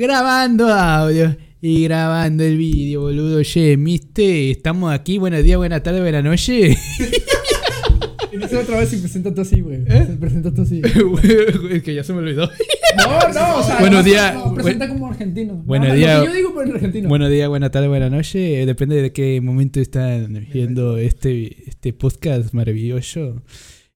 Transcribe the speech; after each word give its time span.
Grabando 0.00 0.68
audio 0.68 1.36
y 1.60 1.82
grabando 1.82 2.44
el 2.44 2.56
vídeo, 2.56 3.00
boludo. 3.00 3.42
Che, 3.42 3.74
¿viste? 3.74 4.52
Estamos 4.52 4.94
aquí. 4.94 5.18
Buenos 5.18 5.42
días, 5.42 5.56
buenas 5.56 5.82
tardes, 5.82 6.00
buenas 6.00 6.22
noches. 6.22 6.78
Inicia 8.32 8.60
otra 8.60 8.78
vez 8.78 8.92
y 8.92 8.98
preséntate 8.98 9.40
así, 9.40 9.60
güey. 9.60 9.78
¿Eh? 9.88 10.16
Preséntate 10.20 10.60
así. 10.62 10.82
es 11.72 11.82
que 11.82 11.94
ya 11.96 12.04
se 12.04 12.12
me 12.12 12.20
olvidó. 12.20 12.48
No, 12.96 13.32
no, 13.34 13.56
o 13.58 13.62
sea. 13.64 13.76
Buenos 13.80 13.98
no, 13.98 14.02
días. 14.04 14.34
No, 14.36 14.54
presenta 14.54 14.88
como 14.88 15.08
argentino. 15.08 15.54
Buenos 15.66 15.88
No, 15.88 15.94
días. 15.94 16.24
Yo 16.24 16.32
digo, 16.32 16.52
pero 16.54 16.68
en 16.68 16.74
argentino. 16.76 17.08
Buenos 17.08 17.30
días, 17.30 17.48
buenas 17.48 17.72
tardes, 17.72 17.88
buenas 17.88 18.12
noches. 18.12 18.36
Eh, 18.36 18.66
Depende 18.66 19.02
de 19.02 19.12
qué 19.12 19.40
momento 19.40 19.80
están 19.80 20.46
viendo 20.52 20.96
este, 20.96 21.68
este 21.68 21.92
podcast 21.92 22.54
maravilloso. 22.54 23.42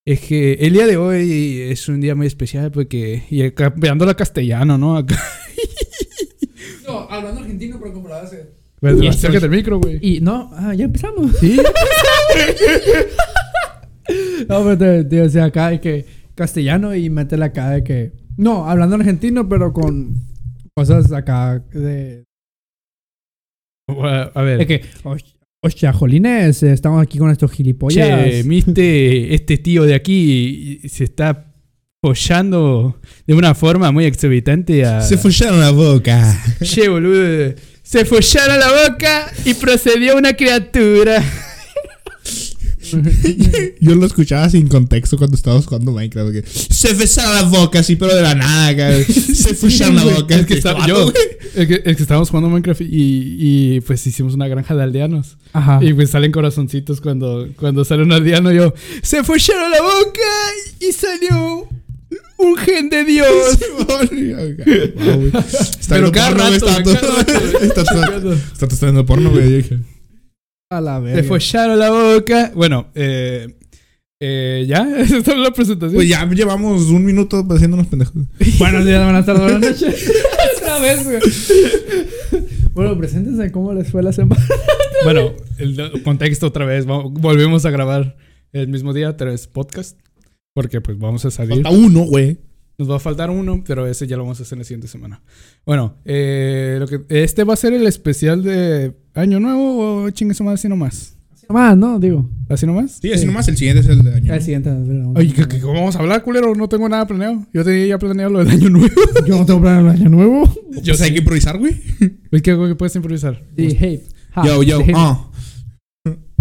Es 0.04 0.18
que 0.18 0.54
el 0.54 0.72
día 0.72 0.88
de 0.88 0.96
hoy 0.96 1.60
es 1.60 1.88
un 1.88 2.00
día 2.00 2.16
muy 2.16 2.26
especial 2.26 2.72
porque. 2.72 3.22
Y 3.30 3.48
cambiando 3.52 4.10
a 4.10 4.16
castellano, 4.16 4.76
¿no? 4.78 4.96
Acá. 4.96 5.16
Hablando 7.12 7.40
argentino, 7.42 7.78
pero 7.78 7.92
comparado 7.92 8.22
a 8.22 8.26
ese. 8.26 8.54
Bueno, 8.80 9.02
Y 9.04 9.06
acércate 9.06 9.44
al 9.44 9.50
micro, 9.50 9.78
güey. 9.78 9.98
Y 10.00 10.20
no, 10.20 10.50
ah, 10.54 10.74
ya 10.74 10.86
empezamos. 10.86 11.36
Sí. 11.38 11.58
No, 14.48 14.64
pero 14.64 14.76
te, 14.76 15.04
te 15.04 15.16
decía 15.16 15.44
acá 15.44 15.70
de 15.70 15.80
que 15.80 16.04
castellano 16.34 16.92
y 16.94 17.08
métele 17.08 17.44
acá 17.44 17.70
de 17.70 17.84
que. 17.84 18.12
No, 18.36 18.68
hablando 18.68 18.96
argentino, 18.96 19.48
pero 19.48 19.72
con 19.72 20.16
cosas 20.74 21.12
acá 21.12 21.60
de. 21.72 22.24
A 24.34 24.42
ver. 24.42 24.58
De 24.58 24.66
que. 24.66 24.82
Hostia, 25.64 25.92
jolines, 25.92 26.64
estamos 26.64 27.00
aquí 27.00 27.18
con 27.18 27.30
estos 27.30 27.52
gilipollas. 27.52 28.24
Che, 28.24 28.42
¿viste? 28.42 29.32
Este 29.32 29.58
tío 29.58 29.84
de 29.84 29.94
aquí 29.94 30.80
se 30.88 31.04
está 31.04 31.51
follando 32.12 32.98
de 33.28 33.34
una 33.34 33.54
forma 33.54 33.92
muy 33.92 34.06
exorbitante 34.06 34.84
a... 34.84 35.00
Se 35.02 35.16
follaron 35.16 35.60
la 35.60 35.70
boca. 35.70 36.36
Che, 36.60 36.88
boludo. 36.88 37.54
Se 37.84 38.04
follaron 38.04 38.58
la 38.58 38.88
boca 38.88 39.32
y 39.44 39.54
procedió 39.54 40.16
una 40.16 40.32
criatura. 40.32 41.22
Yo 43.80 43.94
lo 43.94 44.04
escuchaba 44.04 44.50
sin 44.50 44.66
contexto 44.66 45.16
cuando 45.16 45.36
estábamos 45.36 45.66
jugando 45.66 45.92
Minecraft. 45.92 46.32
que 46.32 46.42
se 46.44 46.92
besaron 46.94 47.36
la 47.36 47.42
boca 47.44 47.78
así, 47.78 47.94
pero 47.94 48.14
de 48.16 48.22
la 48.22 48.34
nada, 48.34 48.76
cara. 48.76 49.04
Se 49.04 49.54
follaron 49.54 49.94
la 49.94 50.04
boca. 50.04 50.34
Es 50.34 50.46
que, 50.46 50.54
está- 50.54 50.72
Este 50.72 50.88
yo, 50.88 51.12
es 51.54 51.68
que, 51.68 51.82
es 51.84 51.96
que 51.96 52.02
estábamos 52.02 52.30
jugando 52.30 52.50
Minecraft 52.50 52.80
y, 52.80 52.86
y, 53.76 53.80
pues 53.82 54.04
hicimos 54.08 54.34
una 54.34 54.48
granja 54.48 54.74
de 54.74 54.82
aldeanos. 54.82 55.38
Ajá. 55.52 55.78
Y 55.80 55.92
pues 55.94 56.10
salen 56.10 56.32
corazoncitos 56.32 57.00
cuando, 57.00 57.48
cuando 57.56 57.84
sale 57.84 58.02
un 58.02 58.10
aldeano. 58.10 58.50
Yo, 58.50 58.74
se 59.02 59.22
follaron 59.22 59.70
la 59.70 59.80
boca 59.82 60.20
y 60.80 60.90
salió 60.92 61.68
un 62.42 62.56
gen 62.56 62.88
de 62.90 63.04
Dios. 63.04 63.28
Está 65.80 65.94
Pero 65.94 66.12
cada 66.12 66.28
porno, 66.30 66.44
rato, 66.44 66.54
está 66.66 66.82
todo- 66.82 66.94
cada 66.94 67.16
rato, 67.24 67.50
güey. 67.52 67.62
está 67.66 67.84
todo- 67.84 68.32
Está 68.34 68.66
todo 68.92 69.06
porno, 69.06 69.30
güey. 69.30 69.50
yo 69.50 69.56
dije. 69.56 69.78
A 70.70 70.80
la 70.80 70.98
verga. 71.00 71.22
follaron 71.28 71.78
la 71.78 71.90
boca. 71.90 72.50
Bueno, 72.54 72.88
eh, 72.94 73.54
eh, 74.20 74.64
ya, 74.68 74.88
esa 74.98 75.18
es 75.18 75.26
la 75.26 75.50
presentación. 75.52 75.94
Pues 75.96 76.08
ya 76.08 76.24
llevamos 76.28 76.84
un 76.86 77.04
minuto 77.04 77.46
haciéndonos 77.50 77.86
pendejos. 77.88 78.14
Buenos 78.58 78.84
días, 78.84 79.02
buenas 79.04 79.26
tardes, 79.26 79.42
buenas 79.42 79.60
noches. 79.82 80.12
Otra 80.56 80.78
vez, 80.78 81.04
güey. 81.04 81.20
Bueno, 82.72 82.96
preséntense 82.96 83.52
cómo 83.52 83.74
les 83.74 83.90
fue 83.90 84.02
la 84.02 84.12
semana. 84.12 84.42
Bueno, 85.04 85.32
el 85.58 86.02
contexto 86.04 86.46
otra 86.46 86.64
vez. 86.64 86.86
Volvemos 86.86 87.66
a 87.66 87.70
grabar 87.70 88.16
el 88.52 88.68
mismo 88.68 88.94
día, 88.94 89.16
tres 89.16 89.46
podcast. 89.46 89.98
Porque 90.54 90.80
pues 90.80 90.98
vamos 90.98 91.24
a 91.24 91.30
salir. 91.30 91.62
Falta 91.62 91.70
uno, 91.70 92.00
güey. 92.04 92.38
Nos 92.78 92.90
va 92.90 92.96
a 92.96 93.00
faltar 93.00 93.30
uno, 93.30 93.62
pero 93.66 93.86
ese 93.86 94.06
ya 94.06 94.16
lo 94.16 94.22
vamos 94.24 94.40
a 94.40 94.42
hacer 94.44 94.58
la 94.58 94.64
siguiente 94.64 94.88
semana. 94.88 95.22
Bueno, 95.64 95.96
eh, 96.04 96.76
lo 96.80 96.86
que, 96.88 97.02
este 97.08 97.44
va 97.44 97.52
a 97.54 97.56
ser 97.56 97.72
el 97.74 97.86
especial 97.86 98.42
de 98.42 98.94
Año 99.14 99.38
Nuevo 99.40 100.04
o 100.04 100.10
chingue 100.10 100.34
su 100.34 100.42
madre 100.42 100.54
así 100.54 100.68
nomás. 100.68 101.16
Más, 101.48 101.76
¿no? 101.76 101.98
Digo. 102.00 102.30
¿Así 102.48 102.64
nomás? 102.66 102.98
Sí, 103.02 103.12
así 103.12 103.26
nomás 103.26 103.46
el 103.48 103.58
siguiente 103.58 103.82
es 103.82 103.88
el 103.88 104.02
de 104.02 104.14
año. 104.14 104.32
El 104.32 104.40
siguiente. 104.40 104.70
Oye, 105.14 105.34
¿qué- 105.34 105.46
qué- 105.48 105.60
¿cómo 105.60 105.74
vamos 105.74 105.96
a 105.96 105.98
hablar, 105.98 106.22
culero? 106.22 106.54
No 106.54 106.66
tengo 106.68 106.88
nada 106.88 107.06
planeado. 107.06 107.44
Yo 107.52 107.62
tenía 107.62 107.86
ya 107.88 107.98
planeado 107.98 108.30
lo 108.32 108.38
del 108.38 108.48
Año 108.48 108.70
Nuevo. 108.70 108.94
Yo 109.26 109.36
no 109.38 109.44
tengo 109.44 109.60
planeado 109.60 109.90
el 109.90 109.96
año 110.00 110.08
nuevo. 110.08 110.50
Yo 110.82 110.94
sé, 110.94 111.04
hay 111.04 111.12
que 111.12 111.18
improvisar, 111.18 111.58
güey. 111.58 111.74
¿Qué 112.42 112.50
hago 112.52 112.68
que 112.68 112.74
puedes 112.74 112.96
improvisar? 112.96 113.42
Sí, 113.56 113.76
hey. 113.78 114.02
Ha, 114.32 114.46
Yo, 114.46 114.62
yo, 114.62 114.80
sí. 114.80 114.92
ah. 114.94 115.28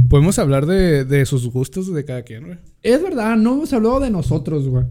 Podemos 0.10 0.40
hablar 0.40 0.66
de, 0.66 1.04
de 1.04 1.26
sus 1.26 1.48
gustos 1.52 1.94
de 1.94 2.06
cada 2.06 2.22
quien, 2.24 2.46
güey. 2.46 2.58
Es 2.84 3.02
verdad, 3.02 3.36
no 3.38 3.54
hemos 3.54 3.74
hablado 3.74 4.00
de 4.00 4.10
nosotros, 4.10 4.68
güey. 4.68 4.86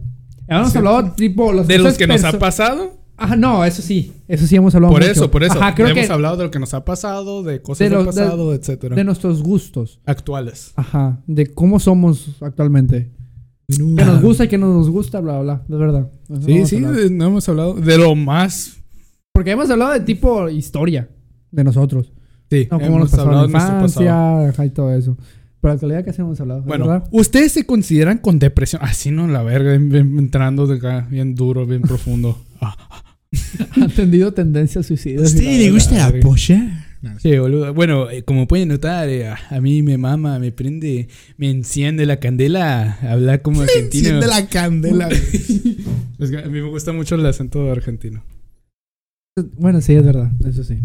Hemos 0.47 0.71
Sí. 0.71 0.77
hablado, 0.77 1.11
tipo, 1.13 1.51
los 1.53 1.67
De 1.67 1.77
los 1.77 1.97
que 1.97 2.07
nos 2.07 2.23
ha 2.23 2.37
pasado. 2.39 2.97
Ajá, 3.17 3.35
no, 3.35 3.63
eso 3.65 3.81
sí. 3.81 4.13
Eso 4.27 4.47
sí 4.47 4.55
hemos 4.55 4.73
hablado 4.73 4.93
Por 4.93 5.01
mucho. 5.01 5.11
eso, 5.11 5.29
por 5.29 5.43
eso. 5.43 5.53
Ajá, 5.53 5.75
creo 5.75 5.89
Hemos 5.89 6.07
que 6.07 6.11
hablado 6.13 6.37
de 6.37 6.43
lo 6.45 6.51
que 6.51 6.57
nos 6.59 6.73
ha 6.73 6.83
pasado, 6.83 7.43
de 7.43 7.61
cosas 7.61 7.79
De 7.79 7.89
del 7.95 7.99
de- 7.99 8.05
pasado, 8.05 8.53
etcétera. 8.53 8.95
de 8.95 9.03
nuestros 9.03 9.43
gustos. 9.43 9.99
Actuales. 10.05 10.71
Ajá, 10.75 11.21
de 11.27 11.53
cómo 11.53 11.79
somos 11.79 12.29
actualmente. 12.41 13.11
Que 13.67 14.03
nos 14.05 14.21
gusta 14.21 14.45
y 14.45 14.47
que 14.47 14.57
no 14.57 14.73
nos 14.73 14.89
gusta, 14.89 15.19
bla, 15.21 15.39
bla, 15.39 15.61
bla. 15.67 15.75
Es 15.75 15.79
verdad. 15.79 16.09
Eso 16.29 16.41
Sí, 16.41 16.65
sí, 16.65 16.79
de- 16.81 17.09
no 17.11 17.27
hemos 17.27 17.47
hablado 17.47 17.73
de 17.75 17.97
lo 17.97 18.15
más. 18.15 18.77
Porque 19.33 19.51
hemos 19.51 19.69
hablado 19.69 19.91
de 19.93 20.01
tipo 20.01 20.49
historia 20.49 21.07
de 21.51 21.63
nosotros. 21.63 22.11
Sí, 22.49 22.67
No, 22.69 22.77
cómo 22.79 22.85
hemos 22.87 22.99
nos 23.01 23.11
pasó 23.11 23.21
hablado 23.21 23.41
la 23.43 23.47
de 23.47 23.53
nuestro 23.53 23.79
pasado. 24.03 24.45
ajá, 24.49 24.65
y 24.65 24.69
todo 24.71 24.93
eso. 24.93 25.15
Pero 25.61 25.69
la 25.69 25.73
actualidad 25.75 26.03
casi 26.05 26.21
hemos 26.21 26.39
hablado, 26.41 26.63
Bueno, 26.63 26.87
¿verdad? 26.87 27.07
¿ustedes 27.11 27.51
se 27.51 27.65
consideran 27.65 28.17
con 28.17 28.39
depresión? 28.39 28.81
Así 28.83 29.11
no, 29.11 29.27
la 29.27 29.43
verga, 29.43 29.77
bien- 29.77 30.17
entrando 30.17 30.65
de 30.67 30.77
acá, 30.77 31.07
bien 31.09 31.35
duro, 31.35 31.65
bien 31.65 31.81
profundo. 31.83 32.41
Ah, 32.63 32.75
Han 33.81 33.89
tendido 33.91 34.33
tendencias 34.33 34.85
suicidas. 34.85 35.31
¿Usted 35.31 35.43
le 35.59 35.71
gusta 35.71 35.95
la 36.11 36.19
polla? 36.19 36.85
sí, 37.19 37.37
boludo. 37.37 37.73
Bueno, 37.73 38.09
eh, 38.09 38.23
como 38.23 38.45
pueden 38.47 38.67
notar, 38.69 39.07
eh, 39.09 39.27
a, 39.29 39.37
a 39.49 39.61
mí 39.61 39.81
me 39.83 39.97
mama, 39.97 40.37
me 40.37 40.51
prende, 40.51 41.07
me 41.37 41.49
enciende 41.49 42.05
la 42.05 42.19
candela 42.19 42.99
hablar 43.01 43.41
como 43.41 43.61
argentino. 43.61 44.09
Enciende 44.09 44.27
la 44.27 44.47
candela. 44.47 45.09
Es 46.19 46.29
que 46.29 46.37
a 46.37 46.41
mí 46.43 46.61
me 46.61 46.69
gusta 46.69 46.91
mucho 46.93 47.15
el 47.15 47.25
acento 47.25 47.71
argentino. 47.71 48.21
Bueno, 49.57 49.81
sí, 49.81 49.93
es 49.93 50.03
verdad. 50.05 50.29
Eso 50.45 50.63
sí. 50.63 50.77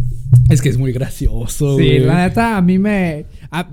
Es 0.49 0.63
que 0.63 0.69
es 0.71 0.79
muy 0.79 0.93
gracioso, 0.93 1.77
Sí, 1.77 1.85
güey. 1.85 1.99
la 2.01 2.27
neta, 2.29 2.57
a 2.57 2.63
mí 2.63 2.79
me... 2.79 3.27
a- 3.51 3.69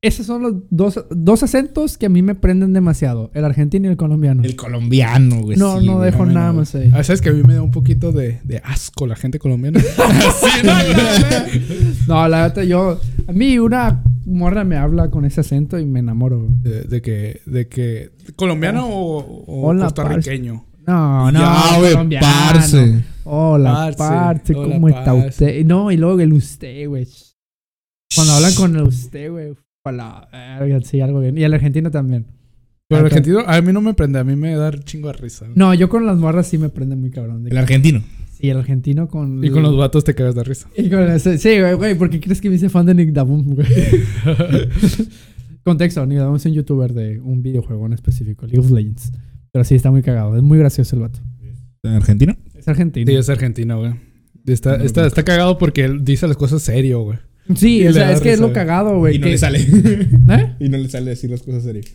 esos 0.00 0.26
son 0.26 0.42
los 0.42 0.54
dos, 0.70 1.04
dos 1.10 1.42
acentos 1.42 1.98
que 1.98 2.06
a 2.06 2.08
mí 2.08 2.22
me 2.22 2.34
prenden 2.34 2.72
demasiado. 2.72 3.30
El 3.34 3.44
argentino 3.44 3.86
y 3.88 3.90
el 3.90 3.96
colombiano. 3.96 4.42
El 4.44 4.54
colombiano, 4.56 5.42
güey. 5.42 5.56
no, 5.56 5.80
sí, 5.80 5.86
no 5.86 6.00
dejo 6.00 6.24
nada 6.26 6.52
más 6.52 6.74
ahí. 6.74 6.90
Ah, 6.94 7.02
¿Sabes 7.02 7.20
que 7.20 7.30
a 7.30 7.32
mí 7.32 7.42
me 7.42 7.54
da 7.54 7.62
un 7.62 7.70
poquito 7.72 8.12
de, 8.12 8.40
de 8.44 8.58
asco 8.64 9.06
la 9.06 9.16
gente 9.16 9.38
colombiana? 9.38 9.80
sí, 10.40 10.60
no, 10.64 10.72
No, 12.06 12.28
la 12.28 12.46
neta, 12.48 12.64
yo... 12.64 13.00
A 13.26 13.32
mí 13.32 13.58
una 13.58 14.02
morra 14.24 14.64
me 14.64 14.76
habla 14.76 15.10
con 15.10 15.24
ese 15.24 15.40
acento 15.40 15.78
y 15.78 15.84
me 15.84 15.98
enamoro. 16.00 16.40
güey. 16.44 16.52
De, 16.62 16.82
de 16.82 17.02
que, 17.02 17.40
de 17.46 17.68
que, 17.68 18.10
¿colombiano 18.36 18.86
o, 18.88 19.18
o 19.18 19.66
Hola, 19.68 19.84
costarriqueño? 19.86 20.64
No, 20.86 21.30
no, 21.30 21.38
Ya, 21.40 21.78
güey, 21.78 22.20
parce. 22.20 23.04
Hola, 23.24 23.72
Parce, 23.72 23.98
parce, 23.98 24.54
hola, 24.54 24.72
¿cómo 24.74 24.88
está 24.88 25.04
parce. 25.12 25.28
usted? 25.28 25.64
No, 25.66 25.90
y 25.92 25.98
luego 25.98 26.18
el 26.20 26.32
usted, 26.32 26.88
güey. 26.88 27.06
Cuando 28.14 28.32
hablan 28.32 28.54
con 28.54 28.74
el 28.76 28.82
usted, 28.84 29.30
güey. 29.30 29.54
A 29.88 29.92
la 29.92 30.28
verga, 30.60 30.80
Sí, 30.82 31.00
algo 31.00 31.20
bien. 31.20 31.36
Y 31.38 31.44
el 31.44 31.52
argentino 31.54 31.90
también. 31.90 32.26
Pero 32.88 33.00
el 33.00 33.06
Acá. 33.06 33.16
argentino, 33.16 33.40
a 33.46 33.60
mí 33.60 33.72
no 33.72 33.80
me 33.82 33.92
prende, 33.94 34.18
a 34.18 34.24
mí 34.24 34.34
me 34.36 34.54
da 34.54 34.70
chingo 34.72 35.08
de 35.08 35.14
risa. 35.14 35.46
No, 35.54 35.74
yo 35.74 35.88
con 35.88 36.06
las 36.06 36.16
morras 36.16 36.46
sí 36.46 36.56
me 36.58 36.68
prende 36.70 36.96
muy 36.96 37.10
cabrón. 37.10 37.42
de 37.44 37.50
El 37.50 37.54
que- 37.54 37.58
argentino. 37.60 38.02
Sí, 38.40 38.48
el 38.48 38.56
argentino 38.56 39.08
con... 39.08 39.44
Y 39.44 39.50
con 39.50 39.62
los 39.64 39.76
vatos 39.76 40.04
te 40.04 40.14
cagas 40.14 40.34
de 40.36 40.44
risa. 40.44 40.68
Y 40.76 40.88
con 40.88 41.00
ese- 41.10 41.38
sí, 41.38 41.58
güey, 41.60 41.74
güey, 41.74 41.94
¿por 41.98 42.08
qué 42.08 42.20
crees 42.20 42.40
que 42.40 42.48
me 42.48 42.54
hice 42.54 42.68
fan 42.68 42.86
de 42.86 42.94
Nick 42.94 43.10
Daboom, 43.10 43.54
güey? 43.56 43.66
Contexto, 45.64 46.06
Nick 46.06 46.18
Daboom 46.18 46.36
es 46.36 46.46
un 46.46 46.52
youtuber 46.52 46.94
de 46.94 47.20
un 47.20 47.42
videojuego 47.42 47.84
en 47.86 47.92
específico, 47.92 48.46
League 48.46 48.60
of 48.60 48.70
Legends. 48.70 49.12
Pero 49.52 49.64
sí, 49.64 49.74
está 49.74 49.90
muy 49.90 50.02
cagado. 50.02 50.36
Es 50.36 50.42
muy 50.42 50.58
gracioso 50.58 50.96
el 50.96 51.02
vato. 51.02 51.18
¿El 51.82 51.94
argentino? 51.94 52.36
Es 52.54 52.68
argentino. 52.68 53.10
Sí, 53.10 53.16
es 53.16 53.28
argentino, 53.28 53.78
güey. 53.80 53.92
Está, 54.46 54.76
está, 54.76 55.06
está 55.06 55.24
cagado 55.24 55.58
porque 55.58 55.84
él 55.84 56.04
dice 56.04 56.26
las 56.26 56.36
cosas 56.36 56.62
serio, 56.62 57.02
güey. 57.02 57.18
Sí, 57.56 57.86
o 57.86 57.92
sea, 57.92 58.12
es 58.12 58.20
que 58.20 58.32
es 58.32 58.40
lo 58.40 58.52
cagado, 58.52 58.98
güey. 58.98 59.16
y 59.16 59.18
no 59.18 59.24
que- 59.24 59.30
le 59.30 59.38
sale. 59.38 59.60
¿Eh? 60.30 60.54
y 60.60 60.68
no 60.68 60.78
le 60.78 60.88
sale 60.88 61.10
decir 61.10 61.30
las 61.30 61.42
cosas 61.42 61.62
serias. 61.62 61.86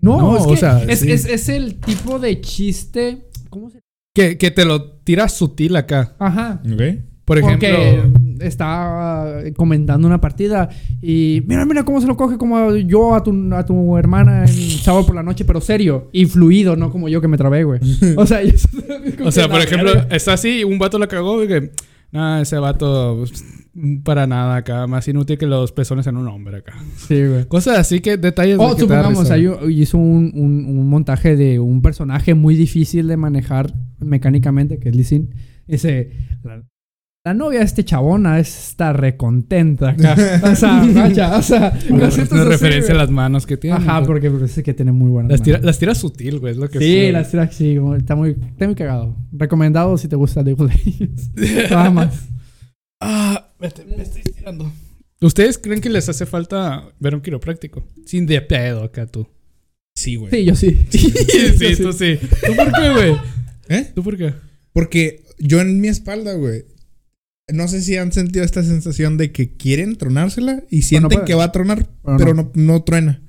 No, 0.00 0.18
No, 0.18 0.36
es 0.36 0.42
o 0.44 0.50
que 0.50 0.56
sea, 0.56 0.82
es, 0.88 1.00
sí. 1.00 1.10
es- 1.12 1.26
es 1.26 1.48
el 1.48 1.76
tipo 1.76 2.18
de 2.18 2.40
chiste... 2.40 3.26
¿Cómo 3.50 3.70
se...? 3.70 3.80
Que, 4.14 4.36
que 4.36 4.50
te 4.50 4.64
lo 4.64 4.90
tiras 4.98 5.32
sutil 5.34 5.76
acá. 5.76 6.16
Ajá. 6.18 6.60
¿Ok? 6.70 6.82
Por 7.24 7.38
ejemplo, 7.38 7.68
Porque 7.68 8.02
está 8.44 9.42
comentando 9.56 10.06
una 10.08 10.20
partida 10.20 10.68
y 11.00 11.42
mira, 11.46 11.64
mira 11.64 11.84
cómo 11.84 12.00
se 12.00 12.06
lo 12.08 12.16
coge 12.16 12.36
como 12.36 12.74
yo 12.74 13.14
a 13.14 13.22
tu, 13.22 13.54
a 13.54 13.64
tu 13.64 13.96
hermana 13.96 14.44
en 14.44 14.48
sábado 14.52 15.06
por 15.06 15.14
la 15.14 15.22
noche, 15.22 15.44
pero 15.44 15.60
serio 15.60 16.10
y 16.12 16.24
fluido, 16.26 16.74
no 16.74 16.90
como 16.90 17.08
yo 17.08 17.20
que 17.20 17.28
me 17.28 17.36
trabé, 17.38 17.62
güey. 17.64 17.80
O 18.16 18.26
sea, 18.26 18.42
yo- 18.42 18.52
o 19.24 19.30
sea, 19.30 19.48
por 19.48 19.60
ejemplo, 19.60 19.92
está 20.10 20.32
así 20.32 20.58
y 20.60 20.64
un 20.64 20.78
vato 20.78 20.98
la 20.98 21.06
cagó 21.06 21.42
y 21.44 21.48
que, 21.48 21.70
no, 22.10 22.38
ese 22.40 22.58
vato 22.58 23.16
pues, 23.20 23.44
para 24.04 24.26
nada 24.26 24.56
acá, 24.56 24.86
más 24.86 25.08
inútil 25.08 25.38
que 25.38 25.46
los 25.46 25.72
pezones 25.72 26.06
en 26.06 26.16
un 26.16 26.28
hombre 26.28 26.58
acá. 26.58 26.74
Sí, 26.96 27.24
güey. 27.26 27.46
Cosas 27.46 27.78
así 27.78 28.00
que 28.00 28.16
detalles 28.18 28.58
de 28.58 28.64
O 28.64 28.74
da 28.74 28.78
supongamos, 28.78 29.30
ahí 29.30 29.48
hizo 29.70 29.96
un, 29.98 30.30
un- 30.34 30.66
un 30.66 30.88
montaje 30.88 31.36
de 31.36 31.58
un 31.58 31.80
personaje 31.82 32.34
muy 32.34 32.54
difícil 32.54 33.08
de 33.08 33.16
manejar 33.16 33.72
mecánicamente, 33.98 34.78
que 34.78 34.90
es 34.90 34.96
Lee 34.96 35.04
Sin. 35.04 35.34
Dice, 35.66 36.10
la- 36.42 36.62
La 37.24 37.34
novia 37.34 37.60
de 37.60 37.64
este 37.66 37.84
chabona 37.84 38.40
está 38.40 38.92
recontenta 38.92 39.90
acá. 39.90 40.16
O 40.52 40.54
sea, 40.56 40.82
vaya, 40.92 41.36
o 41.38 41.42
sea, 41.42 41.72
Una, 41.88 42.08
así, 42.08 42.22
referencia 42.24 42.92
a 42.94 42.98
las 42.98 43.10
manos 43.10 43.46
que 43.46 43.56
tiene. 43.56 43.76
Ajá, 43.76 43.98
pues. 44.00 44.08
porque 44.08 44.28
parece 44.30 44.62
que 44.64 44.74
tiene 44.74 44.90
muy 44.92 45.08
buenas 45.08 45.30
Las 45.30 45.40
tira, 45.42 45.58
manos. 45.58 45.66
las 45.66 45.78
tira 45.78 45.94
sutil, 45.94 46.40
güey, 46.40 46.52
es 46.52 46.58
lo 46.58 46.68
que 46.68 46.80
Sí, 46.80 47.12
las 47.12 47.30
tira 47.30 47.50
sí, 47.52 47.76
como- 47.76 47.94
está 47.94 48.16
muy, 48.16 48.30
está 48.50 48.66
muy 48.66 48.74
cagado. 48.74 49.16
Recomendado 49.32 49.96
si 49.96 50.08
te 50.08 50.16
gusta 50.16 50.42
League 50.42 50.60
of 50.62 50.68
Legends. 50.74 51.30
Nada 51.70 51.90
más. 51.90 52.28
Ah, 53.00 53.48
vete, 53.62 53.84
me 53.84 54.02
estoy 54.02 54.22
estirando. 54.24 54.70
¿Ustedes 55.20 55.56
creen 55.56 55.80
que 55.80 55.88
les 55.88 56.08
hace 56.08 56.26
falta 56.26 56.92
ver 56.98 57.14
un 57.14 57.20
quiropráctico? 57.20 57.86
Sin 58.04 58.26
de 58.26 58.40
pedo 58.42 58.82
acá 58.82 59.06
tú. 59.06 59.26
Sí, 59.94 60.16
güey. 60.16 60.30
Sí, 60.32 60.44
yo 60.44 60.54
sí. 60.56 60.78
Sí, 60.90 61.12
Yo 61.76 61.76
tú 61.76 61.92
sí. 61.92 62.18
¿Tú 62.46 62.56
por 62.56 62.72
qué, 62.72 62.90
güey? 62.90 63.16
¿Eh? 63.68 63.92
¿Tú 63.94 64.02
por 64.02 64.16
qué? 64.16 64.34
Porque 64.72 65.22
yo 65.38 65.60
en 65.60 65.80
mi 65.80 65.88
espalda, 65.88 66.34
güey. 66.34 66.64
No 67.52 67.68
sé 67.68 67.82
si 67.82 67.96
han 67.96 68.12
sentido 68.12 68.44
esta 68.44 68.62
sensación 68.62 69.16
de 69.18 69.32
que 69.32 69.56
quieren 69.56 69.96
tronársela 69.96 70.62
y 70.70 70.82
sienten 70.82 71.10
puede. 71.10 71.24
que 71.26 71.34
va 71.34 71.44
a 71.44 71.52
tronar, 71.52 71.88
Pero 72.04 72.16
pero 72.16 72.34
no, 72.34 72.50
no 72.54 72.82
truena. 72.82 73.20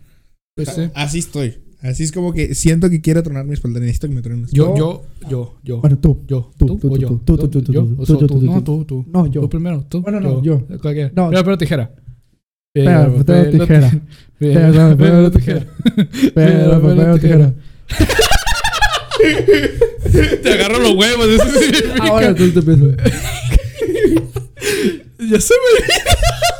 Pues 0.56 0.70
sí. 0.70 0.90
Así 0.94 1.20
estoy. 1.20 1.58
Así 1.84 2.04
es 2.04 2.14
como 2.14 2.32
que 2.34 2.56
siento 2.56 2.90
que 2.90 3.02
quiero 3.02 3.22
tronar 3.24 3.44
mi 3.46 3.54
espalda. 3.54 3.82
Necesito 3.82 4.08
que 4.08 4.14
me 4.16 4.22
truene. 4.22 4.48
Yo, 4.52 4.74
yo, 4.78 5.04
yo, 5.30 5.56
yo. 5.64 5.82
Bueno, 5.82 5.98
tú. 6.00 6.24
Yo, 6.28 6.50
Tú, 6.58 6.66
tú, 6.66 6.78
tú, 6.78 6.90
tú, 6.90 6.98
yo. 6.98 7.08
tú, 7.10 7.20
tú, 7.38 7.48
tú, 7.50 7.62
tú, 7.62 7.74
yo, 7.74 7.84
tú, 7.84 7.94
o 7.94 7.98
tú, 7.98 8.06
solo 8.06 8.20
tú, 8.20 8.28
tú. 8.28 8.40
tú, 8.40 8.46
No, 8.46 8.64
tú. 8.64 8.86
tú. 8.86 9.06
No, 9.12 9.28
yo. 9.28 9.42
Tú 9.42 9.50
primero, 9.50 9.86
tú. 9.90 10.02
Bueno, 10.02 10.22
no, 10.22 10.42
yo. 10.42 10.66
Cualquiera. 10.82 11.12
No. 11.14 11.30
Pero, 11.30 11.44
pero 11.44 11.58
tijera. 11.58 11.92
Espera, 12.74 13.14
papel, 13.14 13.52
tijera. 13.52 14.02
Pedra, 14.40 14.90
papel, 14.98 15.32
tijera. 15.32 15.68
Pedra, 16.34 16.82
papel, 16.82 17.20
tijera. 17.22 17.54
Te 20.42 20.54
agarro 20.54 20.80
los 20.80 20.96
huevos. 20.96 21.28
Eso 21.28 21.46
significa. 21.60 22.04
Ahora 22.04 22.34
tú 22.34 22.50
te 22.50 22.60
empiezas. 22.60 22.96
Ya 25.30 25.40
se 25.40 25.54
No, 25.54 26.53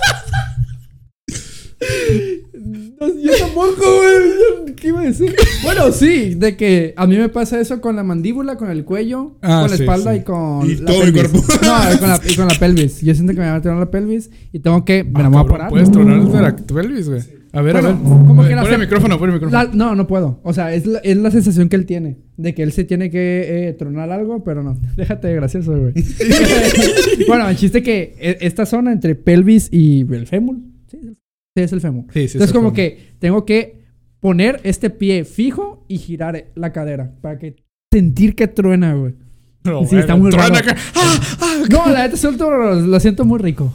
Yo 3.08 3.32
tampoco, 3.40 3.82
güey. 3.82 4.76
¿Qué 4.76 4.88
iba 4.90 5.02
a 5.02 5.04
decir? 5.06 5.34
Bueno, 5.64 5.92
sí, 5.92 6.36
de 6.36 6.58
que 6.58 6.94
a 6.98 7.08
mí 7.08 7.18
me 7.18 7.30
pasa 7.30 7.60
eso 7.60 7.80
con 7.80 7.96
la 7.96 8.04
mandíbula, 8.04 8.58
con 8.58 8.70
el 8.70 8.84
cuello, 8.84 9.38
Ah, 9.42 9.62
con 9.62 9.72
la 9.72 9.78
sí, 9.78 9.84
espalda 9.84 10.14
sí. 10.14 10.20
y 10.20 10.24
con 10.24 10.70
Y 10.70 10.76
la 10.76 10.86
todo 10.86 11.02
pelvis. 11.02 11.22
cuerpo. 11.30 11.38
No, 11.64 11.94
y 11.94 11.98
con, 12.00 12.10
la, 12.10 12.22
y 12.30 12.36
con 12.36 12.48
la 12.48 12.56
pelvis. 12.60 13.02
Yo 13.02 13.14
siento 13.16 13.34
que 13.34 13.40
me 13.40 13.46
va 13.48 13.56
a 13.56 13.62
tirar 13.62 13.78
la 13.78 13.90
pelvis 13.92 14.30
y 14.52 14.60
tengo 14.60 14.84
que. 14.84 15.04
Me 15.04 15.20
la 15.22 15.26
Ah, 15.26 15.30
voy 15.30 15.38
a 15.38 15.42
cabrón, 15.42 15.48
parar. 15.58 15.70
Puedes 15.70 15.92
tronar 15.92 16.20
el 16.20 16.32
de 16.32 16.42
la 16.42 16.56
pelvis, 16.56 17.10
güey. 17.10 17.22
A 17.56 17.62
ver, 17.62 17.74
Bueno, 17.74 17.90
a 17.90 17.92
ver. 17.92 18.02
¿cómo 18.02 18.44
que 18.44 18.52
el 18.54 18.80
micrófono, 18.80 19.20
pon 19.20 19.30
el 19.30 19.36
micrófono. 19.36 19.64
La- 19.64 19.70
no, 19.72 19.96
no 19.96 20.08
puedo. 20.08 20.40
O 20.44 20.54
sea, 20.54 20.74
es 20.74 20.88
la, 20.88 20.98
es 21.00 21.16
la 21.18 21.30
sensación 21.30 21.70
que 21.70 21.76
él 21.76 21.86
tiene. 21.86 22.18
De 22.36 22.56
que 22.56 22.64
él 22.64 22.72
se 22.72 22.84
tiene 22.84 23.12
que 23.12 23.68
eh, 23.70 23.74
tronar 23.74 24.10
algo, 24.12 24.44
pero 24.44 24.64
no. 24.64 24.76
Déjate 24.98 25.28
de 25.28 25.36
gracioso, 25.36 25.72
güey. 25.80 25.94
bueno, 27.28 27.48
el 27.48 27.56
chiste 27.56 27.84
que 27.84 28.16
e- 28.20 28.38
esta 28.42 28.66
zona 28.66 28.92
entre 28.92 29.14
pelvis 29.16 29.70
y 29.72 30.02
el 30.14 30.26
fémur. 30.28 30.56
Sí, 30.88 30.98
el- 31.04 31.18
sí, 31.56 31.64
es 31.64 31.74
el 31.74 31.82
fémur. 31.82 32.06
Sí, 32.14 32.28
sí, 32.28 32.34
Entonces, 32.38 32.54
como 32.54 32.74
que 32.74 33.14
tengo 33.20 33.46
que 33.46 33.84
poner 34.20 34.60
este 34.64 34.90
pie 34.90 35.26
fijo 35.26 35.86
y 35.88 35.98
girar 35.98 36.46
la 36.56 36.72
cadera. 36.72 37.14
Para 37.22 37.38
que 37.38 37.56
sentir 37.92 38.36
que 38.36 38.48
truena, 38.48 38.94
güey. 38.96 39.16
No, 39.64 39.86
sí, 39.86 39.96
está 39.98 40.16
muy 40.16 40.30
truena 40.32 40.50
raro. 40.50 40.72
acá. 40.72 40.76
¡Ah! 40.96 41.20
¡Ah! 41.42 41.64
No, 41.70 41.90
la 41.92 42.04
neta 42.06 42.18
suelto, 42.18 42.50
lo 42.52 43.00
siento 43.00 43.24
muy 43.26 43.40
rico. 43.40 43.74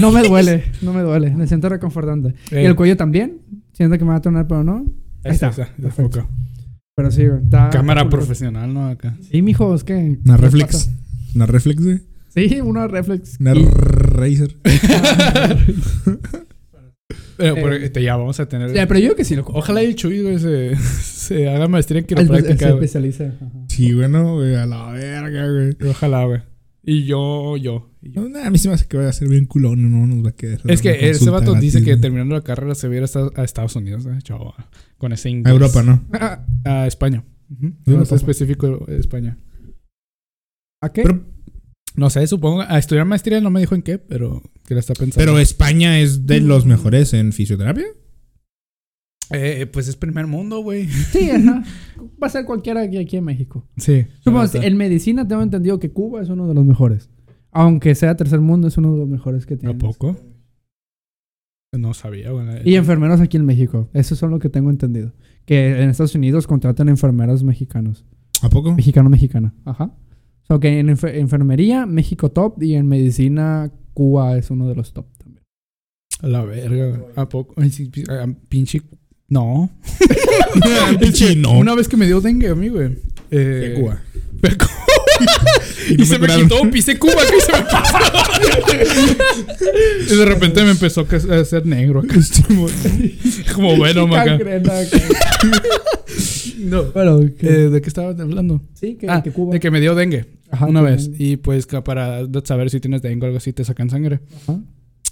No 0.00 0.10
me 0.12 0.22
duele, 0.22 0.64
no 0.80 0.92
me 0.92 1.02
duele. 1.02 1.30
Me 1.34 1.46
siento 1.46 1.68
reconfortante. 1.68 2.34
Eh. 2.50 2.62
Y 2.62 2.66
el 2.66 2.76
cuello 2.76 2.96
también. 2.96 3.40
Siento 3.72 3.98
que 3.98 4.04
me 4.04 4.10
va 4.10 4.16
a 4.16 4.22
tronar, 4.22 4.46
pero 4.46 4.62
no. 4.64 4.86
Ahí 5.24 5.32
está, 5.32 5.48
está, 5.48 5.66
Perfecto. 5.76 5.82
perfecto. 6.20 6.28
Pero 6.94 7.10
sí, 7.10 7.26
güey. 7.26 7.42
está- 7.42 7.68
Cámara 7.70 8.02
está- 8.02 8.10
profesional, 8.10 8.72
¿no? 8.72 8.88
Acá. 8.88 9.16
Sí, 9.30 9.42
mijo, 9.42 9.74
es 9.74 9.84
que. 9.84 10.18
Una 10.24 10.36
¿qué 10.36 10.42
reflex. 10.42 10.72
pasa? 10.72 10.90
Una 11.34 11.46
reflex, 11.46 11.82
güey. 11.84 12.00
Sí, 12.28 12.60
una 12.60 12.86
reflex. 12.86 13.38
Una 13.40 13.54
Y- 13.54 13.64
Razer. 13.64 14.56
Pero, 17.38 17.56
Eh, 17.56 17.60
pero, 17.62 17.74
este, 17.76 18.02
ya 18.02 18.16
vamos 18.16 18.38
a 18.40 18.48
tener. 18.48 18.74
Ya, 18.74 18.86
pero 18.86 19.00
yo 19.00 19.16
que 19.16 19.24
sí 19.24 19.34
lo 19.36 19.44
cojo. 19.44 19.58
Ojalá 19.60 19.82
y 19.82 19.86
el 19.86 19.94
Chuy, 19.94 20.20
güey, 20.22 20.38
se, 20.38 20.76
se 21.02 21.48
haga 21.48 21.68
maestría 21.68 22.00
en 22.00 22.08
Se 22.08 22.14
quiropráctica, 22.14 22.66
güey. 22.72 22.84
especializa. 22.84 23.24
ajá. 23.28 23.50
Sí, 23.68 23.94
bueno, 23.94 24.34
güey. 24.34 24.56
A 24.56 24.66
la 24.66 24.90
verga, 24.92 25.50
güey. 25.50 25.76
Ojalá, 25.90 26.24
güey. 26.24 26.40
Y 26.82 27.04
yo, 27.04 27.56
yo. 27.56 27.90
y 28.02 28.12
yo. 28.12 28.22
No, 28.22 28.28
nah, 28.28 28.46
a 28.46 28.50
mí 28.50 28.58
se 28.58 28.68
me 28.68 28.74
hace 28.74 28.86
que 28.86 28.96
vaya 28.96 29.10
a 29.10 29.12
ser 29.12 29.28
bien 29.28 29.44
culón, 29.46 29.90
no 29.92 30.06
nos 30.06 30.24
va 30.24 30.30
a 30.30 30.32
quedar. 30.36 30.60
Es 30.64 30.80
que 30.82 31.10
ese 31.10 31.28
vato 31.30 31.54
dice 31.54 31.82
que 31.82 31.96
terminando 31.96 32.34
la 32.34 32.42
carrera 32.42 32.74
se 32.74 32.88
va 32.88 32.94
a 32.94 32.96
ir 32.96 33.02
a 33.02 33.04
Esta- 33.04 33.30
a 33.36 33.44
Estados 33.44 33.76
Unidos, 33.76 34.06
¿eh? 34.06 34.18
Chavo. 34.22 34.54
Con 34.96 35.12
ese 35.12 35.28
A 35.28 35.32
inglés. 35.32 35.52
Europa, 35.52 35.82
¿no? 35.82 36.04
Ah, 36.14 36.44
A 36.64 36.86
España. 36.86 37.24
Ujú. 37.50 37.66
Europa. 37.86 38.00
Más 38.00 38.12
específico, 38.12 38.86
España. 38.88 39.38
¿A 40.82 40.92
qué? 40.92 41.02
Pero, 41.02 41.24
No 41.98 42.10
sé, 42.10 42.26
supongo. 42.26 42.62
A 42.62 42.78
estudiar 42.78 43.04
maestría 43.06 43.40
no 43.40 43.50
me 43.50 43.60
dijo 43.60 43.74
en 43.74 43.82
qué, 43.82 43.98
pero 43.98 44.42
que 44.66 44.74
la 44.74 44.80
está 44.80 44.94
pensando. 44.94 45.16
pero 45.18 45.38
España 45.38 45.98
es 45.98 46.26
de 46.26 46.40
los 46.40 46.64
mejores 46.64 47.12
en 47.12 47.32
fisioterapia. 47.32 47.86
Eh, 49.30 49.66
pues 49.70 49.88
es 49.88 49.96
primer 49.96 50.26
mundo, 50.26 50.60
güey. 50.60 50.88
sí, 50.88 51.28
ajá. 51.30 51.62
Va 52.22 52.28
a 52.28 52.30
ser 52.30 52.44
cualquiera 52.44 52.82
aquí, 52.82 52.96
aquí 52.98 53.16
en 53.16 53.24
México. 53.24 53.66
Sí. 53.76 54.06
Supongo, 54.20 54.46
en 54.54 54.76
medicina 54.76 55.26
tengo 55.26 55.42
entendido 55.42 55.78
que 55.78 55.90
Cuba 55.90 56.22
es 56.22 56.28
uno 56.28 56.46
de 56.46 56.54
los 56.54 56.64
mejores. 56.64 57.10
Aunque 57.50 57.94
sea 57.94 58.16
tercer 58.16 58.40
mundo, 58.40 58.68
es 58.68 58.78
uno 58.78 58.92
de 58.92 58.98
los 58.98 59.08
mejores 59.08 59.44
que 59.44 59.54
¿A 59.54 59.58
tiene. 59.58 59.74
poco? 59.74 60.16
No 61.72 61.92
sabía, 61.94 62.30
neta. 62.32 62.62
Y 62.64 62.76
enfermeros 62.76 63.20
aquí 63.20 63.36
en 63.36 63.44
México. 63.44 63.90
Eso 63.92 64.14
es 64.14 64.22
lo 64.22 64.38
que 64.38 64.48
tengo 64.48 64.70
entendido. 64.70 65.12
Que 65.44 65.82
en 65.82 65.90
Estados 65.90 66.14
Unidos 66.14 66.46
contratan 66.46 66.88
enfermeros 66.88 67.42
mexicanos. 67.42 68.06
¿A 68.40 68.48
poco? 68.48 68.72
Mexicano, 68.74 69.10
mexicana. 69.10 69.52
Ajá. 69.64 69.92
Sea, 70.48 70.58
que 70.58 70.78
en 70.78 70.88
enfer- 70.88 71.14
enfermería, 71.16 71.86
México 71.86 72.30
top. 72.30 72.62
Y 72.62 72.74
en 72.74 72.86
medicina, 72.88 73.70
Cuba 73.94 74.36
es 74.38 74.50
uno 74.50 74.68
de 74.68 74.74
los 74.74 74.92
top 74.92 75.06
también. 75.18 75.44
A 76.22 76.26
la 76.26 76.44
verga, 76.44 76.86
güey. 76.96 77.00
¿A 77.16 77.28
poco? 77.28 77.54
Ah, 78.08 78.26
pinche. 78.48 78.82
No. 79.28 79.68
Pinche 81.00 81.36
no. 81.36 81.58
Una 81.58 81.74
vez 81.74 81.86
que 81.86 81.98
me 81.98 82.06
dio 82.06 82.20
dengue 82.22 82.48
a 82.48 82.54
mí, 82.54 82.68
güey. 82.68 82.96
Eh, 83.30 83.36
De 83.36 83.74
Cuba. 83.78 84.00
Y 85.98 86.04
se 86.04 86.18
me 86.18 86.28
quitó, 86.28 86.70
pisé 86.70 86.98
Cuba, 86.98 87.14
que 87.30 87.40
se 87.40 87.52
me 87.52 87.62
pasó. 87.62 87.96
y 90.12 90.16
de 90.16 90.24
repente 90.24 90.62
me 90.64 90.72
empezó 90.72 91.06
a 91.10 91.40
hacer 91.40 91.64
negro 91.66 92.00
acá. 92.00 92.14
Como 93.54 93.76
bueno, 93.76 94.06
acá. 94.14 94.38
No. 96.58 96.84
Pero, 96.92 97.20
¿qué? 97.38 97.46
Eh, 97.48 97.70
¿De 97.70 97.80
qué 97.80 97.88
estaba 97.88 98.10
hablando? 98.10 98.60
sí, 98.74 98.96
que, 98.96 99.08
Ah, 99.08 99.22
que 99.22 99.30
Cuba. 99.30 99.54
de 99.54 99.60
que 99.60 99.70
me 99.70 99.80
dio 99.80 99.94
dengue 99.94 100.26
Ajá, 100.50 100.66
una 100.66 100.82
vez. 100.82 101.04
dengue. 101.10 101.24
Y 101.24 101.36
pues 101.38 101.66
para 101.66 102.26
saber 102.44 102.68
si 102.70 102.80
tienes 102.80 103.00
dengue 103.02 103.24
o 103.24 103.26
algo 103.26 103.38
así, 103.38 103.52
te 103.52 103.64
sacan 103.64 103.88
sangre. 103.90 104.20
Ajá. 104.42 104.60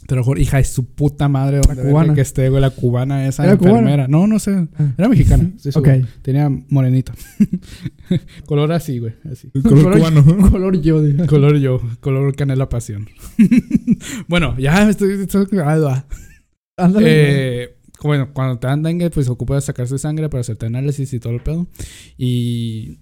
Te 0.06 0.14
lo 0.14 0.22
juro, 0.22 0.40
hija 0.40 0.58
de 0.58 0.64
su 0.64 0.84
puta 0.84 1.28
madre. 1.28 1.56
donde 1.56 1.74
verga 1.74 1.90
cubana. 1.90 2.14
Que 2.14 2.20
esté, 2.20 2.48
güey, 2.48 2.60
la 2.60 2.70
cubana 2.70 3.26
esa 3.26 3.42
¿Era 3.42 3.54
enfermera. 3.54 4.06
No, 4.06 4.26
no 4.26 4.38
sé. 4.38 4.68
Ah. 4.78 4.92
Era 4.96 5.08
mexicana. 5.08 5.50
sí. 5.58 5.70
Tenía 6.22 6.48
morenito. 6.48 7.12
color 8.46 8.72
así, 8.72 9.00
güey. 9.00 9.14
Así. 9.30 9.50
Color 9.50 9.98
cubano. 9.98 10.24
Color 10.50 10.80
yo, 10.80 11.02
diga. 11.02 11.26
Color 11.26 11.58
yo. 11.58 11.80
Color 12.00 12.36
canela 12.36 12.68
pasión. 12.68 13.08
bueno, 14.28 14.56
ya 14.58 14.88
estoy... 14.88 15.22
estoy-. 15.22 15.48
Ándale. 16.76 17.62
Eh, 17.62 17.76
bueno, 18.02 18.32
cuando 18.32 18.58
te 18.58 18.68
dan 18.68 18.82
dengue, 18.82 19.10
pues 19.10 19.28
ocupas 19.28 19.64
sacarse 19.64 19.98
sangre 19.98 20.28
para 20.28 20.42
hacerte 20.42 20.66
análisis 20.66 21.12
y 21.12 21.18
todo 21.18 21.32
el 21.32 21.40
pedo. 21.40 21.66
Y, 22.16 22.98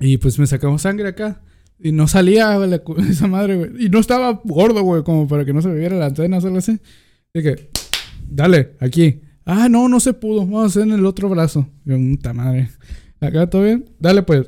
y 0.00 0.16
pues 0.16 0.38
me 0.38 0.46
sacamos 0.46 0.82
sangre 0.82 1.08
acá. 1.08 1.42
Y 1.78 1.92
no 1.92 2.08
salía 2.08 2.56
la 2.58 2.80
esa 3.10 3.26
madre, 3.26 3.56
güey. 3.56 3.86
Y 3.86 3.88
no 3.88 3.98
estaba 3.98 4.40
gordo, 4.44 4.82
güey, 4.82 5.02
como 5.02 5.28
para 5.28 5.44
que 5.44 5.52
no 5.52 5.62
se 5.62 5.68
me 5.68 5.78
viera 5.78 5.96
la 5.96 6.06
antena 6.06 6.38
o 6.38 6.44
algo 6.44 6.58
así. 6.58 6.78
Dije, 7.34 7.70
dale, 8.28 8.72
aquí. 8.80 9.20
Ah, 9.44 9.68
no, 9.68 9.88
no 9.88 10.00
se 10.00 10.12
pudo. 10.12 10.40
Vamos 10.40 10.62
a 10.64 10.66
hacer 10.66 10.82
en 10.82 10.92
el 10.92 11.06
otro 11.06 11.28
brazo. 11.28 11.68
Yo, 11.84 11.96
puta 11.96 12.32
madre. 12.32 12.70
Acá 13.20 13.48
todo 13.48 13.62
bien. 13.62 13.84
Dale, 13.98 14.22
pues. 14.22 14.46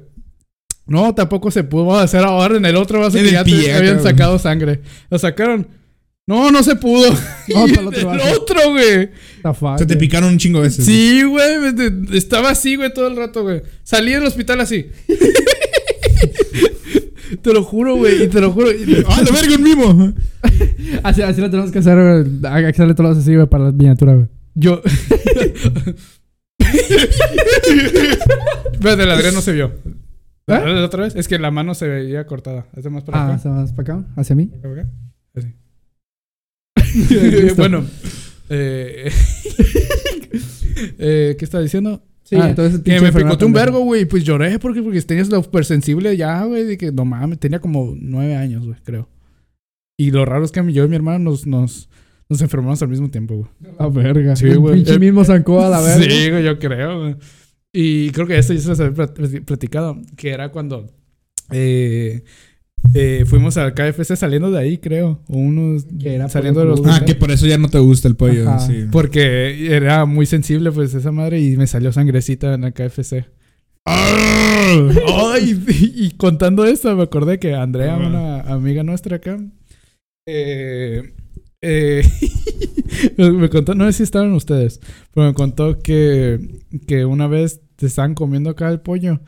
No, 0.86 1.14
tampoco 1.14 1.50
se 1.50 1.64
pudo. 1.64 1.84
Vamos 1.84 2.00
a 2.00 2.04
hacer 2.04 2.20
ahora 2.24 2.56
en 2.56 2.64
el 2.64 2.74
otro 2.76 2.98
brazo 2.98 3.18
En 3.18 3.26
que 3.26 3.32
ya 3.32 3.44
te 3.44 3.50
pie, 3.50 3.74
habían 3.74 3.96
acá, 3.98 4.04
sacado 4.04 4.38
sangre. 4.38 4.80
Lo 5.10 5.18
sacaron. 5.18 5.68
No, 6.26 6.50
no 6.50 6.62
se 6.62 6.76
pudo. 6.76 7.10
No, 7.54 7.66
Y 7.68 7.72
el 7.72 7.86
otro 7.86 8.12
el 8.14 8.20
otro, 8.20 8.70
güey. 8.72 9.10
O 9.44 9.54
sea, 9.78 9.86
te 9.86 9.96
picaron 9.96 10.30
un 10.32 10.38
chingo 10.38 10.58
de 10.60 10.68
veces. 10.68 10.84
Sí, 10.84 11.22
güey. 11.22 11.74
te- 11.74 12.16
Estaba 12.16 12.50
así, 12.50 12.76
güey, 12.76 12.92
todo 12.92 13.06
el 13.06 13.16
rato, 13.16 13.42
güey. 13.42 13.62
Salí 13.82 14.12
del 14.12 14.24
hospital 14.24 14.60
así. 14.60 14.86
te 17.36 17.52
lo 17.52 17.62
juro, 17.62 17.96
güey. 17.96 18.24
Y 18.24 18.28
te 18.28 18.40
lo 18.40 18.50
juro. 18.52 18.70
y- 18.72 19.04
¡Ah, 19.08 19.22
la 19.24 19.30
verga, 19.32 19.56
un 19.56 19.62
mimo! 19.62 20.14
Así, 21.02 21.22
así 21.22 21.40
lo 21.40 21.50
tenemos 21.50 21.70
que 21.70 21.78
hacer, 21.80 21.96
güey. 21.96 22.52
Hay 22.52 22.62
que 22.64 22.68
hacerle 22.70 22.94
todos 22.94 23.18
así, 23.18 23.34
güey, 23.34 23.46
para 23.46 23.64
la 23.64 23.72
miniatura, 23.72 24.14
güey. 24.14 24.26
Yo. 24.54 24.82
Espérate, 28.72 29.02
el 29.02 29.10
Adrián 29.10 29.34
no 29.34 29.40
se 29.42 29.52
vio. 29.52 29.66
¿Eh? 30.46 30.62
¿La 30.64 30.84
otra 30.84 31.02
vez? 31.04 31.14
Es 31.16 31.28
que 31.28 31.38
la 31.38 31.50
mano 31.50 31.74
se 31.74 31.86
veía 31.88 32.26
cortada. 32.26 32.66
Hace 32.76 32.88
más 32.90 33.04
para 33.04 33.18
Ah, 33.20 33.24
acá. 33.26 33.34
¿hacia 33.34 33.50
más 33.50 33.72
para 33.72 33.94
acá? 33.94 34.06
¿Hacia 34.16 34.34
mí? 34.36 34.46
¿Para 34.46 34.82
acá? 34.82 34.88
Así. 35.34 35.54
Bueno. 37.56 37.84
Eh, 38.50 39.10
eh, 40.98 41.36
¿Qué 41.38 41.44
estaba 41.44 41.62
diciendo? 41.62 42.02
Sí, 42.28 42.36
Ah, 42.36 42.50
entonces... 42.50 42.80
Que 42.82 43.00
me 43.00 43.10
picoteó 43.10 43.46
un 43.46 43.54
vergo, 43.54 43.80
güey. 43.80 44.04
Pues 44.04 44.22
lloré 44.22 44.58
porque, 44.58 44.82
porque 44.82 45.00
tenías 45.00 45.30
lo 45.30 45.42
supersensible 45.42 46.14
ya, 46.16 46.44
güey. 46.44 46.64
De 46.64 46.76
que 46.76 46.92
no 46.92 47.04
mames, 47.06 47.38
tenía 47.38 47.58
como 47.58 47.94
nueve 47.98 48.36
años, 48.36 48.66
güey, 48.66 48.78
creo. 48.84 49.08
Y 49.98 50.10
lo 50.10 50.24
raro 50.26 50.44
es 50.44 50.52
que 50.52 50.72
yo 50.72 50.84
y 50.84 50.88
mi 50.88 50.96
hermano 50.96 51.18
nos, 51.18 51.46
nos, 51.46 51.88
nos 52.28 52.42
enfermamos 52.42 52.82
al 52.82 52.88
mismo 52.88 53.10
tiempo, 53.10 53.34
güey. 53.36 53.48
La 53.78 53.88
verga. 53.88 54.36
Sí, 54.36 54.52
güey. 54.54 54.74
pinche 54.74 54.94
Eh, 54.94 54.98
mismo 54.98 55.24
zancó 55.24 55.64
a 55.64 55.70
la 55.70 55.80
verga. 55.80 56.04
Sí, 56.04 56.30
güey, 56.30 56.44
yo 56.44 56.58
creo, 56.58 57.00
güey. 57.00 57.16
Y 57.72 58.10
creo 58.10 58.26
que 58.26 58.36
esto 58.36 58.52
ya 58.52 58.60
se 58.60 58.68
los 58.68 58.80
había 58.80 58.92
plat- 58.92 59.44
platicado, 59.44 59.96
que 60.16 60.30
era 60.30 60.50
cuando 60.50 60.92
eh, 61.50 62.24
eh, 62.94 63.24
fuimos 63.26 63.56
al 63.56 63.74
KFC 63.74 64.16
saliendo 64.16 64.50
de 64.50 64.58
ahí, 64.58 64.78
creo. 64.78 65.20
Unos 65.28 65.86
Que 66.00 66.14
era 66.14 66.28
saliendo 66.28 66.60
de 66.60 66.66
los... 66.66 66.80
Ah, 66.86 67.04
que 67.04 67.14
por 67.14 67.30
eso 67.30 67.46
ya 67.46 67.58
no 67.58 67.68
te 67.68 67.78
gusta 67.78 68.08
el 68.08 68.16
pollo. 68.16 68.48
Ajá. 68.48 68.60
Sí. 68.60 68.86
Porque 68.90 69.74
era 69.74 70.04
muy 70.04 70.26
sensible, 70.26 70.72
pues, 70.72 70.94
esa 70.94 71.12
madre 71.12 71.40
y 71.40 71.56
me 71.56 71.66
salió 71.66 71.92
sangrecita 71.92 72.54
en 72.54 72.64
el 72.64 72.72
KFC. 72.72 73.26
Ay, 73.84 75.62
y, 75.68 76.06
y 76.06 76.10
contando 76.12 76.64
esto, 76.66 76.94
me 76.94 77.04
acordé 77.04 77.38
que 77.38 77.54
Andrea, 77.54 77.96
una 77.96 78.40
amiga 78.40 78.82
nuestra 78.82 79.16
acá, 79.16 79.38
eh, 80.26 81.14
eh, 81.62 82.02
me 83.16 83.48
contó, 83.48 83.74
no 83.74 83.86
sé 83.86 83.92
si 83.94 84.02
estaban 84.02 84.32
ustedes, 84.32 84.80
pero 85.14 85.28
me 85.28 85.34
contó 85.34 85.78
que, 85.78 86.60
que 86.86 87.06
una 87.06 87.26
vez 87.26 87.62
te 87.76 87.86
estaban 87.86 88.14
comiendo 88.14 88.50
acá 88.50 88.68
el 88.68 88.80
pollo, 88.80 89.20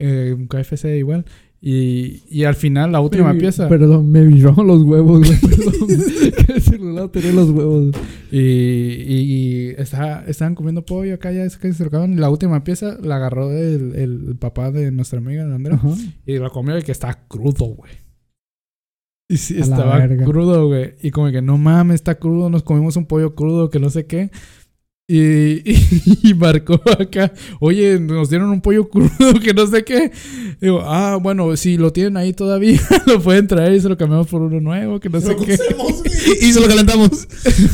eh, 0.00 0.34
un 0.36 0.48
KFC 0.48 0.96
igual, 0.96 1.26
y, 1.62 2.22
y 2.30 2.44
al 2.44 2.54
final 2.54 2.92
la 2.92 3.00
última 3.00 3.32
Me- 3.34 3.40
pieza. 3.40 3.68
Perdón, 3.68 4.10
me 4.10 4.24
viraron 4.24 4.66
los 4.66 4.82
huevos, 4.82 5.20
güey. 5.26 5.38
Perdón. 5.40 5.88
que 6.46 6.52
el 6.54 6.62
celular 6.62 7.08
tenía 7.10 7.32
los 7.32 7.50
huevos. 7.50 7.94
Y, 8.32 8.38
y, 8.38 9.16
y 9.18 9.68
estaba- 9.76 10.24
estaban 10.26 10.54
comiendo 10.54 10.84
pollo 10.86 11.14
acá, 11.14 11.32
ya 11.32 11.44
es 11.44 11.56
que 11.58 11.72
se 11.72 11.82
lo 11.82 11.88
acaban. 11.88 12.18
La 12.20 12.30
última 12.30 12.64
pieza 12.64 12.96
la 13.02 13.16
agarró 13.16 13.50
el, 13.52 13.94
el 13.94 14.36
papá 14.38 14.70
de 14.70 14.90
nuestra 14.90 15.18
amiga, 15.18 15.42
Andrea. 15.42 15.78
Y 16.26 16.38
la 16.38 16.48
comió 16.50 16.78
y 16.78 16.82
que 16.82 16.92
estaba 16.92 17.26
crudo, 17.28 17.66
güey. 17.66 17.92
Y 19.28 19.36
sí, 19.36 19.60
estaba 19.60 20.08
crudo, 20.24 20.66
güey. 20.66 20.94
Y 21.02 21.10
como 21.12 21.30
que 21.30 21.40
no 21.40 21.56
mames, 21.56 21.96
está 21.96 22.16
crudo, 22.16 22.50
nos 22.50 22.64
comimos 22.64 22.96
un 22.96 23.06
pollo 23.06 23.34
crudo, 23.36 23.70
que 23.70 23.78
no 23.78 23.88
sé 23.88 24.06
qué. 24.06 24.30
Y, 25.12 25.62
y, 26.22 26.34
marcó 26.34 26.80
acá, 27.00 27.32
oye, 27.58 27.98
nos 27.98 28.30
dieron 28.30 28.48
un 28.50 28.60
pollo 28.60 28.88
crudo, 28.88 29.40
que 29.42 29.52
no 29.52 29.66
sé 29.66 29.82
qué. 29.82 30.12
Digo, 30.60 30.82
ah, 30.84 31.18
bueno, 31.20 31.56
si 31.56 31.76
lo 31.76 31.92
tienen 31.92 32.16
ahí 32.16 32.32
todavía, 32.32 32.80
lo 33.06 33.20
pueden 33.20 33.48
traer 33.48 33.74
y 33.74 33.80
se 33.80 33.88
lo 33.88 33.96
cambiamos 33.96 34.28
por 34.28 34.40
uno 34.42 34.60
nuevo, 34.60 35.00
que 35.00 35.08
no 35.08 35.20
sé 35.20 35.34
qué. 35.34 35.58
y 36.40 36.52
se 36.52 36.60
lo 36.60 36.68
calentamos. 36.68 37.26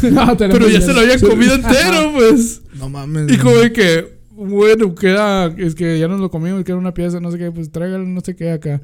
No, 0.05 0.35
tenemos 0.35 0.59
Pero 0.59 0.69
ya 0.71 0.81
se 0.81 0.95
lo 0.95 1.00
habían 1.00 1.21
comido 1.21 1.57
entero, 1.57 2.12
pues. 2.14 2.62
No 2.73 2.88
mames. 2.88 3.31
Y 3.31 3.37
como 3.37 3.57
de 3.57 3.71
que, 3.71 4.16
bueno, 4.31 4.95
queda, 4.95 5.55
es 5.59 5.75
que 5.75 5.99
ya 5.99 6.09
nos 6.09 6.21
lo 6.21 6.31
comimos, 6.31 6.64
queda 6.64 6.76
una 6.76 6.95
pieza, 6.95 7.21
no 7.21 7.31
sé 7.31 7.37
qué, 7.37 7.50
pues 7.50 7.71
tráigalo, 7.71 8.07
no 8.07 8.23
sé 8.23 8.35
qué 8.35 8.52
acá. 8.52 8.81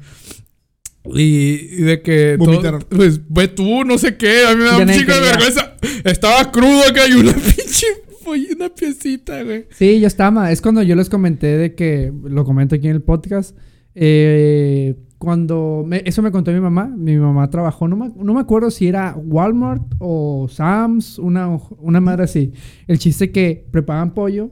Y, 1.05 1.21
y 1.71 1.81
de 1.81 2.03
que, 2.03 2.35
todo- 2.37 2.51
Vomitaron. 2.51 2.85
pues, 2.87 3.19
ve 3.27 3.47
tú, 3.47 3.83
no 3.83 3.97
sé 3.97 4.15
qué, 4.15 4.45
a 4.45 4.51
mí 4.51 4.57
me 4.57 4.65
da 4.65 4.77
Ya 4.77 4.83
un 4.83 4.99
chico 4.99 5.11
de 5.11 5.21
vergüenza. 5.21 5.73
Estaba 6.03 6.51
crudo 6.51 6.83
acá 6.87 7.07
y 7.07 7.13
una 7.13 7.33
pinche, 7.33 7.87
pollo, 8.23 8.43
una 8.55 8.69
piecita, 8.69 9.43
güey. 9.43 9.65
Sí, 9.71 9.99
ya 9.99 10.07
estaba. 10.07 10.51
Es 10.51 10.61
cuando 10.61 10.81
yo 10.83 10.95
les 10.95 11.09
comenté 11.09 11.57
de 11.57 11.75
que, 11.75 12.11
lo 12.23 12.45
comento 12.45 12.75
aquí 12.75 12.87
en 12.87 12.95
el 12.95 13.01
podcast, 13.01 13.57
eh, 13.95 14.95
cuando, 15.17 15.83
me- 15.87 16.01
eso 16.05 16.21
me 16.21 16.31
contó 16.31 16.51
mi 16.51 16.59
mamá, 16.59 16.87
mi 16.87 17.15
mamá 17.17 17.49
trabajó, 17.49 17.87
no 17.87 17.95
me, 17.95 18.11
no 18.15 18.33
me 18.33 18.41
acuerdo 18.41 18.69
si 18.71 18.87
era 18.87 19.15
Walmart 19.15 19.83
o 19.99 20.47
Sam's, 20.49 21.17
una, 21.19 21.47
una 21.77 22.01
madre 22.01 22.23
así. 22.23 22.51
El 22.87 22.99
chiste 22.99 23.31
que 23.31 23.65
preparaban 23.71 24.13
pollo 24.13 24.51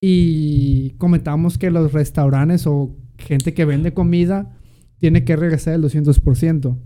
y 0.00 0.90
comentábamos 0.98 1.58
que 1.58 1.70
los 1.70 1.92
restaurantes 1.92 2.66
o 2.66 2.96
gente 3.18 3.52
que 3.52 3.64
vende 3.64 3.92
comida 3.92 4.56
tiene 4.98 5.24
que 5.24 5.36
regresar 5.36 5.74
el 5.74 5.82
200% 5.82 6.78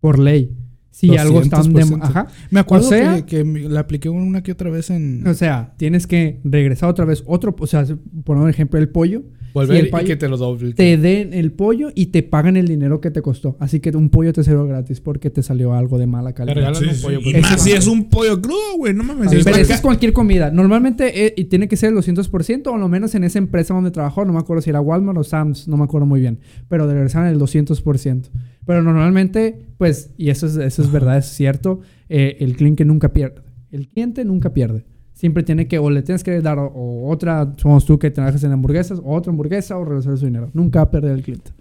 por 0.00 0.18
ley. 0.18 0.56
Si 0.94 1.16
algo 1.16 1.40
están 1.40 1.72
de... 1.72 1.82
200%. 1.82 1.98
Ajá. 2.02 2.28
Me 2.50 2.60
acuerdo 2.60 2.86
O 2.86 2.90
sea- 2.90 3.26
que, 3.26 3.42
que 3.42 3.68
la 3.68 3.80
apliqué 3.80 4.08
una 4.08 4.44
que 4.44 4.52
otra 4.52 4.70
vez 4.70 4.90
en 4.90 5.26
O 5.26 5.34
sea, 5.34 5.74
tienes 5.76 6.06
que 6.06 6.38
regresar 6.44 6.88
otra 6.88 7.04
vez 7.04 7.24
otro, 7.26 7.54
o 7.58 7.66
sea, 7.66 7.84
por 8.24 8.36
un 8.36 8.48
ejemplo, 8.48 8.78
el 8.78 8.88
pollo. 8.88 9.22
volver 9.54 9.76
sí, 9.76 9.80
el 9.82 9.88
y 9.88 9.90
pollo- 9.90 10.06
que 10.06 10.14
te 10.16 10.28
lo 10.28 10.36
doble. 10.36 10.72
Te 10.74 10.96
den 10.96 11.32
el 11.34 11.50
pollo 11.50 11.90
y 11.96 12.06
te 12.06 12.22
pagan 12.22 12.56
el 12.56 12.68
dinero 12.68 13.00
que 13.00 13.10
te 13.10 13.22
costó. 13.22 13.56
Así 13.58 13.80
que 13.80 13.90
un 13.90 14.08
pollo 14.08 14.32
te 14.32 14.44
salió 14.44 14.64
gratis 14.68 15.00
porque 15.00 15.30
te 15.30 15.42
salió 15.42 15.74
algo 15.74 15.98
de 15.98 16.06
mala 16.06 16.32
calidad. 16.32 16.54
regalan 16.54 16.80
Sí, 16.80 16.88
un 16.88 16.94
sí. 16.94 17.02
pollo. 17.02 17.18
Y 17.24 17.32
pues. 17.32 17.42
más 17.42 17.60
si 17.62 17.72
es 17.72 17.88
un 17.88 18.08
pollo 18.08 18.40
crudo, 18.40 18.76
güey. 18.76 18.94
No 18.94 19.02
mames. 19.02 19.28
Pero 19.30 19.38
está 19.40 19.50
acá. 19.50 19.74
es 19.74 19.80
cualquier 19.80 20.12
comida. 20.12 20.50
Normalmente 20.52 21.26
eh, 21.26 21.34
y 21.36 21.44
tiene 21.46 21.66
que 21.66 21.76
ser 21.76 21.90
el 21.92 21.96
200% 21.98 22.68
o 22.68 22.76
lo 22.78 22.88
menos 22.88 23.16
en 23.16 23.24
esa 23.24 23.38
empresa 23.38 23.74
donde 23.74 23.90
trabajó. 23.90 24.24
No 24.24 24.32
me 24.32 24.38
acuerdo 24.38 24.62
si 24.62 24.70
era 24.70 24.80
Walmart 24.80 25.18
o 25.18 25.24
Sam's, 25.24 25.66
no 25.66 25.76
me 25.76 25.82
acuerdo 25.84 26.06
muy 26.06 26.20
bien. 26.20 26.38
Pero 26.68 26.86
de 26.86 26.94
regresar 26.94 27.26
el 27.26 27.38
200%. 27.38 28.30
Pero 28.66 28.82
normalmente, 28.82 29.58
pues, 29.78 30.10
y 30.16 30.30
eso 30.30 30.46
es, 30.46 30.56
eso 30.56 30.82
es 30.82 30.90
verdad, 30.90 31.18
es 31.18 31.26
cierto, 31.26 31.80
eh, 32.08 32.36
el 32.40 32.56
cliente 32.56 32.84
nunca 32.84 33.12
pierde. 33.12 33.42
El 33.70 33.88
cliente 33.88 34.24
nunca 34.24 34.52
pierde. 34.52 34.84
Siempre 35.12 35.42
tiene 35.42 35.68
que, 35.68 35.78
o 35.78 35.90
le 35.90 36.02
tienes 36.02 36.24
que 36.24 36.40
dar 36.40 36.58
o, 36.58 36.66
o 36.66 37.10
otra, 37.10 37.52
somos 37.56 37.84
tú 37.84 37.98
que 37.98 38.10
trabajas 38.10 38.42
en 38.44 38.52
hamburguesas, 38.52 39.00
o 39.02 39.14
otra 39.14 39.30
hamburguesa 39.30 39.76
o 39.76 39.84
regresar 39.84 40.16
su 40.18 40.26
dinero. 40.26 40.50
Nunca 40.54 40.80
va 40.80 40.84
a 40.84 40.90
perder 40.90 41.12
el 41.12 41.22
cliente. 41.22 41.52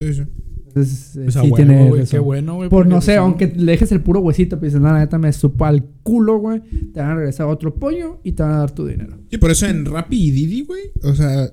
Sí, 0.00 0.14
sí. 0.14 0.22
Entonces, 0.70 1.16
eh, 1.16 1.20
Pues 1.24 1.34
sí 1.34 1.40
huevo, 1.40 1.56
tiene 1.56 2.04
qué 2.08 2.18
bueno, 2.18 2.54
güey. 2.54 2.68
Por 2.68 2.86
no 2.86 3.00
sé, 3.00 3.12
pues, 3.12 3.18
aunque 3.18 3.46
le 3.48 3.72
dejes 3.72 3.90
el 3.90 4.00
puro 4.00 4.20
huesito, 4.20 4.58
pues 4.58 4.74
la 4.74 4.98
neta 4.98 5.18
me 5.18 5.32
supa 5.32 5.68
al 5.68 5.84
culo, 6.02 6.38
güey. 6.38 6.60
Te 6.92 7.00
van 7.00 7.10
a 7.10 7.14
regresar 7.16 7.46
otro 7.46 7.74
pollo 7.74 8.20
y 8.22 8.32
te 8.32 8.42
van 8.42 8.52
a 8.52 8.58
dar 8.58 8.70
tu 8.70 8.86
dinero. 8.86 9.18
Sí, 9.28 9.38
por 9.38 9.50
eso 9.50 9.66
en 9.66 9.84
Rappi 9.84 10.28
y 10.28 10.30
Didi, 10.30 10.62
güey. 10.62 10.82
O 11.02 11.14
sea, 11.14 11.52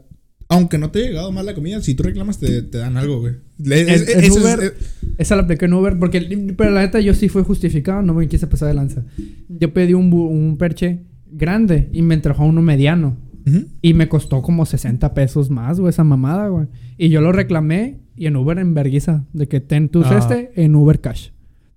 aunque 0.49 0.77
no 0.77 0.91
te 0.91 0.99
haya 0.99 1.07
llegado 1.09 1.31
mal 1.31 1.45
la 1.45 1.53
comida, 1.53 1.81
si 1.81 1.93
tú 1.95 2.03
reclamas, 2.03 2.37
te, 2.39 2.61
te 2.61 2.77
dan 2.77 2.95
algo, 2.97 3.19
güey. 3.19 3.33
Es- 3.63 4.07
en 4.09 4.23
eso 4.23 4.37
es- 4.39 4.43
Uber- 4.43 4.73
Esa 5.17 5.35
la 5.35 5.41
apliqué 5.43 5.65
en 5.65 5.73
Uber 5.73 5.97
porque, 5.99 6.21
pero 6.57 6.71
la 6.71 6.81
neta 6.81 6.99
yo 6.99 7.13
sí 7.13 7.27
fue 7.29 7.43
justificado, 7.43 8.01
no 8.01 8.13
me 8.13 8.27
quise 8.27 8.47
pasar 8.47 8.67
de 8.69 8.73
lanza. 8.75 9.03
Yo 9.49 9.73
pedí 9.73 9.93
un, 9.93 10.55
perche 10.57 10.99
grande 11.31 11.89
y 11.91 12.01
me 12.01 12.17
trajo 12.17 12.45
uno 12.45 12.61
mediano. 12.61 13.17
Y 13.81 13.93
me 13.93 14.09
costó 14.09 14.41
como 14.41 14.65
60 14.65 15.13
pesos 15.13 15.49
más, 15.49 15.79
güey, 15.79 15.89
esa 15.91 16.03
mamada, 16.03 16.49
güey. 16.49 16.67
Y 16.97 17.07
yo 17.07 17.21
lo 17.21 17.31
reclamé 17.31 17.99
y 18.17 18.25
en 18.25 18.35
Uber 18.35 18.57
en 18.59 18.73
verguiza. 18.73 19.23
De 19.31 19.47
que 19.47 19.61
ten 19.61 19.87
tus 19.87 20.05
Ah. 20.07 20.17
este 20.17 20.51
en 20.61 20.75
Uber 20.75 20.99
Cash. 20.99 21.29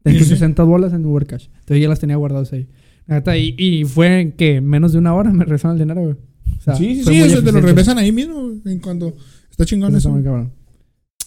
Ten 0.02 0.14
tus 0.18 0.26
sí. 0.26 0.30
60 0.34 0.64
bolas 0.64 0.92
en 0.94 1.06
Uber 1.06 1.26
Cash. 1.26 1.46
Entonces 1.60 1.80
ya 1.80 1.88
las 1.88 2.00
tenía 2.00 2.16
guardadas 2.16 2.52
ahí. 2.52 2.66
La 3.06 3.16
neta, 3.16 3.36
y, 3.38 3.54
y 3.56 3.84
fue 3.84 4.34
que 4.36 4.60
menos 4.60 4.92
de 4.92 4.98
una 4.98 5.14
hora 5.14 5.30
me 5.32 5.44
regresaron 5.44 5.76
el 5.76 5.82
dinero, 5.84 6.02
güey. 6.02 6.16
O 6.58 6.62
sea, 6.62 6.74
Sí, 6.76 6.96
sí, 6.96 7.04
sí. 7.04 7.10
muy 7.10 7.22
o 7.22 7.28
sea, 7.30 7.42
te 7.42 7.52
lo 7.52 7.60
regresan 7.60 7.98
ahí 7.98 8.12
mismo, 8.12 8.52
en 8.64 8.78
cuanto 8.80 9.14
está 9.50 9.64
chingón 9.64 9.94
Está 9.94 10.08
eso. 10.08 10.22
cabrón. 10.22 10.52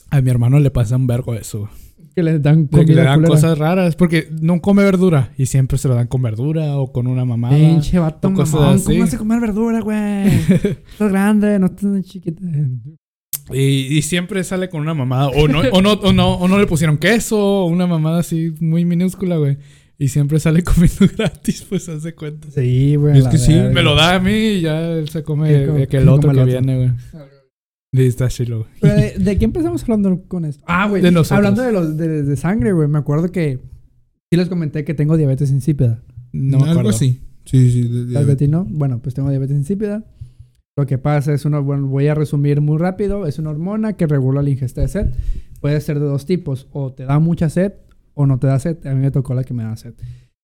A 0.10 0.22
mi 0.22 0.30
hermano 0.30 0.60
le 0.60 0.70
pasa 0.72 0.96
un 0.96 1.08
vergo 1.08 1.34
eso. 1.34 1.70
Que 2.16 2.22
le 2.22 2.38
dan 2.38 2.68
comida 2.68 2.94
le 2.94 3.02
dan 3.02 3.24
cosas 3.24 3.58
raras. 3.58 3.96
Porque 3.96 4.28
no 4.40 4.62
come 4.62 4.84
verdura. 4.84 5.32
Y 5.36 5.48
siempre 5.48 5.80
se 5.80 5.88
lo 5.88 5.96
dan 5.96 6.06
con 6.06 6.22
verdura 6.22 6.78
o 6.78 6.92
con 6.92 7.08
una 7.08 7.26
mamada. 7.26 7.58
Pinche 7.58 7.98
vato 7.98 8.30
mamón. 8.30 8.76
así. 8.76 8.86
¿Cómo 8.86 9.04
a 9.06 9.18
comer 9.18 9.40
verdura, 9.40 9.80
güey? 9.82 10.28
Estás 10.92 11.12
grande, 11.12 11.58
no 11.58 11.66
estás 11.66 12.04
chiquita. 12.06 12.40
Y, 13.52 13.98
y 13.98 14.02
siempre 14.04 14.44
sale 14.44 14.70
con 14.70 14.82
una 14.82 14.94
mamada. 14.94 15.30
O 15.30 15.48
no, 15.48 15.60
o 15.72 15.82
no, 15.82 15.94
o 15.94 16.14
no, 16.14 16.34
o 16.36 16.48
no 16.48 16.60
le 16.60 16.68
pusieron 16.68 16.98
queso. 16.98 17.38
O 17.40 17.66
una 17.66 17.88
mamada 17.88 18.20
así 18.20 18.54
muy 18.60 18.86
minúscula, 18.86 19.38
güey. 19.38 19.58
Y 20.04 20.10
siempre 20.10 20.38
sale 20.38 20.64
comiendo 20.66 21.06
gratis, 21.16 21.66
pues 21.70 21.88
hace 21.88 22.14
cuenta. 22.14 22.50
Sí, 22.52 22.96
güey. 22.98 23.18
Es 23.20 23.28
que 23.30 23.38
sí. 23.38 23.54
Me 23.54 23.82
lo 23.84 23.96
da 23.96 24.16
a 24.16 24.20
mí 24.20 24.32
y 24.34 24.62
ya 24.62 24.82
él 24.92 25.08
se 25.08 25.24
come 25.24 25.66
como- 25.66 25.78
de 25.80 25.88
que 25.88 25.98
el 25.98 26.10
otro 26.10 26.32
que 26.34 26.44
viene, 26.44 26.76
güey. 26.76 26.92
Y 27.94 28.02
está 28.08 28.28
chilo, 28.28 28.68
güey. 28.82 28.94
De, 28.96 29.18
¿de 29.18 29.38
qué 29.38 29.46
empezamos 29.46 29.82
hablando 29.84 30.24
con 30.28 30.44
esto? 30.44 30.62
Ah, 30.68 30.90
güey. 30.90 31.02
De 31.02 31.12
nosotros. 31.12 31.38
Hablando 31.38 31.62
de, 31.62 31.72
los, 31.72 31.96
de, 31.96 32.24
de 32.24 32.36
sangre, 32.36 32.74
güey. 32.74 32.90
Me 32.90 32.98
acuerdo 32.98 33.32
que 33.32 33.60
sí 34.30 34.38
les 34.38 34.50
comenté 34.50 34.84
que 34.84 34.94
tengo 34.94 35.16
diabetes 35.16 35.52
insípida. 35.52 36.04
No 36.34 36.60
me 36.60 36.70
Algo 36.72 36.90
así. 36.90 37.22
Sí, 37.46 37.72
sí. 37.72 37.88
de- 37.88 38.26
de- 38.26 38.36
ti 38.36 38.50
no. 38.50 38.66
Bueno, 38.70 39.00
pues 39.02 39.16
tengo 39.16 39.30
diabetes 39.30 39.56
insípida. 39.56 40.04
Lo 40.76 40.86
que 40.86 40.98
pasa 40.98 41.34
es 41.34 41.46
una, 41.46 41.60
bueno, 41.60 41.88
voy 41.88 42.08
a 42.08 42.16
resumir 42.16 42.60
muy 42.60 42.78
rápido. 42.78 43.26
Es 43.26 43.40
una 43.40 43.52
hormona 43.52 43.94
que 43.94 44.06
regula 44.06 44.42
la 44.42 44.50
ingesta 44.50 44.82
de 44.82 44.90
sed. 44.90 45.12
Puede 45.62 45.80
ser 45.80 46.00
de 46.02 46.08
dos 46.08 46.26
tipos. 46.26 46.68
O 46.74 46.92
te 46.92 47.06
da 47.06 47.20
mucha 47.20 47.48
sed 47.50 47.72
o 48.14 48.26
no 48.26 48.40
te 48.40 48.48
da 48.48 48.60
sed. 48.60 48.86
A 48.86 48.94
mí 48.94 49.02
me 49.02 49.12
tocó 49.12 49.34
la 49.34 49.44
que 49.44 49.54
me 49.54 49.64
da 49.64 49.76
sed. 49.76 49.94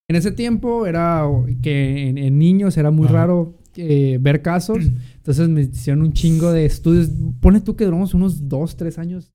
En 0.10 0.16
ese 0.16 0.32
tiempo 0.32 0.86
era 0.88 1.24
que 1.62 2.10
en, 2.10 2.18
en 2.18 2.40
niños 2.40 2.78
era 2.78 2.92
muy 2.92 3.06
Ajá. 3.06 3.14
raro 3.14 3.58
eh, 3.76 4.18
ver 4.20 4.42
casos. 4.42 4.80
Entonces 5.18 5.50
me 5.50 5.62
hicieron 5.62 6.04
un 6.04 6.14
chingo 6.14 6.52
de 6.52 6.66
estudios. 6.66 7.10
Pone 7.40 7.62
tú 7.62 7.76
que 7.76 7.86
duramos 7.86 8.14
unos 8.14 8.48
dos, 8.50 8.76
tres 8.76 8.98
años 8.98 9.32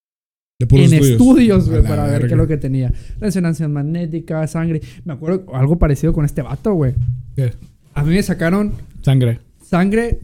de 0.58 0.66
puros 0.66 0.92
en 0.92 1.02
estudios, 1.02 1.68
güey, 1.68 1.82
para 1.82 2.04
ver 2.04 2.12
verga. 2.12 2.28
qué 2.28 2.34
es 2.34 2.38
lo 2.38 2.46
que 2.46 2.56
tenía. 2.56 2.92
Resonancia 3.20 3.68
magnética, 3.68 4.46
sangre. 4.46 4.80
Me 5.04 5.12
acuerdo 5.12 5.54
algo 5.54 5.78
parecido 5.78 6.12
con 6.12 6.24
este 6.24 6.42
vato, 6.42 6.74
güey. 6.74 6.94
¿Qué? 7.36 7.52
A 7.94 8.02
mí 8.02 8.10
me 8.14 8.22
sacaron 8.22 8.72
Sangre. 9.02 9.38
sangre 9.62 10.18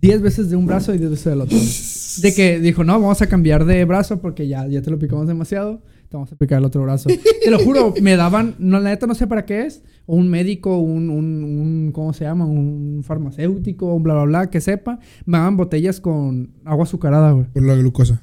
10 0.00 0.20
veces 0.22 0.50
de 0.50 0.56
un 0.56 0.66
brazo 0.66 0.94
y 0.94 0.98
10 0.98 1.10
veces 1.10 1.24
del 1.26 1.40
otro. 1.40 1.56
De 2.22 2.34
que 2.34 2.60
dijo, 2.60 2.82
no, 2.84 2.94
vamos 2.98 3.20
a 3.20 3.26
cambiar 3.26 3.66
de 3.66 3.84
brazo 3.84 4.20
porque 4.22 4.48
ya, 4.48 4.66
ya 4.66 4.80
te 4.80 4.90
lo 4.90 4.98
picamos 4.98 5.26
demasiado. 5.26 5.82
Te 6.08 6.16
vamos 6.16 6.32
a 6.32 6.36
picar 6.36 6.58
el 6.58 6.64
otro 6.64 6.82
brazo. 6.82 7.08
te 7.42 7.50
lo 7.50 7.58
juro, 7.58 7.92
me 8.00 8.16
daban, 8.16 8.54
no, 8.58 8.78
la 8.80 8.90
neta 8.90 9.06
no 9.06 9.14
sé 9.14 9.26
para 9.26 9.44
qué 9.44 9.66
es. 9.66 9.82
Un 10.06 10.28
médico, 10.28 10.78
un, 10.78 11.10
un, 11.10 11.42
un- 11.44 11.90
¿cómo 11.92 12.12
se 12.12 12.24
llama? 12.24 12.46
Un 12.46 13.02
farmacéutico, 13.04 13.92
un 13.94 14.02
bla, 14.02 14.14
bla, 14.14 14.24
bla, 14.24 14.50
que 14.50 14.60
sepa. 14.60 14.98
Me 15.24 15.38
daban 15.38 15.56
botellas 15.56 16.00
con 16.00 16.54
agua 16.64 16.84
azucarada, 16.84 17.32
güey. 17.32 17.46
Por 17.46 17.62
la 17.64 17.74
glucosa. 17.74 18.22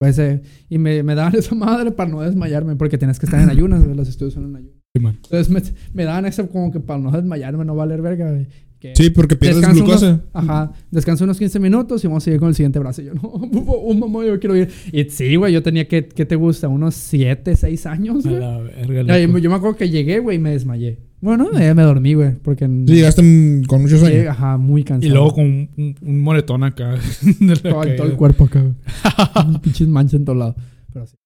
Pues, 0.00 0.16
eh, 0.20 0.42
y 0.68 0.78
me, 0.78 1.02
me 1.02 1.14
daban 1.16 1.34
esa 1.36 1.54
madre 1.56 1.90
para 1.90 2.08
no 2.08 2.20
desmayarme, 2.20 2.76
porque 2.76 2.98
tienes 2.98 3.18
que 3.18 3.26
estar 3.26 3.40
en 3.40 3.50
ayunas, 3.50 3.82
güey, 3.82 3.96
los 3.96 4.08
estudios 4.08 4.34
son 4.34 4.44
en 4.44 4.56
ayunas. 4.56 4.74
Sí, 4.94 5.02
man. 5.02 5.18
Entonces 5.24 5.50
me, 5.50 5.62
me 5.92 6.04
daban 6.04 6.24
eso 6.26 6.48
como 6.48 6.70
que 6.70 6.78
para 6.80 7.00
no 7.00 7.10
desmayarme, 7.10 7.64
no 7.64 7.74
valer 7.74 8.00
verga, 8.00 8.30
güey. 8.30 8.46
Que 8.80 8.94
Sí, 8.94 9.10
porque 9.10 9.34
pierdes 9.34 9.68
glucosa. 9.72 10.06
unos- 10.10 10.20
ajá, 10.32 10.72
descanso 10.90 11.24
unos 11.24 11.36
15 11.38 11.58
minutos 11.58 12.04
y 12.04 12.06
vamos 12.06 12.22
a 12.22 12.24
seguir 12.26 12.38
con 12.38 12.48
el 12.50 12.54
siguiente 12.54 12.78
brazo. 12.78 13.02
Y 13.02 13.06
yo, 13.06 13.14
no, 13.14 13.22
un 13.28 13.98
mamá, 13.98 14.24
yo 14.24 14.38
quiero 14.38 14.54
ir. 14.56 14.68
Y 14.92 15.04
sí, 15.10 15.34
güey, 15.36 15.52
yo 15.52 15.62
tenía 15.62 15.88
que, 15.88 16.06
¿qué 16.06 16.24
te 16.24 16.36
gusta? 16.36 16.68
Unos 16.68 16.94
7, 16.94 17.56
6 17.56 17.86
años, 17.86 18.24
A 18.26 18.30
la 18.30 18.58
verga. 18.58 19.18
Yo, 19.18 19.38
yo 19.38 19.50
me 19.50 19.56
acuerdo 19.56 19.76
que 19.76 19.90
llegué, 19.90 20.20
güey, 20.20 20.36
y 20.36 20.40
me 20.40 20.50
desmayé. 20.52 20.98
Bueno, 21.20 21.48
eh, 21.58 21.74
me 21.74 21.82
dormí, 21.82 22.14
güey, 22.14 22.36
porque... 22.36 22.66
Sí, 22.66 22.94
llegaste 22.94 23.22
con 23.66 23.82
mucho 23.82 23.96
Sí, 23.96 24.00
sueño. 24.02 24.30
ajá, 24.30 24.56
muy 24.56 24.84
cansado. 24.84 25.10
Y 25.10 25.12
luego 25.12 25.34
con 25.34 25.44
un, 25.46 25.68
un- 25.76 25.96
un 26.00 26.20
moretón 26.20 26.62
acá. 26.62 26.94
de 27.40 27.56
todo, 27.56 27.80
todo 27.96 28.06
el 28.06 28.12
cuerpo 28.16 28.44
acá, 28.44 28.62
güey. 28.62 29.58
Pinches 29.60 29.88
manchas 29.88 30.14
en 30.14 30.24
todos 30.24 30.38
lados. 30.38 30.54
Pero 30.92 31.06
sí. 31.08 31.16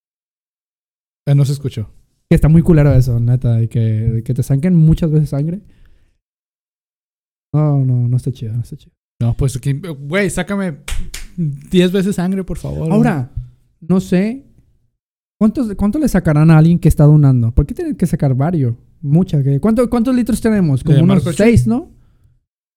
Ah, 1.26 1.34
no 1.34 1.44
se 1.44 1.52
escuchó. 1.52 1.90
Que 2.30 2.34
está 2.36 2.48
muy 2.48 2.62
culero 2.62 2.90
eso, 2.94 3.20
neta. 3.20 3.62
Y 3.62 3.68
que, 3.68 4.22
que 4.24 4.32
te 4.32 4.42
saquen 4.42 4.74
muchas 4.74 5.10
veces 5.10 5.28
sangre. 5.28 5.60
No, 7.52 7.84
no, 7.84 8.08
no 8.08 8.16
está 8.16 8.32
chido, 8.32 8.52
no 8.54 8.60
está 8.62 8.76
chido. 8.76 8.92
No, 9.20 9.34
pues, 9.34 9.58
güey, 10.00 10.30
sácame 10.30 10.78
10 11.36 11.92
veces 11.92 12.16
sangre, 12.16 12.42
por 12.44 12.58
favor. 12.58 12.90
Ahora, 12.90 13.30
no 13.80 14.00
sé. 14.00 14.46
¿Cuántos, 15.38 15.74
¿Cuánto 15.74 15.98
le 15.98 16.08
sacarán 16.08 16.50
a 16.50 16.58
alguien 16.58 16.78
que 16.78 16.88
está 16.88 17.04
donando? 17.04 17.52
¿Por 17.52 17.66
qué 17.66 17.74
tienen 17.74 17.96
que 17.96 18.06
sacar 18.06 18.34
varios? 18.34 18.74
Muchas. 19.00 19.44
¿Cuánto- 19.60 19.88
¿Cuántos 19.90 20.14
litros 20.14 20.40
tenemos? 20.40 20.82
Como 20.84 20.96
¿De 20.96 21.02
unos 21.02 21.16
Marco 21.16 21.30
Chu? 21.32 21.36
seis, 21.42 21.66
¿no? 21.66 21.90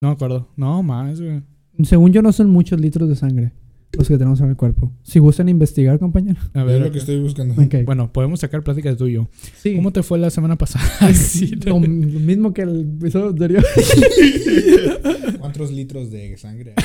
No 0.02 0.10
me 0.10 0.14
acuerdo. 0.14 0.50
No, 0.56 0.82
más, 0.84 1.22
güey. 1.22 1.42
Según 1.84 2.12
yo, 2.12 2.22
no 2.22 2.32
son 2.32 2.50
muchos 2.50 2.80
litros 2.80 3.08
de 3.10 3.16
sangre 3.16 3.54
los 3.94 4.08
que 4.08 4.18
tenemos 4.18 4.40
en 4.42 4.50
el 4.50 4.56
cuerpo. 4.58 4.92
Si 5.04 5.20
gustan 5.20 5.48
investigar, 5.50 6.00
compañero. 6.00 6.40
A 6.54 6.62
Es 6.62 6.66
ver, 6.66 6.80
lo 6.80 6.86
acá. 6.86 6.94
que 6.94 7.00
estoy 7.00 7.20
buscando. 7.20 7.56
Bueno, 7.86 8.12
podemos 8.12 8.40
sacar 8.42 8.64
pláticas 8.64 8.98
tú 8.98 9.08
y 9.08 9.14
yo. 9.14 9.30
sí. 9.62 9.76
¿Cómo 9.76 9.92
te 9.92 10.04
fue 10.04 10.20
la 10.20 10.30
semana 10.30 10.58
pasada? 10.58 10.86
sí, 11.14 11.56
Lo, 11.66 11.74
lo 11.80 11.80
mismo 11.80 12.54
que 12.54 12.64
el 12.64 12.82
episodio 13.00 13.30
anterior. 13.30 13.64
¿Cuántos 15.40 15.72
litros 15.72 16.12
de 16.12 16.38
sangre? 16.38 16.74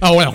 Ah, 0.00 0.12
bueno. 0.12 0.30
a 0.32 0.34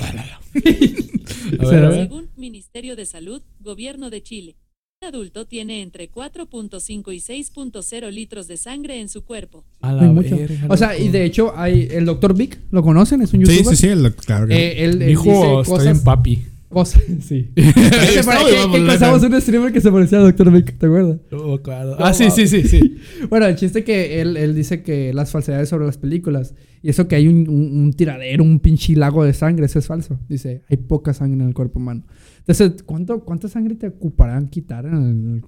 ver, 0.53 1.67
¿Será? 1.67 1.87
a 1.87 1.89
ver. 1.89 2.01
Según 2.07 2.29
Ministerio 2.37 2.95
de 2.95 3.05
Salud, 3.07 3.41
Gobierno 3.59 4.11
de 4.11 4.21
Chile, 4.21 4.55
adulto 5.03 5.45
tiene 5.45 5.81
entre 5.81 6.09
4.5 6.11 7.13
y 7.13 7.19
6.0 7.19 8.11
litros 8.11 8.47
de 8.47 8.57
sangre 8.57 8.99
en 8.99 9.09
su 9.09 9.23
cuerpo. 9.23 9.63
A 9.81 9.93
la 9.93 10.03
hay 10.03 10.09
mucho. 10.09 10.35
verga, 10.37 10.67
O 10.69 10.77
sea, 10.77 10.97
y 10.97 11.09
de 11.09 11.25
hecho, 11.25 11.53
hay 11.55 11.87
el 11.91 12.05
doctor 12.05 12.33
Vic, 12.35 12.59
¿lo 12.71 12.81
conocen? 12.83 13.21
Es 13.21 13.33
un 13.33 13.45
sí, 13.45 13.53
youtuber. 13.57 13.75
sí, 13.77 13.89
sí, 13.89 13.95
lo- 13.95 14.15
claro 14.15 14.47
que 14.47 14.53
Eh, 14.55 14.83
él, 14.85 15.01
él 15.01 15.07
Dijo, 15.09 15.23
dice 15.25 15.41
estoy 15.61 15.63
cosas. 15.65 15.87
en 15.97 16.03
papi. 16.03 16.43
Cosas 16.73 17.01
sí. 17.21 17.51
La 17.55 18.87
pasamos 18.87 19.23
un 19.23 19.39
streamer 19.41 19.71
que 19.71 19.79
se 19.81 19.91
parecía 19.91 20.17
al 20.19 20.25
doctor 20.25 20.51
Vic, 20.51 20.77
¿te 20.77 20.85
acuerdas? 20.87 21.19
Oh, 21.31 21.59
claro. 21.61 21.95
Ah, 21.99 22.13
sí, 22.13 22.29
sí, 22.31 22.47
sí, 22.47 22.63
sí. 22.63 22.97
Bueno, 23.29 23.45
el 23.45 23.55
chiste 23.55 23.83
que 23.83 24.19
él, 24.21 24.35
él 24.37 24.53
dice 24.55 24.83
que 24.83 25.13
las 25.13 25.31
falsedades 25.31 25.69
sobre 25.69 25.85
las 25.85 25.97
películas 25.97 26.53
y 26.81 26.89
eso 26.89 27.07
que 27.07 27.15
hay 27.15 27.27
un, 27.27 27.47
un- 27.47 27.79
un 27.83 27.93
tiradero, 27.93 28.43
un 28.43 28.59
pinche 28.59 28.95
lago 28.95 29.23
de 29.23 29.33
sangre, 29.33 29.65
eso 29.67 29.79
es 29.79 29.87
falso. 29.87 30.19
Dice, 30.27 30.63
hay 30.69 30.77
poca 30.77 31.13
sangre 31.13 31.41
en 31.41 31.47
el 31.47 31.53
cuerpo 31.53 31.79
humano. 31.79 32.05
Entonces, 32.39 32.83
¿cuánto, 32.83 33.23
¿cuánta 33.23 33.47
sangre 33.47 33.75
te 33.75 33.87
ocuparán 33.87 34.49
quitar 34.49 34.85
en 34.85 34.93
el? 35.35 35.41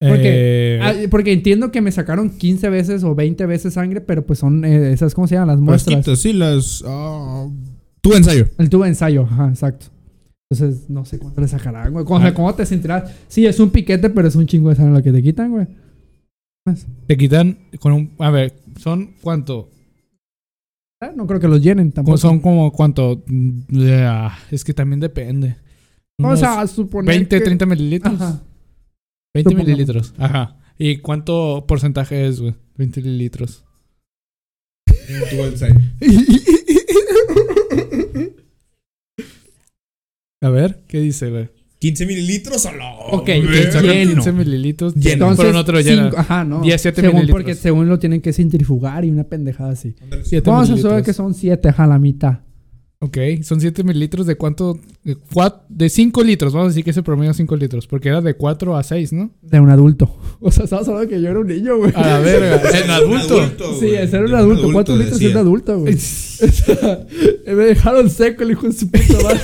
Porque, 0.00 0.76
Eh, 0.76 0.80
Ah, 0.82 0.92
porque 1.10 1.32
entiendo 1.32 1.70
que 1.70 1.80
me 1.80 1.92
sacaron 1.92 2.30
15 2.30 2.68
veces 2.68 3.04
o 3.04 3.14
20 3.14 3.46
veces 3.46 3.74
sangre, 3.74 4.00
pero 4.00 4.26
pues 4.26 4.40
son 4.40 4.64
eh, 4.64 4.92
esas, 4.92 5.14
¿cómo 5.14 5.28
se 5.28 5.36
llaman? 5.36 5.48
Las 5.56 5.60
muestras. 5.60 6.18
Sí, 6.20 6.32
las. 6.32 6.82
Ah, 8.04 8.08
tu 8.10 8.14
ensayo. 8.14 8.48
El 8.58 8.68
tubo 8.70 8.82
de 8.84 8.90
ensayo, 8.90 9.22
ajá, 9.22 9.48
exacto. 9.48 9.86
Entonces, 10.50 10.88
no 10.90 11.04
sé 11.04 11.18
cuánto 11.18 11.40
le 11.40 11.48
sacarán, 11.48 11.92
güey. 11.92 12.04
¿Cómo, 12.04 12.24
Ah. 12.24 12.34
cómo 12.34 12.54
te 12.54 12.64
sentirás? 12.66 13.10
Sí, 13.28 13.46
es 13.46 13.58
un 13.60 13.70
piquete, 13.70 14.10
pero 14.10 14.28
es 14.28 14.36
un 14.36 14.46
chingo 14.46 14.68
de 14.70 14.76
sangre 14.76 14.98
lo 14.98 15.02
que 15.02 15.12
te 15.12 15.22
quitan, 15.22 15.50
güey. 15.50 15.66
Más. 16.66 16.86
te 17.06 17.16
quitan 17.16 17.58
con 17.80 17.92
un. 17.92 18.10
A 18.18 18.30
ver, 18.30 18.54
¿son 18.78 19.14
cuánto? 19.20 19.68
Ah, 21.02 21.12
No 21.14 21.26
creo 21.26 21.38
que 21.40 21.48
los 21.48 21.60
llenen 21.60 21.92
tampoco. 21.92 22.16
Son 22.16 22.40
como 22.40 22.72
cuánto. 22.72 23.22
Mm, 23.26 23.60
ya, 23.86 24.38
es 24.50 24.64
que 24.64 24.72
también 24.72 25.00
depende. 25.00 25.56
Vamos 26.18 26.38
Unos 26.40 26.50
a 26.56 26.66
suponer 26.66 27.08
20, 27.16 27.38
que- 27.38 27.44
30 27.44 27.66
mililitros. 27.66 28.14
Ajá. 28.14 28.40
20 29.34 29.50
Supongamos. 29.50 29.66
mililitros. 29.66 30.14
Ajá. 30.16 30.56
¿Y 30.78 30.98
cuánto 30.98 31.64
porcentaje 31.68 32.26
es, 32.28 32.40
güey? 32.40 32.54
20 32.76 33.02
mililitros. 33.02 33.64
Tu 35.30 35.36
ensayo. 35.36 35.74
A 40.44 40.50
ver, 40.50 40.82
¿qué 40.86 41.00
dice, 41.00 41.30
güey? 41.30 41.48
15 41.78 42.06
mililitros 42.06 42.64
o 42.66 42.72
no. 42.72 42.98
Ok, 43.12 43.26
lleno. 43.28 44.14
15 44.14 44.32
mililitros. 44.32 44.94
Lleno. 44.94 45.34
pero 45.36 45.52
no 45.52 45.64
te 45.64 45.72
lo 45.72 45.80
llena. 45.80 46.04
cinco- 46.04 46.16
ajá, 46.18 46.44
no. 46.44 46.60
17 46.62 47.00
según, 47.00 47.14
mililitros. 47.16 47.42
Porque 47.42 47.54
según 47.54 47.88
lo 47.88 47.98
tienen 47.98 48.20
que 48.20 48.32
centrifugar 48.32 49.04
y 49.04 49.10
una 49.10 49.24
pendejada 49.24 49.72
así. 49.72 49.94
Vamos 50.44 50.70
a 50.70 50.76
saber 50.78 51.02
que 51.02 51.12
son 51.12 51.34
7, 51.34 51.68
ajá, 51.68 51.86
la 51.86 51.98
mitad. 51.98 52.40
Ok, 53.00 53.18
son 53.42 53.60
7 53.60 53.84
mililitros 53.84 54.26
de 54.26 54.36
cuánto. 54.36 54.78
De, 55.02 55.16
cuat- 55.18 55.62
de 55.68 55.90
5 55.90 56.22
litros. 56.24 56.54
Vamos 56.54 56.66
a 56.66 56.68
decir 56.70 56.84
que 56.84 56.90
ese 56.90 57.02
promedio 57.02 57.32
es 57.32 57.36
5 57.36 57.54
litros. 57.56 57.86
Porque 57.86 58.08
era 58.08 58.22
de 58.22 58.34
4 58.34 58.76
a 58.78 58.82
6, 58.82 59.12
¿no? 59.12 59.30
De 59.42 59.60
un 59.60 59.68
adulto. 59.68 60.18
O 60.40 60.50
sea, 60.50 60.64
estamos 60.64 60.88
hablando 60.88 61.08
que 61.10 61.20
yo 61.20 61.28
era 61.30 61.38
un 61.40 61.46
niño, 61.46 61.76
güey. 61.78 61.92
A 61.94 62.00
la 62.06 62.18
verga. 62.20 62.62
En 62.82 62.90
adulto. 62.90 63.40
Sí, 63.80 63.88
ese 63.94 64.16
era 64.16 64.24
un 64.26 64.34
adulto. 64.34 64.72
Cuatro 64.72 64.94
litros 64.96 65.14
decía. 65.18 65.28
es 65.28 65.34
un 65.34 65.40
adulto, 65.40 65.78
güey. 65.80 65.94
O 65.94 65.98
sea, 65.98 67.06
me 67.46 67.64
dejaron 67.64 68.08
seco 68.08 68.42
el 68.42 68.52
hijo 68.52 68.66
de 68.66 68.72
su 68.72 68.90
puta 68.90 69.22
madre. 69.22 69.40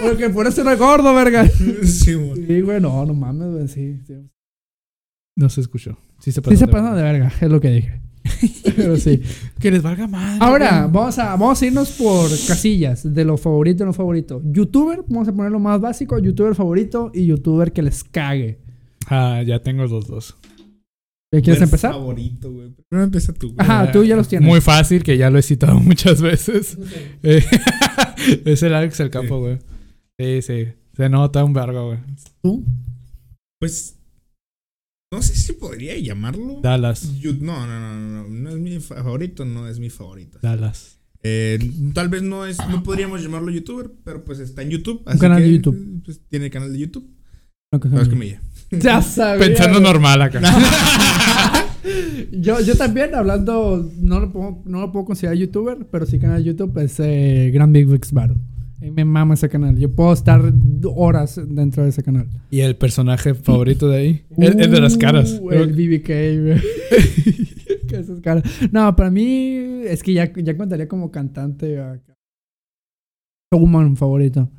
Porque 0.00 0.30
por 0.30 0.46
eso 0.46 0.60
era 0.62 0.74
gordo, 0.76 1.14
verga. 1.14 1.48
Sí, 1.84 2.14
güey. 2.14 2.46
Sí, 2.46 2.60
güey, 2.60 2.80
no, 2.80 3.04
no 3.04 3.14
mames, 3.14 3.48
güey, 3.52 3.68
sí. 3.68 3.98
Sí, 4.06 4.14
No 5.36 5.48
se 5.48 5.60
escuchó. 5.60 5.98
Sí 6.20 6.32
se 6.32 6.42
pasó. 6.42 6.50
sí 6.50 6.56
se 6.58 6.66
de 6.66 6.72
pasan 6.72 6.96
de 6.96 7.02
verga, 7.02 7.32
es 7.40 7.50
lo 7.50 7.60
que 7.60 7.70
dije. 7.70 8.00
Pero 8.76 8.96
sí. 8.96 9.22
Que 9.58 9.70
les 9.70 9.82
valga 9.82 10.06
mal. 10.06 10.38
Ahora, 10.40 10.86
vamos 10.86 11.18
a, 11.18 11.30
vamos 11.30 11.60
a 11.60 11.66
irnos 11.66 11.90
por 11.92 12.28
casillas 12.46 13.14
de 13.14 13.24
lo 13.24 13.36
favorito 13.36 13.82
y 13.82 13.86
no 13.86 13.92
favorito. 13.92 14.42
Youtuber, 14.44 15.04
vamos 15.08 15.28
a 15.28 15.32
poner 15.32 15.50
lo 15.50 15.58
más 15.58 15.80
básico. 15.80 16.18
Youtuber 16.18 16.54
favorito 16.54 17.10
y 17.14 17.26
youtuber 17.26 17.72
que 17.72 17.82
les 17.82 18.04
cague. 18.04 18.58
Ah, 19.06 19.42
ya 19.46 19.62
tengo 19.62 19.86
los 19.86 20.06
dos. 20.06 20.36
¿Quieres 21.30 21.62
empezar? 21.62 21.92
favorito, 21.92 22.50
güey. 22.50 22.74
Primero 22.88 23.04
empieza 23.04 23.32
tú, 23.32 23.54
güey. 23.54 23.58
Ajá, 23.58 23.92
tú 23.92 24.02
ya 24.02 24.16
los 24.16 24.26
tienes. 24.26 24.48
Muy 24.48 24.60
fácil, 24.60 25.04
que 25.04 25.16
ya 25.16 25.30
lo 25.30 25.38
he 25.38 25.42
citado 25.42 25.78
muchas 25.80 26.20
veces. 26.20 26.76
Eh, 27.22 27.44
es 28.44 28.62
el 28.62 28.74
Alex 28.74 28.98
el 29.00 29.10
Campo, 29.10 29.38
güey. 29.38 29.58
Sí, 30.20 30.42
sí. 30.42 30.68
Se 30.96 31.08
nota 31.08 31.42
un 31.44 31.52
vergo, 31.52 31.86
güey. 31.86 31.98
¿Tú? 32.42 32.64
Pues. 33.58 33.96
No 35.12 35.22
sé 35.22 35.34
si 35.34 35.54
podría 35.54 35.98
llamarlo. 35.98 36.60
Dallas. 36.62 37.10
No, 37.40 37.66
no, 37.66 37.80
no, 37.80 37.94
no, 37.98 38.22
no. 38.22 38.28
No 38.28 38.50
es 38.50 38.58
mi 38.58 38.78
fa- 38.80 38.96
favorito, 39.02 39.44
no 39.44 39.66
es 39.66 39.78
mi 39.80 39.90
favorito. 39.90 40.38
Dallas. 40.42 40.98
Eh, 41.22 41.58
tal 41.94 42.08
vez 42.08 42.22
no 42.22 42.46
es, 42.46 42.56
no 42.70 42.82
podríamos 42.82 43.20
llamarlo 43.22 43.50
youtuber, 43.50 43.90
pero 44.04 44.24
pues 44.24 44.38
está 44.38 44.62
en 44.62 44.70
YouTube. 44.70 45.02
Un 45.06 45.18
canal 45.18 45.42
de 45.42 45.52
YouTube. 45.52 46.02
Pues, 46.04 46.20
tiene 46.28 46.48
canal 46.50 46.72
de 46.72 46.78
YouTube. 46.78 47.10
No, 47.72 47.80
que 47.80 47.88
Sabes 47.88 48.08
son- 48.08 48.18
que 48.18 48.40
me. 48.70 48.80
Ya 48.80 49.02
sabía. 49.02 49.46
Pensando 49.46 49.80
güey. 49.80 49.92
normal 49.92 50.22
acá. 50.22 50.40
yo, 52.32 52.60
yo 52.60 52.76
también, 52.76 53.14
hablando, 53.14 53.90
no 53.96 54.20
lo, 54.20 54.32
puedo, 54.32 54.62
no 54.64 54.80
lo 54.80 54.92
puedo 54.92 55.06
considerar 55.06 55.36
youtuber, 55.36 55.86
pero 55.90 56.06
sí 56.06 56.18
canal 56.18 56.42
de 56.44 56.50
YouTube 56.52 56.78
es 56.78 57.00
eh, 57.00 57.50
Grand 57.52 57.72
Big 57.72 57.86
Vix 57.86 58.12
Battle. 58.12 58.36
Me 58.80 59.04
mama 59.04 59.34
ese 59.34 59.48
canal. 59.48 59.76
Yo 59.76 59.90
puedo 59.90 60.12
estar 60.12 60.42
horas 60.84 61.38
dentro 61.48 61.82
de 61.82 61.90
ese 61.90 62.02
canal. 62.02 62.28
¿Y 62.50 62.60
el 62.60 62.76
personaje 62.76 63.34
favorito 63.34 63.88
de 63.88 63.96
ahí? 63.98 64.24
el, 64.38 64.58
el 64.60 64.70
de 64.70 64.80
las 64.80 64.96
caras. 64.96 65.38
Uh, 65.40 65.50
el 65.50 65.72
BBK, 65.72 66.10
esas 67.92 68.20
caras. 68.20 68.44
No, 68.72 68.96
para 68.96 69.10
mí 69.10 69.54
es 69.84 70.02
que 70.02 70.14
ya, 70.14 70.32
ya 70.32 70.56
contaría 70.56 70.88
como 70.88 71.10
cantante. 71.10 71.78
Showman 73.52 73.96
favorito. 73.96 74.50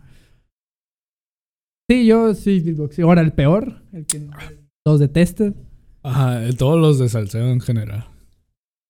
Sí, 1.89 2.05
yo 2.05 2.33
sí, 2.35 2.59
beatbox. 2.59 2.99
Ahora, 2.99 3.21
el 3.21 3.33
peor, 3.33 3.81
el 3.91 4.05
que 4.05 4.21
los 4.85 4.99
detestes. 4.99 5.53
Ajá, 6.03 6.41
todos 6.57 6.79
los 6.79 6.99
de 6.99 7.09
salseo 7.09 7.49
en 7.51 7.59
general. 7.59 8.07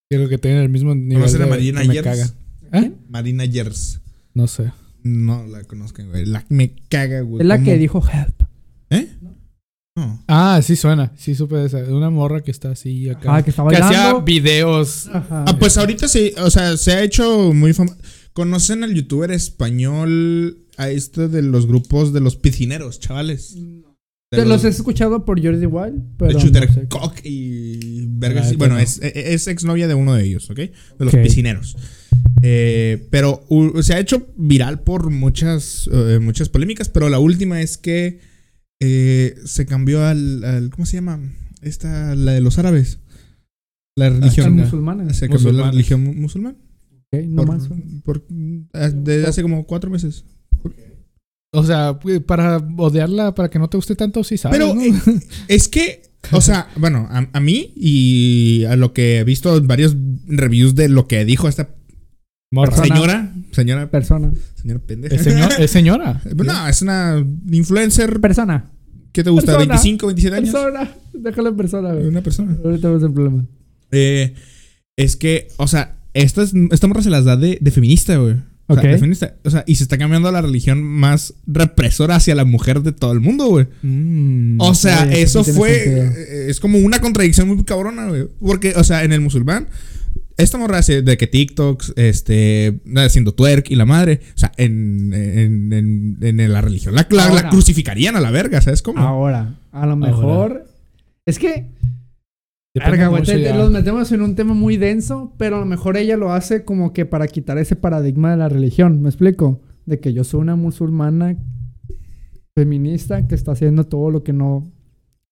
Creo 0.10 0.28
que 0.28 0.38
tienen 0.38 0.62
el 0.62 0.70
mismo 0.70 0.94
nivel 0.94 1.16
¿Conoces 1.20 1.40
de 1.40 1.46
a 1.46 1.48
Marina 1.48 1.84
Yers? 1.84 2.04
caga. 2.04 2.26
¿Eh? 2.74 2.92
Marina 3.10 3.46
Yers. 3.46 4.02
No 4.34 4.48
sé. 4.48 4.72
No 5.04 5.46
la 5.48 5.64
conozcan, 5.64 6.10
güey. 6.10 6.26
La 6.26 6.46
me 6.50 6.76
caga, 6.90 7.22
güey. 7.22 7.42
Es 7.42 7.48
la 7.48 7.56
¿Cómo? 7.56 7.66
que 7.66 7.78
dijo 7.78 8.04
help. 8.08 8.44
¿Eh? 8.90 9.10
No. 9.96 10.24
Ah, 10.28 10.62
sí 10.64 10.76
suena. 10.76 11.12
Sí 11.18 11.36
supe 11.36 11.56
de 11.58 11.66
esa. 11.68 11.80
Una 11.80 12.10
morra 12.10 12.42
que 12.42 12.52
está 12.52 12.72
así 12.72 13.10
acá. 13.10 13.36
Ah, 13.36 13.44
que 13.44 13.50
está 13.50 13.68
que 13.68 13.76
hacía 13.76 13.98
bailando. 13.98 14.22
videos. 14.24 15.08
Ajá. 15.08 15.46
Ah, 15.48 15.58
pues 15.60 15.78
ahorita 15.78 16.08
sí, 16.08 16.34
o 16.38 16.50
sea, 16.50 16.78
se 16.78 16.94
ha 16.94 17.04
hecho 17.04 17.54
muy 17.54 17.74
famoso. 17.74 17.98
¿Conocen 18.34 18.84
al 18.84 18.94
youtuber 18.94 19.32
español 19.32 20.66
a 20.78 20.90
este 20.90 21.28
de 21.28 21.42
los 21.42 21.68
grupos 21.68 22.14
de 22.14 22.22
los 22.22 22.38
piscineros, 22.38 23.00
chavales? 23.00 23.56
De 23.56 24.38
Te 24.38 24.46
los 24.46 24.64
he 24.64 24.70
escuchado 24.70 25.26
por 25.26 25.44
Jordi 25.44 25.66
Wild, 25.66 26.02
pero. 26.18 26.34
de 26.34 26.40
Shooter 26.40 26.68
no 26.70 26.74
sé. 26.74 26.88
Cock 26.88 27.20
y 27.26 28.06
Vergas. 28.08 28.52
Ah, 28.52 28.56
bueno, 28.58 28.76
no. 28.76 28.80
es, 28.80 29.00
es 29.02 29.48
exnovia 29.48 29.90
de 29.90 29.94
uno 29.96 30.14
de 30.14 30.24
ellos, 30.24 30.50
¿ok? 30.50 30.58
De 30.58 30.72
los 31.00 31.14
piscineros. 31.14 31.76
Eh, 32.44 33.08
pero 33.12 33.44
u- 33.50 33.82
se 33.84 33.94
ha 33.94 34.00
hecho 34.00 34.28
viral 34.36 34.82
por 34.82 35.10
muchas, 35.12 35.90
eh, 35.92 36.20
muchas 36.20 36.50
polémicas, 36.50 36.90
pero 36.90 37.10
la 37.10 37.20
última 37.20 37.62
es 37.62 37.78
que 37.78 38.20
eh, 38.82 39.36
se 39.46 39.66
cambió 39.66 40.04
al, 40.06 40.44
al- 40.44 40.70
¿Cómo 40.72 40.86
se 40.86 40.98
llama? 40.98 41.20
Esta, 41.62 42.16
la 42.16 42.32
de 42.34 42.42
los 42.42 42.58
árabes. 42.58 43.00
La 43.96 44.08
Al 44.08 44.22
religión. 44.22 44.56
musulmán. 44.56 45.14
Se 45.14 45.30
cambió 45.30 45.52
la 45.52 45.70
religión 45.72 46.04
mu- 46.04 46.14
musulmán. 46.14 46.58
Ok, 47.14 47.22
no 47.28 47.46
por, 47.46 47.48
más. 47.48 47.70
por- 48.04 48.26
ah, 48.74 48.90
desde 48.90 49.28
hace 49.28 49.42
como 49.44 49.66
cuatro 49.66 49.92
meses. 49.92 50.24
O 51.54 51.64
sea, 51.66 52.00
pues, 52.00 52.22
para 52.22 52.58
odiarla, 52.78 53.36
para 53.36 53.50
que 53.50 53.60
no 53.60 53.70
te 53.70 53.76
guste 53.78 53.96
tanto, 53.96 54.24
sí 54.24 54.38
sabes. 54.38 54.58
Pero 54.58 54.74
¿no? 54.74 54.82
eh, 54.82 54.94
es 55.50 55.68
que, 55.68 56.02
o 56.32 56.40
sea, 56.40 56.70
bueno, 56.78 57.08
a, 57.12 57.28
a 57.34 57.40
mí 57.42 57.74
y 57.76 58.64
a 58.70 58.78
lo 58.78 58.94
que 58.94 59.20
he 59.20 59.24
visto 59.26 59.58
en 59.58 59.68
varios 59.68 59.96
reviews 60.28 60.74
de 60.76 60.88
lo 60.88 61.08
que 61.08 61.26
dijo 61.26 61.50
esta. 61.50 61.76
Persona. 62.54 62.84
señora, 62.88 63.34
señora, 63.52 63.90
Persona. 63.90 64.32
señora 64.62 64.80
pendeja. 64.86 65.16
¿Es, 65.16 65.22
señor- 65.24 65.54
es 65.58 65.72
señora. 65.72 66.22
No, 66.36 66.68
es 66.68 66.82
una 66.82 67.26
influencer. 67.50 68.20
Persona. 68.20 68.66
¿Qué 69.14 69.24
te 69.24 69.30
gusta? 69.30 69.58
Persona. 69.58 69.76
¿25, 69.82 70.06
27 70.08 70.36
años? 70.36 70.50
Persona. 70.52 70.92
Déjalo 71.14 71.50
en 71.50 71.56
persona, 71.58 71.94
güey. 71.94 72.08
Una 72.08 72.22
persona. 72.22 72.58
Ahorita 72.64 72.88
vamos 72.90 73.04
el 73.04 73.14
problema. 73.14 73.46
Eh, 73.92 74.34
es 74.98 75.16
que, 75.16 75.48
o 75.58 75.68
sea, 75.68 75.98
esta, 76.14 76.44
es- 76.44 76.54
esta 76.72 76.88
morra 76.88 77.02
se 77.02 77.10
las 77.10 77.24
da 77.24 77.38
de, 77.38 77.58
de 77.62 77.72
feminista, 77.72 78.18
güey. 78.18 78.36
O 78.68 78.74
sea, 78.74 78.84
Ok. 78.84 78.90
de 78.90 78.98
feminista. 78.98 79.36
O 79.46 79.50
sea, 79.50 79.64
y 79.66 79.76
se 79.76 79.84
está 79.84 79.98
cambiando 79.98 80.28
a 80.28 80.32
la 80.34 80.42
religión 80.42 80.82
más 80.84 81.34
represora 81.48 82.16
hacia 82.18 82.36
la 82.36 82.44
mujer 82.46 82.82
de 82.82 82.92
todo 82.92 83.14
el 83.14 83.20
mundo, 83.22 83.48
güey. 83.48 83.68
Mm. 83.82 84.58
O 84.60 84.74
sea, 84.76 85.10
eso 85.12 85.44
fue. 85.46 85.74
sentido. 85.84 86.04
eh, 86.04 86.46
Es 86.50 86.60
como 86.60 86.78
una 86.80 87.00
contradicción 87.00 87.48
muy 87.48 87.64
cabrona, 87.64 88.08
güey. 88.08 88.28
Porque, 88.42 88.74
o 88.76 88.84
sea, 88.84 89.04
en 89.06 89.12
el 89.14 89.20
musulmán, 89.22 89.68
esta 90.38 90.58
morra 90.58 90.80
hace 90.80 91.02
de 91.02 91.18
que 91.18 91.28
TikToks, 91.28 91.94
este, 91.96 92.82
haciendo 92.96 93.34
twerk 93.34 93.70
y 93.72 93.76
la 93.76 93.86
madre. 93.86 94.22
O 94.36 94.38
sea, 94.38 94.52
en, 94.58 95.14
en, 95.14 95.74
en, 95.74 96.40
en 96.40 96.52
la 96.54 96.62
religión 96.62 96.96
la, 96.96 97.08
la- 97.12 97.50
crucificarían 97.50 98.16
a 98.16 98.22
la 98.22 98.32
verga, 98.32 98.62
¿sabes 98.62 98.82
cómo? 98.82 99.00
Ahora, 99.00 99.60
a 99.72 99.86
lo 99.86 99.96
mejor. 99.96 100.66
Es 101.26 101.38
que. 101.40 101.70
Verga, 102.74 103.08
güey, 103.08 103.22
mucho 103.22 103.34
te- 103.34 103.38
te 103.40 103.44
ya. 103.44 103.56
los 103.58 103.70
metemos 103.70 104.12
en 104.14 104.22
un 104.22 104.36
tema 104.36 104.54
muy 104.54 104.78
denso, 104.78 105.34
pero 105.38 105.58
a 105.58 105.60
lo 105.60 105.66
mejor 105.66 105.98
ella 105.98 106.16
lo 106.18 106.32
hace 106.34 106.64
como 106.64 106.94
que 106.94 107.06
para 107.06 107.28
quitar 107.28 107.58
ese 107.58 107.76
paradigma 107.76 108.32
de 108.32 108.38
la 108.38 108.48
religión. 108.50 109.02
¿Me 109.02 109.10
explico? 109.10 109.62
De 109.86 110.00
que 110.00 110.14
yo 110.14 110.24
soy 110.24 110.40
una 110.42 110.56
musulmana 110.56 111.38
feminista 112.56 113.28
que 113.28 113.36
está 113.36 113.52
haciendo 113.54 113.86
todo 113.86 114.10
lo 114.12 114.24
que 114.24 114.34
no, 114.34 114.72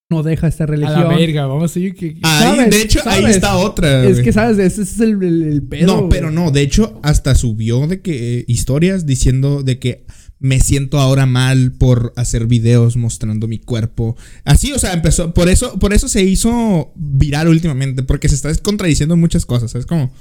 no 0.10 0.24
deja 0.24 0.48
esta 0.48 0.64
A 0.64 0.68
religión. 0.68 1.08
la 1.08 1.08
verga, 1.08 1.46
vamos 1.46 1.72
a 1.72 1.74
decir 1.74 1.94
que. 1.94 2.18
Ahí, 2.24 2.44
¿sabes? 2.44 2.72
de 2.72 2.82
hecho, 2.82 3.00
ahí 3.06 3.26
está 3.26 3.56
otra. 3.58 4.06
Es 4.06 4.22
que, 4.22 4.34
¿sabes? 4.34 4.58
Ese 4.58 4.82
es 4.82 5.00
el, 5.00 5.22
el, 5.22 5.44
el 5.44 5.62
pedo. 5.64 5.86
no, 5.86 5.98
güey. 6.00 6.10
pero 6.10 6.32
no. 6.32 6.50
De 6.50 6.62
hecho, 6.62 7.00
hasta 7.04 7.36
subió 7.36 7.86
de 7.86 8.02
que 8.02 8.40
eh, 8.40 8.46
historias 8.48 9.06
diciendo 9.06 9.62
de 9.62 9.78
que 9.78 10.06
me 10.40 10.60
siento 10.62 11.00
ahora 11.00 11.28
mal 11.28 11.74
por 11.74 12.14
hacer 12.16 12.48
videos 12.48 12.98
mostrando 12.98 13.48
mi 13.48 13.60
cuerpo. 13.60 14.18
Así, 14.46 14.72
o 14.72 14.80
sea, 14.80 14.94
empezó. 14.94 15.32
Por 15.34 15.48
eso, 15.48 15.78
por 15.78 15.94
eso 15.94 16.08
se 16.08 16.24
hizo 16.24 16.92
viral 16.96 17.48
últimamente. 17.48 18.02
Porque 18.02 18.30
se 18.30 18.36
está 18.36 18.52
contradiciendo 18.56 19.14
en 19.14 19.20
muchas 19.20 19.46
cosas. 19.46 19.76
Es 19.76 19.86
como. 19.86 20.12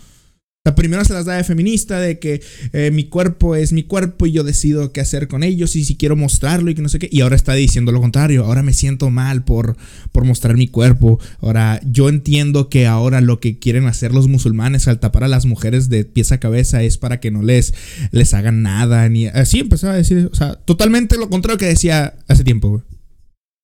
O 0.64 0.70
sea, 0.70 0.74
primero 0.74 1.04
se 1.04 1.12
las 1.12 1.24
da 1.24 1.36
de 1.36 1.44
feminista, 1.44 2.00
de 2.00 2.18
que 2.18 2.42
eh, 2.72 2.90
mi 2.90 3.04
cuerpo 3.04 3.54
es 3.54 3.72
mi 3.72 3.84
cuerpo 3.84 4.26
y 4.26 4.32
yo 4.32 4.42
decido 4.42 4.92
qué 4.92 5.00
hacer 5.00 5.28
con 5.28 5.44
ellos 5.44 5.76
y 5.76 5.84
si 5.84 5.96
quiero 5.96 6.16
mostrarlo 6.16 6.68
y 6.68 6.74
que 6.74 6.82
no 6.82 6.88
sé 6.88 6.98
qué. 6.98 7.08
Y 7.12 7.20
ahora 7.20 7.36
está 7.36 7.54
diciendo 7.54 7.92
lo 7.92 8.00
contrario. 8.00 8.44
Ahora 8.44 8.64
me 8.64 8.72
siento 8.72 9.08
mal 9.08 9.44
por, 9.44 9.76
por 10.10 10.24
mostrar 10.24 10.56
mi 10.56 10.66
cuerpo. 10.66 11.20
Ahora, 11.40 11.80
yo 11.84 12.08
entiendo 12.08 12.68
que 12.68 12.88
ahora 12.88 13.20
lo 13.20 13.38
que 13.38 13.60
quieren 13.60 13.86
hacer 13.86 14.12
los 14.12 14.26
musulmanes 14.26 14.88
al 14.88 14.98
tapar 14.98 15.22
a 15.22 15.28
las 15.28 15.46
mujeres 15.46 15.88
de 15.90 16.04
pies 16.04 16.32
a 16.32 16.40
cabeza 16.40 16.82
es 16.82 16.98
para 16.98 17.20
que 17.20 17.30
no 17.30 17.42
les, 17.42 17.72
les 18.10 18.34
hagan 18.34 18.62
nada. 18.62 19.08
Ni, 19.08 19.26
así 19.26 19.60
empezó 19.60 19.88
a 19.88 19.94
decir, 19.94 20.28
o 20.32 20.34
sea, 20.34 20.56
totalmente 20.56 21.16
lo 21.18 21.30
contrario 21.30 21.58
que 21.58 21.66
decía 21.66 22.16
hace 22.26 22.42
tiempo, 22.42 22.68
güey. 22.70 22.97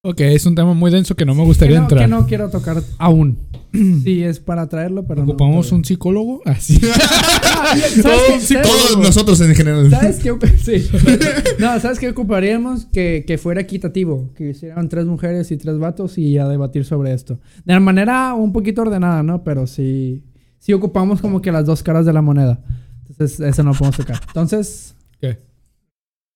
Ok, 0.07 0.21
es 0.21 0.45
un 0.45 0.55
tema 0.55 0.75
muy 0.75 0.91
denso 0.91 1.17
que 1.17 1.25
no 1.25 1.35
me 1.35 1.45
gustaría 1.45 1.77
que 1.77 1.79
no, 1.79 1.85
entrar. 1.85 2.01
que 2.03 2.09
no 2.09 2.27
quiero 2.27 2.51
tocar 2.51 2.83
aún. 2.99 3.39
sí, 3.73 4.23
es 4.23 4.39
para 4.39 4.69
traerlo, 4.69 5.07
pero 5.07 5.25
no. 5.25 5.33
¿Ocupamos 5.33 5.73
un 5.73 5.83
psicólogo? 5.83 6.43
Así. 6.45 6.79
¿Sabes- 8.03 8.49
Todos 8.63 8.99
nosotros 8.99 9.41
en 9.41 9.55
general. 9.55 9.89
¿Sabes 9.89 10.19
qué? 10.19 10.35
Sí. 10.63 10.87
No, 11.59 11.81
¿sabes 11.81 11.99
qué 11.99 12.11
ocuparíamos? 12.11 12.85
Que, 12.93 13.25
que 13.27 13.39
fuera 13.39 13.63
equitativo. 13.63 14.31
Que 14.35 14.51
hicieran 14.51 14.91
tres 14.91 15.07
mujeres 15.07 15.51
y 15.51 15.57
tres 15.57 15.79
vatos 15.79 16.19
y 16.19 16.37
a 16.37 16.47
debatir 16.49 16.85
sobre 16.85 17.15
esto. 17.15 17.41
De 17.65 17.81
manera 17.81 18.35
un 18.35 18.53
poquito 18.53 18.83
ordenada, 18.83 19.23
¿no? 19.23 19.43
Pero 19.43 19.67
sí. 19.67 20.23
Sí 20.59 20.75
ocupamos 20.75 21.23
como 21.23 21.41
que 21.41 21.51
las 21.51 21.65
dos 21.65 21.83
caras 21.83 22.05
de 22.05 22.13
la 22.13 22.21
moneda. 22.21 22.63
Entonces, 23.09 23.41
eso 23.41 23.63
no 23.63 23.71
lo 23.73 23.79
podemos 23.79 23.97
tocar. 23.97 24.21
Entonces. 24.27 24.97
¿Qué? 25.19 25.39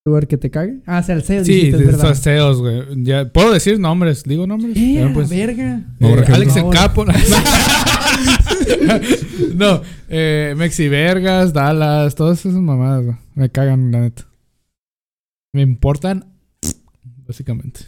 ¿Tú 0.09 0.15
ver 0.15 0.27
que 0.27 0.39
te 0.39 0.51
cague? 0.51 0.79
Ah, 0.87 1.03
Salceo, 1.03 1.45
Sí, 1.45 1.71
feos, 2.23 2.61
güey. 2.61 2.83
Ya, 3.05 3.31
¿Puedo 3.31 3.53
decir 3.53 3.79
nombres? 3.79 4.25
¿Digo 4.25 4.47
nombres? 4.47 4.75
Eh, 4.75 5.05
la 5.05 5.13
pues, 5.13 5.29
verga. 5.29 5.83
No, 6.01 6.17
eh, 6.17 6.25
Alex 6.33 6.57
no. 6.57 6.71
el 6.71 6.75
Capo. 6.75 7.05
no, 9.55 9.83
eh, 10.09 10.55
Mexi 10.57 10.89
Vergas, 10.89 11.53
Dallas, 11.53 12.15
todas 12.15 12.39
esas 12.39 12.55
mamadas, 12.55 13.05
güey. 13.05 13.17
Me 13.35 13.51
cagan, 13.51 13.93
la 13.93 14.01
neta. 14.01 14.27
Me 15.53 15.61
importan, 15.61 16.25
básicamente. 17.27 17.81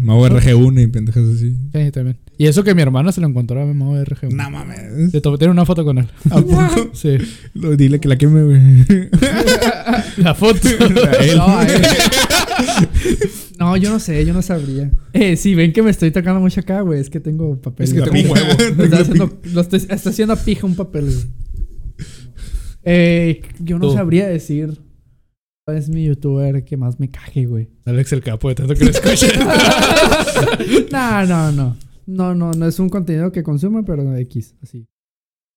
Mau 0.00 0.26
RG1 0.26 0.82
y 0.82 0.86
pendejas 0.88 1.28
así. 1.28 1.56
Sí, 1.72 1.90
también. 1.92 2.18
Y 2.38 2.46
eso 2.46 2.62
que 2.64 2.74
mi 2.74 2.82
hermana 2.82 3.12
se 3.12 3.20
lo 3.22 3.26
encontró 3.26 3.62
a 3.62 3.64
mi 3.64 3.72
modo 3.72 4.04
RG. 4.04 4.30
No 4.34 4.50
mames. 4.50 5.10
Se 5.10 5.20
tomó 5.22 5.38
tiene 5.38 5.52
una 5.52 5.64
foto 5.64 5.84
con 5.84 5.98
él. 5.98 6.06
¿A 6.30 6.40
poco? 6.40 6.90
Sí. 6.92 7.16
Lo- 7.54 7.76
Dile 7.76 7.98
que 7.98 8.08
la 8.08 8.16
queme, 8.16 8.42
güey. 8.44 9.08
La 10.18 10.34
foto. 10.34 10.68
Él. 11.20 11.36
No, 11.38 11.62
eh. 11.62 11.82
No, 13.58 13.76
yo 13.76 13.90
no 13.90 13.98
sé, 13.98 14.24
yo 14.26 14.34
no 14.34 14.42
sabría. 14.42 14.90
Eh, 15.14 15.36
si 15.36 15.54
ven 15.54 15.72
que 15.72 15.82
me 15.82 15.90
estoy 15.90 16.10
tocando 16.10 16.40
mucho 16.40 16.60
acá, 16.60 16.80
güey, 16.82 17.00
es 17.00 17.08
que 17.10 17.20
tengo 17.20 17.60
papel. 17.60 17.84
Es 17.84 17.94
que 17.94 18.02
tengo 18.02 18.32
un 18.32 18.38
huevo. 18.38 18.82
Está 18.84 18.98
haciendo, 19.00 19.38
lo 19.52 19.60
estoy- 19.62 19.86
está 19.88 20.10
haciendo 20.10 20.36
pija 20.36 20.66
un 20.66 20.74
papel, 20.74 21.04
güey. 21.06 21.24
Eh, 22.84 23.42
yo 23.60 23.78
no 23.78 23.88
Tú. 23.88 23.94
sabría 23.94 24.26
decir 24.28 24.78
es 25.68 25.88
mi 25.88 26.04
youtuber 26.04 26.64
que 26.64 26.76
más 26.76 27.00
me 27.00 27.10
caje, 27.10 27.46
güey. 27.46 27.68
Alex 27.86 28.12
el 28.12 28.22
Capo, 28.22 28.48
de 28.50 28.54
tanto 28.54 28.74
que 28.74 28.84
lo 28.84 28.90
escuché. 28.92 29.28
no, 30.92 31.26
no, 31.26 31.50
no. 31.52 31.76
No, 32.06 32.34
no, 32.34 32.52
no 32.52 32.66
es 32.66 32.78
un 32.78 32.88
contenido 32.88 33.32
que 33.32 33.42
consume, 33.42 33.82
pero 33.82 34.16
X, 34.16 34.54
así. 34.62 34.86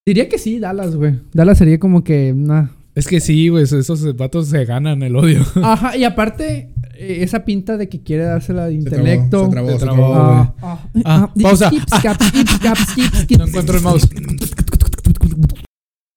Diría 0.06 0.28
que 0.28 0.40
sí, 0.40 0.60
Dallas, 0.60 0.96
güey. 0.96 1.20
Dallas 1.34 1.58
sería 1.58 1.80
como 1.80 2.04
que 2.04 2.34
una... 2.34 2.72
es 2.96 3.08
que 3.08 3.20
sí, 3.20 3.50
güey, 3.50 3.64
esos 3.64 4.16
vatos 4.16 4.48
se 4.48 4.66
ganan 4.66 5.04
el 5.04 5.16
odio. 5.16 5.44
Ajá, 5.64 5.96
y 5.96 6.04
aparte, 6.04 6.74
eh, 6.96 7.20
esa 7.22 7.46
pinta 7.46 7.78
de 7.78 7.88
que 7.88 8.02
quiere 8.02 8.24
dársela 8.24 8.66
de 8.66 8.74
intelecto. 8.74 9.48
trabó, 9.50 9.72
se 9.72 9.78
trabó, 9.78 10.12
trabó. 10.12 10.44
se 10.44 10.56
trabó. 10.56 10.58
Ah, 10.62 10.90
ah, 11.06 11.34
pausa. 11.42 11.72
No 13.38 13.46
encuentro 13.46 13.78
el 13.78 13.84
mouse. 13.84 14.10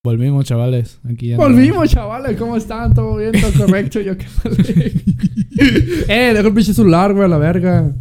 Volvimos, 0.04 0.44
chavales. 0.44 0.98
Aquí 1.08 1.28
ya 1.28 1.36
Volvimos, 1.36 1.88
chavales. 1.88 2.36
¿Cómo 2.36 2.56
están? 2.56 2.92
¿Todo 2.92 3.16
bien? 3.18 3.32
¿Todo 3.40 3.66
correcto? 3.66 4.00
Yo 4.00 4.16
qué 4.16 4.26
mal. 4.42 4.56
eh, 6.08 6.32
dejo 6.34 6.48
el 6.48 6.54
pinche 6.54 6.74
celular, 6.74 7.12
güey, 7.12 7.26
a 7.26 7.28
la 7.28 7.38
verga. 7.38 7.92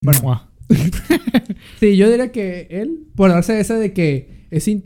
Bueno. 0.00 0.53
Sí, 1.80 1.96
yo 1.96 2.08
diría 2.10 2.32
que 2.32 2.66
él, 2.70 3.06
por 3.14 3.30
darse 3.30 3.58
esa 3.60 3.76
de 3.78 3.92
que 3.92 4.46
es 4.50 4.66
in- 4.68 4.84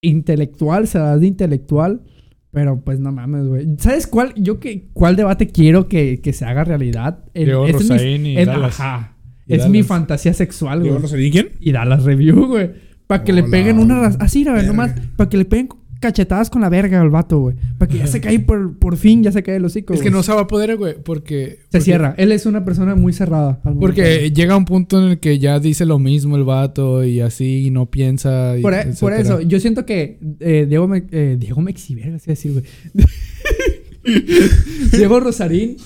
intelectual, 0.00 0.86
se 0.86 0.98
da 0.98 1.16
de 1.18 1.26
intelectual, 1.26 2.02
pero 2.50 2.82
pues 2.82 3.00
no 3.00 3.12
mames, 3.12 3.46
güey. 3.46 3.66
¿Sabes 3.78 4.06
cuál? 4.06 4.32
Yo 4.36 4.60
que, 4.60 4.88
cuál 4.92 5.16
debate 5.16 5.48
quiero 5.48 5.88
que, 5.88 6.20
que 6.20 6.32
se 6.32 6.44
haga 6.44 6.64
realidad? 6.64 7.24
El- 7.34 7.50
ese 7.68 7.94
es 8.14 8.20
mi- 8.20 8.32
y 8.32 8.36
el- 8.36 8.46
Dallas. 8.46 8.80
Ajá. 8.80 9.16
Y 9.46 9.54
es 9.54 9.66
mi 9.68 9.78
Dallas. 9.78 9.86
fantasía 9.88 10.34
sexual, 10.34 10.80
¿Diego 10.82 10.96
güey. 10.96 11.02
Rosarín 11.02 11.32
quién? 11.32 11.48
Y 11.60 11.72
da 11.72 11.84
las 11.84 12.04
review, 12.04 12.46
güey. 12.46 12.70
Para 13.06 13.24
que 13.24 13.32
le 13.32 13.42
peguen 13.42 13.78
una... 13.78 14.06
Así, 14.06 14.42
güey, 14.44 14.54
Verga. 14.56 14.68
nomás. 14.68 14.94
Para 15.16 15.28
que 15.28 15.36
le 15.36 15.44
peguen 15.44 15.68
cachetadas 16.02 16.50
con 16.50 16.60
la 16.60 16.68
verga 16.68 17.00
al 17.00 17.08
vato, 17.08 17.38
güey. 17.38 17.56
Para 17.78 17.90
que 17.90 17.96
ya 17.96 18.06
se 18.06 18.20
cae 18.20 18.38
por, 18.40 18.78
por 18.78 18.98
fin, 18.98 19.22
ya 19.22 19.32
se 19.32 19.42
cae 19.42 19.56
el 19.56 19.64
hocico, 19.64 19.94
Es 19.94 20.00
que 20.00 20.10
güey. 20.10 20.14
no 20.18 20.22
se 20.22 20.34
va 20.34 20.42
a 20.42 20.46
poder, 20.46 20.76
güey, 20.76 20.96
porque... 21.02 21.60
Se 21.62 21.78
porque- 21.78 21.80
cierra. 21.80 22.14
Él 22.18 22.30
es 22.32 22.44
una 22.44 22.62
persona 22.64 22.94
muy 22.94 23.14
cerrada. 23.14 23.60
Porque 23.80 24.30
llega 24.32 24.54
un 24.56 24.66
punto 24.66 25.02
en 25.02 25.12
el 25.12 25.18
que 25.20 25.38
ya 25.38 25.58
dice 25.60 25.86
lo 25.86 25.98
mismo 25.98 26.36
el 26.36 26.44
vato 26.44 27.02
y 27.04 27.20
así 27.20 27.66
y 27.66 27.70
no 27.70 27.86
piensa. 27.86 28.58
y 28.58 28.60
Por, 28.60 28.74
e- 28.74 28.92
por 29.00 29.14
eso, 29.14 29.40
yo 29.40 29.58
siento 29.60 29.86
que 29.86 30.18
eh, 30.40 30.66
Diego, 30.68 30.86
Me, 30.88 31.04
eh, 31.10 31.36
Diego 31.38 31.62
Mexiverga, 31.62 32.16
así 32.16 32.26
decir, 32.26 32.52
güey. 32.52 32.64
Diego 34.92 35.20
Rosarín 35.20 35.76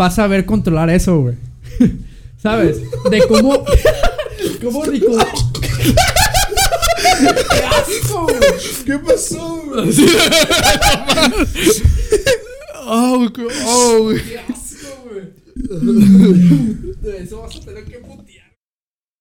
va 0.00 0.06
a 0.06 0.10
saber 0.10 0.44
controlar 0.46 0.90
eso, 0.90 1.20
güey. 1.20 1.34
¿Sabes? 2.38 2.80
De 3.10 3.20
cómo. 3.28 3.62
cómo 4.62 4.84
rico. 4.84 5.12
¡Qué 7.20 7.64
asco, 7.64 8.22
güey! 8.26 8.84
¿Qué 8.86 8.98
pasó? 8.98 9.62
Oh, 12.92 13.18
güey, 13.18 13.48
oh, 13.66 13.98
güey. 14.02 14.22
¡Qué 14.22 14.38
asco, 14.38 15.08
güey! 15.08 15.24
De 17.00 17.22
eso 17.22 17.42
vas 17.42 17.56
a 17.56 17.60
tener 17.60 17.84
que 17.84 17.98
putear. 17.98 18.50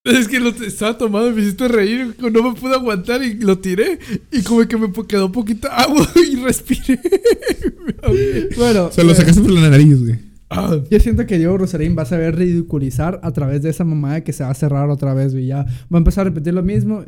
Es 0.05 0.27
que 0.27 0.39
lo 0.39 0.49
estaba 0.49 0.97
tomando 0.97 1.29
y 1.29 1.33
me 1.33 1.41
hiciste 1.41 1.67
reír. 1.67 2.15
No 2.19 2.43
me 2.43 2.59
pude 2.59 2.73
aguantar 2.73 3.21
y 3.21 3.35
lo 3.35 3.59
tiré. 3.59 3.99
Y 4.31 4.41
como 4.43 4.65
que 4.67 4.77
me 4.77 4.91
quedó 5.07 5.31
poquita 5.31 5.67
agua 5.75 6.07
y 6.31 6.35
respiré. 6.38 6.99
Bueno, 8.57 8.91
Se 8.91 9.03
lo 9.03 9.12
eh, 9.12 9.15
sacaste 9.15 9.41
por 9.41 9.51
la 9.51 9.69
nariz, 9.69 10.01
güey. 10.01 10.19
Ah, 10.49 10.79
Yo 10.89 10.99
siento 10.99 11.27
que 11.27 11.38
Diego 11.38 11.57
Rosarín 11.57 11.95
va 11.95 12.03
a 12.03 12.05
saber 12.05 12.35
ridiculizar 12.35 13.19
a 13.21 13.31
través 13.31 13.62
de 13.62 13.69
esa 13.69 13.83
mamada 13.83 14.21
que 14.21 14.33
se 14.33 14.43
va 14.43 14.49
a 14.49 14.55
cerrar 14.55 14.89
otra 14.89 15.13
vez, 15.13 15.33
güey. 15.33 15.45
Ya 15.45 15.63
va 15.63 15.95
a 15.95 15.97
empezar 15.97 16.21
a 16.25 16.29
repetir 16.29 16.53
lo 16.53 16.63
mismo. 16.63 17.05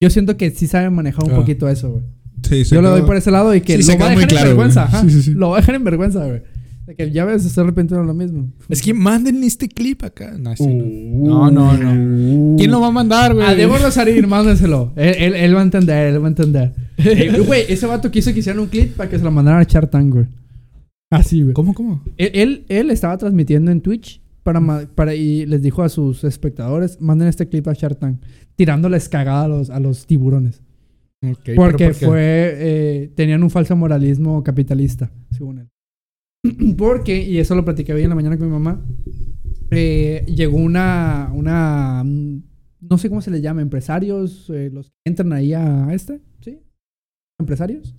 Yo 0.00 0.10
siento 0.10 0.36
que 0.36 0.50
sí 0.50 0.66
sabe 0.66 0.90
manejar 0.90 1.24
un 1.24 1.32
Ah. 1.32 1.36
poquito 1.36 1.68
eso, 1.68 1.90
güey. 1.90 2.04
Sí, 2.48 2.64
se 2.64 2.74
Yo 2.76 2.82
lo 2.82 2.90
doy 2.90 3.02
por 3.02 3.16
ese 3.16 3.30
lado 3.32 3.54
y 3.54 3.60
que 3.60 3.76
Sí, 3.78 3.82
se 3.82 3.92
lo 3.94 3.98
va 3.98 4.06
a 4.06 4.10
dejar 4.10 4.28
claro, 4.28 4.50
en 4.50 4.56
vergüenza. 4.56 5.00
Sí, 5.02 5.10
sí, 5.10 5.22
sí. 5.22 5.30
Lo 5.34 5.50
va 5.50 5.56
a 5.56 5.60
dejar 5.60 5.74
en 5.74 5.84
vergüenza, 5.84 6.24
güey. 6.24 6.42
De 6.86 6.94
que 6.94 7.10
ya 7.10 7.24
ves, 7.24 7.42
se 7.42 7.62
repente 7.62 7.94
lo 7.96 8.14
mismo. 8.14 8.50
es 8.68 8.80
que 8.80 8.94
manden 8.94 9.42
este 9.44 9.68
clip 9.68 10.04
acá. 10.04 10.36
No, 10.38 10.56
sí, 10.56 10.66
no. 10.66 11.50
no, 11.50 11.76
no, 11.76 11.76
no. 11.76 12.56
¿Quién 12.56 12.70
lo 12.70 12.80
va 12.80 12.86
a 12.86 12.90
mandar, 12.92 13.34
güey? 13.34 13.46
A 13.46 13.54
Diego 13.54 13.76
Rosarín, 13.76 14.26
mándenselo. 14.28 14.92
Él, 14.96 15.14
él, 15.18 15.34
él 15.34 15.54
va 15.54 15.60
a 15.60 15.64
entender, 15.64 16.14
él 16.14 16.22
va 16.22 16.26
a 16.26 16.30
entender. 16.30 16.72
Eh, 16.98 17.40
Güey, 17.46 17.64
ese 17.68 17.86
vato 17.86 18.10
quiso 18.10 18.32
que 18.32 18.40
hicieran 18.40 18.60
un 18.60 18.66
clip 18.68 18.96
para 18.96 19.08
que 19.10 19.18
se 19.18 19.24
lo 19.24 19.30
mandaran 19.30 19.60
a 19.60 19.64
Chartang, 19.66 20.10
güey. 20.10 20.26
Así, 21.10 21.42
güey. 21.42 21.54
¿Cómo, 21.54 21.72
cómo? 21.74 22.02
Él, 22.16 22.30
él, 22.34 22.64
él 22.68 22.90
estaba 22.90 23.16
transmitiendo 23.18 23.70
en 23.70 23.80
Twitch 23.80 24.20
para, 24.52 24.86
para, 24.94 25.14
y 25.14 25.44
les 25.44 25.60
dijo 25.60 25.82
a 25.82 25.90
sus 25.90 26.24
espectadores, 26.24 26.98
manden 27.02 27.28
este 27.28 27.48
clip 27.48 27.68
a 27.68 27.74
Shark 27.74 27.98
Tank, 27.98 28.22
tirándoles 28.56 29.06
cagada 29.10 29.44
a 29.44 29.48
los, 29.48 29.70
a 29.70 29.78
los 29.78 30.06
tiburones. 30.06 30.62
Ok, 31.22 31.40
pero 31.44 31.62
porque 31.62 31.86
¿por 31.88 31.94
fue, 31.94 32.54
eh, 32.56 33.12
tenían 33.14 33.42
un 33.42 33.50
falso 33.50 33.76
moralismo 33.76 34.42
capitalista, 34.42 35.12
según 35.30 35.58
él. 35.58 35.68
porque, 36.78 37.22
y 37.22 37.38
eso 37.38 37.54
lo 37.54 37.64
platiqué 37.64 37.92
hoy 37.92 38.04
en 38.04 38.08
la 38.08 38.14
mañana 38.14 38.38
con 38.38 38.46
mi 38.46 38.52
mamá, 38.52 38.82
eh, 39.70 40.24
llegó 40.26 40.56
una, 40.56 41.30
una, 41.34 42.02
no 42.04 42.98
sé 42.98 43.10
cómo 43.10 43.20
se 43.20 43.30
le 43.30 43.42
llama, 43.42 43.60
empresarios, 43.60 44.48
eh, 44.48 44.70
los 44.72 44.88
que 44.88 44.96
entran 45.04 45.30
ahí 45.34 45.52
a 45.52 45.92
este, 45.92 46.22
¿sí? 46.40 46.58
¿Empresarios? 47.38 47.94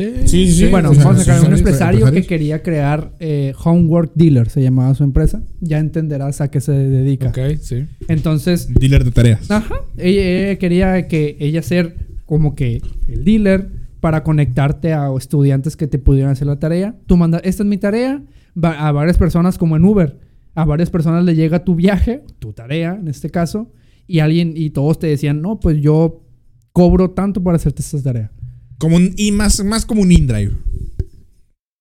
Sí, 0.00 0.26
sí, 0.26 0.52
sí. 0.52 0.66
bueno, 0.68 0.90
vamos 0.94 1.20
a 1.20 1.24
sacar 1.24 1.48
un 1.48 1.54
empresario 1.56 2.10
que 2.10 2.24
quería 2.24 2.62
crear 2.62 3.12
eh, 3.20 3.52
Homework 3.62 4.12
Dealer, 4.14 4.48
se 4.48 4.62
llamaba 4.62 4.94
su 4.94 5.04
empresa. 5.04 5.42
Ya 5.60 5.78
entenderás 5.78 6.40
a 6.40 6.50
qué 6.50 6.60
se 6.60 6.72
dedica. 6.72 7.28
Ok, 7.28 7.38
sí. 7.60 7.86
Entonces, 8.08 8.72
Dealer 8.74 9.04
de 9.04 9.10
tareas. 9.10 9.50
ajá, 9.50 9.74
ella, 9.96 10.22
ella 10.22 10.58
quería 10.58 11.08
que 11.08 11.36
ella 11.38 11.62
ser 11.62 12.08
como 12.26 12.54
que 12.54 12.80
el 13.08 13.24
dealer 13.24 13.70
para 14.00 14.24
conectarte 14.24 14.92
a 14.92 15.10
estudiantes 15.16 15.76
que 15.76 15.86
te 15.86 15.98
pudieran 15.98 16.32
hacer 16.32 16.46
la 16.46 16.58
tarea. 16.58 16.96
Tú 17.06 17.16
mandas, 17.16 17.42
esta 17.44 17.62
es 17.62 17.68
mi 17.68 17.78
tarea, 17.78 18.22
va 18.62 18.88
a 18.88 18.90
varias 18.92 19.18
personas 19.18 19.58
como 19.58 19.76
en 19.76 19.84
Uber. 19.84 20.18
A 20.54 20.64
varias 20.64 20.90
personas 20.90 21.24
le 21.24 21.34
llega 21.34 21.64
tu 21.64 21.74
viaje, 21.76 22.24
tu 22.38 22.52
tarea 22.52 22.98
en 23.00 23.08
este 23.08 23.30
caso, 23.30 23.70
y 24.06 24.18
alguien, 24.18 24.54
y 24.56 24.70
todos 24.70 24.98
te 24.98 25.06
decían, 25.06 25.40
no, 25.40 25.60
pues 25.60 25.80
yo 25.80 26.24
cobro 26.72 27.10
tanto 27.12 27.42
para 27.42 27.56
hacerte 27.56 27.82
esta 27.82 28.02
tarea. 28.02 28.32
Como 28.82 28.96
un, 28.96 29.14
y 29.16 29.30
más, 29.30 29.64
más 29.64 29.86
como 29.86 30.02
un 30.02 30.10
InDrive. 30.10 30.50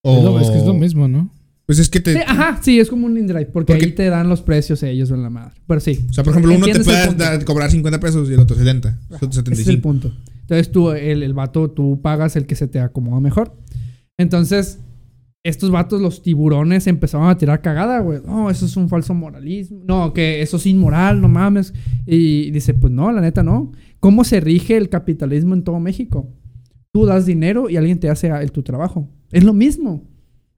Es, 0.03 0.23
lo- 0.23 0.39
es 0.39 0.49
que 0.51 0.57
es 0.59 0.65
lo 0.65 0.75
mismo, 0.75 1.07
¿no? 1.07 1.31
Pues 1.65 1.79
es 1.79 1.89
que 1.89 1.99
te. 1.99 2.13
Sí, 2.13 2.19
ajá, 2.27 2.59
sí, 2.61 2.79
es 2.79 2.89
como 2.89 3.07
un 3.07 3.17
InDrive, 3.17 3.47
porque, 3.47 3.73
Porque- 3.73 3.85
ahí 3.87 3.91
te 3.93 4.05
dan 4.09 4.29
los 4.29 4.41
precios 4.43 4.83
ellos 4.83 5.09
en 5.09 5.23
la 5.23 5.29
madre. 5.31 5.53
Pero 5.65 5.79
sí, 5.79 6.05
O 6.09 6.13
sea, 6.13 6.23
por 6.23 6.31
ejemplo, 6.31 6.53
uno 6.53 6.67
te 6.67 6.79
puede 6.83 7.43
cobrar 7.45 7.71
50 7.71 7.99
pesos 7.99 8.29
y 8.29 8.33
el 8.33 8.39
otro 8.39 8.55
70. 8.55 8.89
Ajá, 8.89 9.19
Son 9.19 9.29
ese 9.29 9.39
es 9.41 9.47
el 9.47 9.55
75. 9.55 9.81
punto. 9.81 10.13
Entonces 10.41 10.71
tú, 10.71 10.91
el, 10.91 11.23
el 11.23 11.33
vato, 11.33 11.71
tú 11.71 11.99
pagas 12.01 12.35
el 12.35 12.45
que 12.45 12.55
se 12.55 12.67
te 12.67 12.79
acomoda 12.79 13.19
mejor. 13.19 13.55
Entonces, 14.19 14.79
estos 15.43 15.71
vatos, 15.71 16.01
los 16.01 16.21
tiburones, 16.21 16.85
empezaron 16.87 17.29
a 17.29 17.37
tirar 17.37 17.61
cagada, 17.61 17.99
güey. 18.01 18.19
No, 18.25 18.49
eso 18.49 18.65
es 18.65 18.75
un 18.77 18.89
falso 18.89 19.13
moralismo. 19.13 19.81
No, 19.87 20.13
que 20.13 20.41
eso 20.41 20.57
es 20.57 20.65
inmoral, 20.67 21.19
no 21.21 21.29
mames. 21.29 21.73
Y 22.05 22.51
dice, 22.51 22.73
pues 22.73 22.91
no, 22.93 23.11
la 23.11 23.21
neta 23.21 23.41
no. 23.43 23.71
¿Cómo 23.99 24.23
se 24.23 24.39
rige 24.39 24.75
el 24.77 24.89
capitalismo 24.89 25.53
en 25.55 25.63
todo 25.63 25.79
México? 25.79 26.27
Tú 26.93 27.05
das 27.05 27.25
dinero 27.25 27.69
y 27.69 27.77
alguien 27.77 27.99
te 27.99 28.09
hace 28.09 28.27
el, 28.27 28.51
tu 28.51 28.63
trabajo. 28.63 29.07
Es 29.31 29.43
lo 29.43 29.53
mismo. 29.53 30.03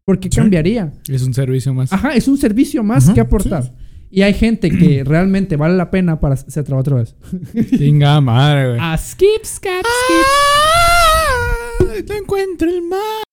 ¿Por 0.06 0.20
qué 0.20 0.30
Sí. 0.32 0.38
cambiaría? 0.38 0.92
Es 1.08 1.22
un 1.24 1.34
servicio 1.34 1.74
más. 1.74 1.94
Ajá, 1.94 2.16
es 2.16 2.28
un 2.28 2.38
servicio 2.38 2.84
más 2.84 3.06
Ajá, 3.06 3.14
que 3.14 3.22
aportar. 3.22 3.74
Y 4.10 4.22
hay 4.24 4.34
gente 4.34 4.70
que 4.70 5.04
realmente 5.06 5.56
vale 5.56 5.76
la 5.76 5.90
pena 5.92 6.20
para... 6.20 6.36
Se 6.36 6.64
traba 6.64 6.82
otra 6.82 6.98
vez. 6.98 7.16
Chinga 7.78 8.20
madre, 8.22 8.70
güey. 8.70 8.80
A 8.82 8.98
skip, 8.98 9.44
skip, 9.44 9.70
skip. 9.72 10.26
¡Ah! 10.26 12.04
No 12.10 12.16
encuentro 12.16 12.70
el 12.70 12.82
mar. 12.82 13.24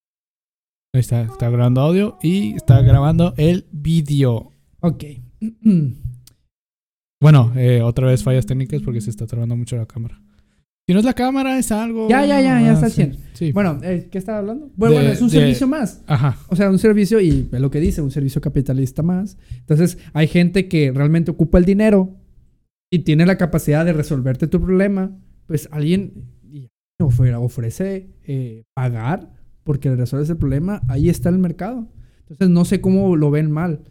Ahí 0.95 1.01
está, 1.01 1.23
está 1.23 1.49
grabando 1.51 1.81
audio 1.81 2.19
y 2.23 2.55
está 2.55 2.83
grabando 2.83 3.33
el 3.37 3.67
vídeo. 3.73 4.53
Ok. 4.81 5.05
Bueno, 7.23 7.53
eh, 7.55 7.83
otra 7.83 8.07
vez 8.07 8.23
fallas 8.25 8.47
técnicas 8.47 8.81
porque 8.81 9.03
se 9.03 9.11
está 9.11 9.27
trabando 9.27 9.55
mucho 9.55 9.77
la 9.77 9.85
cámara. 9.85 10.23
Si 10.91 10.93
no 10.93 10.99
es 10.99 11.05
la 11.07 11.15
cámara, 11.15 11.57
es 11.57 11.71
algo. 11.71 12.09
Ya, 12.09 12.27
ya, 12.27 12.41
ya, 12.41 12.61
ya 12.61 12.71
Ah, 12.71 12.73
está 12.73 12.87
al 12.87 12.91
sí. 12.91 12.97
100. 13.03 13.17
Sí. 13.35 13.53
Bueno, 13.53 13.79
eh, 13.85 14.09
¿qué 14.11 14.19
estaba 14.19 14.39
hablando? 14.39 14.73
Bueno, 14.75 14.95
De- 14.97 15.01
bueno, 15.03 15.13
es 15.15 15.23
un 15.23 15.29
de- 15.29 15.39
servicio 15.39 15.69
más. 15.69 16.03
Ajá. 16.09 16.37
O 16.49 16.57
sea, 16.57 16.69
un 16.69 16.81
servicio, 16.81 17.21
y 17.21 17.49
lo 17.53 17.71
que 17.71 17.79
dice, 17.79 18.03
un 18.03 18.11
servicio 18.11 18.41
capitalista 18.41 19.05
más. 19.05 19.39
Entonces, 19.61 19.99
hay 20.15 20.27
gente 20.27 20.67
que 20.67 20.91
realmente 20.91 21.31
ocupa 21.31 21.59
el 21.59 21.65
dinero 21.65 22.17
y 22.91 23.05
tiene 23.05 23.25
la 23.25 23.39
capacidad 23.39 23.85
de 23.85 23.93
resolverte 23.93 24.49
tu 24.49 24.61
problema. 24.61 25.17
Pues 25.47 25.69
alguien 25.71 26.25
ofrece 26.99 28.11
eh, 28.25 28.65
pagar 28.75 29.33
porque 29.63 29.91
le 29.91 29.95
resuelves 29.95 30.29
el 30.31 30.39
problema. 30.39 30.83
Ahí 30.89 31.09
está 31.09 31.29
el 31.29 31.39
mercado. 31.39 31.87
Entonces, 32.23 32.49
no 32.49 32.65
sé 32.65 32.81
cómo 32.81 33.15
lo 33.15 33.31
ven 33.31 33.49
mal. 33.53 33.85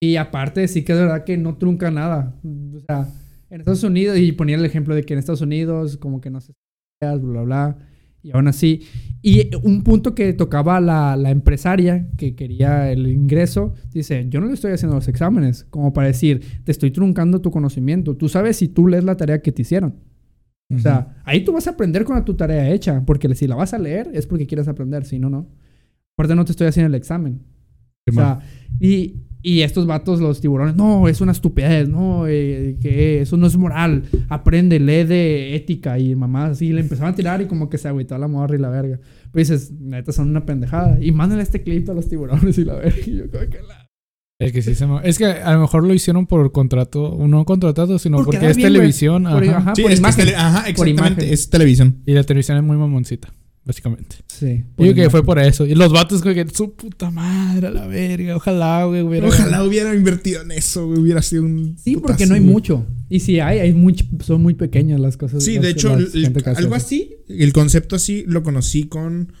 Y 0.00 0.14
aparte, 0.16 0.68
sí 0.68 0.84
que 0.84 0.92
es 0.92 0.98
verdad 1.00 1.24
que 1.24 1.36
no 1.36 1.56
trunca 1.56 1.90
nada. 1.90 2.36
O 2.44 2.80
sea, 2.86 3.08
en 3.52 3.60
Estados 3.60 3.84
Unidos, 3.84 4.18
y 4.18 4.32
ponía 4.32 4.56
el 4.56 4.64
ejemplo 4.64 4.94
de 4.94 5.02
que 5.02 5.12
en 5.12 5.18
Estados 5.18 5.42
Unidos, 5.42 5.98
como 5.98 6.20
que 6.20 6.30
no 6.30 6.40
se 6.40 6.54
bla, 7.00 7.16
bla, 7.16 7.42
bla. 7.42 7.78
Y 8.22 8.30
aún 8.30 8.48
así. 8.48 8.82
Y 9.20 9.50
un 9.62 9.82
punto 9.82 10.14
que 10.14 10.32
tocaba 10.32 10.80
la, 10.80 11.16
la 11.16 11.30
empresaria 11.30 12.08
que 12.16 12.34
quería 12.34 12.90
el 12.90 13.08
ingreso, 13.08 13.74
dice, 13.92 14.26
yo 14.28 14.40
no 14.40 14.46
le 14.46 14.54
estoy 14.54 14.72
haciendo 14.72 14.96
los 14.96 15.08
exámenes, 15.08 15.64
como 15.64 15.92
para 15.92 16.06
decir, 16.06 16.40
te 16.64 16.72
estoy 16.72 16.92
truncando 16.92 17.40
tu 17.40 17.50
conocimiento. 17.50 18.16
Tú 18.16 18.28
sabes 18.28 18.56
si 18.56 18.68
tú 18.68 18.86
lees 18.86 19.04
la 19.04 19.16
tarea 19.16 19.42
que 19.42 19.52
te 19.52 19.62
hicieron. 19.62 19.96
O 20.74 20.78
sea, 20.78 21.20
ahí 21.24 21.44
tú 21.44 21.52
vas 21.52 21.66
a 21.66 21.72
aprender 21.72 22.04
con 22.04 22.24
tu 22.24 22.34
tarea 22.34 22.70
hecha, 22.70 23.04
porque 23.04 23.34
si 23.34 23.46
la 23.46 23.56
vas 23.56 23.74
a 23.74 23.78
leer 23.78 24.10
es 24.14 24.26
porque 24.26 24.46
quieres 24.46 24.68
aprender, 24.68 25.04
si 25.04 25.18
no, 25.18 25.28
no. 25.28 25.50
Aparte 26.16 26.34
no 26.34 26.46
te 26.46 26.52
estoy 26.52 26.66
haciendo 26.66 26.88
el 26.88 26.94
examen. 26.94 27.42
O 28.08 28.12
sea, 28.12 28.40
y, 28.80 29.22
y 29.42 29.62
estos 29.62 29.86
vatos, 29.86 30.20
los 30.20 30.40
tiburones, 30.40 30.76
no, 30.76 31.08
es 31.08 31.20
una 31.20 31.32
estupidez, 31.32 31.88
no, 31.88 32.26
eh, 32.28 32.76
que 32.80 33.20
eso 33.22 33.36
no 33.36 33.46
es 33.46 33.56
moral, 33.56 34.04
aprende, 34.28 34.78
lee 34.78 35.04
de 35.04 35.56
ética 35.56 35.98
y 35.98 36.14
mamás 36.14 36.52
así, 36.52 36.72
le 36.72 36.80
empezaron 36.80 37.12
a 37.12 37.16
tirar 37.16 37.42
y 37.42 37.46
como 37.46 37.68
que 37.68 37.76
se 37.78 37.88
agüitó 37.88 38.16
la 38.18 38.28
morra 38.28 38.54
y 38.56 38.58
la 38.58 38.68
verga. 38.70 38.98
Pero 39.32 39.40
dices, 39.40 39.72
neta, 39.72 40.12
son 40.12 40.28
una 40.30 40.44
pendejada. 40.46 40.98
Y 41.02 41.10
mándale 41.12 41.42
este 41.42 41.62
clip 41.62 41.88
a 41.90 41.94
los 41.94 42.08
tiburones 42.08 42.56
y 42.58 42.64
la 42.64 42.74
verga. 42.74 42.96
Y 43.06 43.16
yo, 43.16 43.30
como 43.30 43.48
que 43.50 43.58
la... 43.62 43.88
Es 44.38 44.52
que 44.52 44.60
sí 44.60 44.74
se 44.74 44.84
Es 45.04 45.18
que 45.18 45.26
a 45.26 45.52
lo 45.54 45.60
mejor 45.60 45.84
lo 45.86 45.94
hicieron 45.94 46.26
por 46.26 46.50
contrato, 46.50 47.16
no 47.28 47.44
contratado, 47.44 47.98
sino 48.00 48.24
Porque 48.24 48.38
es 48.48 48.56
bien, 48.56 48.72
televisión. 48.72 49.22
Por- 49.24 49.44
ajá. 49.44 49.56
ajá, 49.58 49.72
Sí, 49.76 49.82
por 49.82 49.90
es 49.92 50.00
que 50.00 50.08
es 50.08 50.16
imagen. 50.16 50.24
tele- 50.26 50.36
ajá, 50.36 50.60
Por 50.62 50.68
exactamente. 50.88 51.20
imagen. 51.22 51.32
Es 51.34 51.48
televisión. 51.50 52.02
Y 52.06 52.12
la 52.12 52.24
televisión 52.24 52.56
es 52.58 52.64
muy 52.64 52.76
mamoncita, 52.76 53.32
básicamente. 53.64 54.16
Sí. 54.26 54.64
Yo 54.78 54.92
creo 54.92 54.94
que 54.94 55.10
fue 55.10 55.24
por 55.24 55.38
eso. 55.38 55.66
Y 55.66 55.74
los 55.74 55.92
vatos, 55.92 56.22
güey, 56.22 56.34
que 56.34 56.46
su 56.52 56.74
puta 56.74 57.10
madre, 57.10 57.68
a 57.68 57.70
la 57.70 57.86
verga. 57.86 58.36
Ojalá, 58.36 58.84
güey, 58.84 59.02
hubiera. 59.02 59.28
Ojalá 59.28 59.64
hubiera 59.64 59.94
invertido 59.94 60.42
en 60.42 60.50
eso, 60.52 60.86
güey, 60.86 60.98
hubiera 61.00 61.22
sido 61.22 61.44
un. 61.44 61.76
Sí, 61.78 61.96
porque 61.96 62.26
no 62.26 62.34
hay 62.34 62.40
güey. 62.40 62.52
mucho. 62.52 62.86
Y 63.08 63.20
si 63.20 63.40
hay, 63.40 63.58
hay 63.60 63.72
muy, 63.72 63.94
son 64.24 64.42
muy 64.42 64.54
pequeñas 64.54 64.98
las 65.00 65.16
cosas. 65.16 65.44
Sí, 65.44 65.54
las 65.54 65.62
de 65.64 65.70
hecho, 65.70 65.96
la 65.96 66.02
el- 66.02 66.44
algo 66.56 66.74
así, 66.74 67.16
el 67.28 67.52
concepto 67.52 67.96
así 67.96 68.24
lo 68.26 68.42
conocí 68.42 68.84
con. 68.84 69.32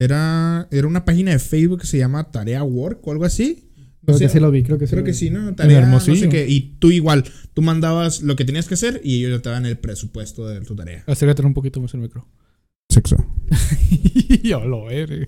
Era, 0.00 0.68
era 0.70 0.86
una 0.86 1.04
página 1.04 1.32
de 1.32 1.38
Facebook 1.40 1.80
que 1.80 1.86
se 1.88 1.98
llama 1.98 2.30
Tarea 2.30 2.62
Work 2.62 3.04
o 3.06 3.12
algo 3.12 3.24
así. 3.24 3.64
No 4.02 4.14
Creo 4.14 4.18
sé, 4.18 4.24
que 4.26 4.30
sí 4.30 4.40
lo 4.40 4.50
vi, 4.52 4.62
creo 4.62 4.78
que 4.78 4.86
sí. 4.86 4.90
Creo 4.90 5.00
lo 5.00 5.04
que 5.04 5.10
vi. 5.10 5.16
sí, 5.18 5.28
¿no? 5.30 5.54
Tarea, 5.56 5.80
no 5.80 5.86
Hermosillo. 5.86 6.20
sé 6.20 6.28
qué. 6.28 6.48
Y 6.48 6.76
tú 6.78 6.90
igual, 6.92 7.24
tú 7.52 7.62
mandabas 7.62 8.22
lo 8.22 8.36
que 8.36 8.44
tenías 8.44 8.66
que 8.68 8.74
hacer 8.74 9.00
y 9.04 9.24
ellos 9.24 9.42
te 9.42 9.48
daban 9.48 9.66
el 9.66 9.76
presupuesto 9.76 10.46
de 10.46 10.60
tu 10.60 10.76
tarea. 10.76 11.02
Acércate 11.08 11.42
un 11.44 11.52
poquito 11.52 11.80
más 11.80 11.92
el 11.94 12.00
micro. 12.00 12.26
Sexo. 12.98 13.16
Yo 14.42 14.64
lo 14.64 14.84
verga. 14.86 15.26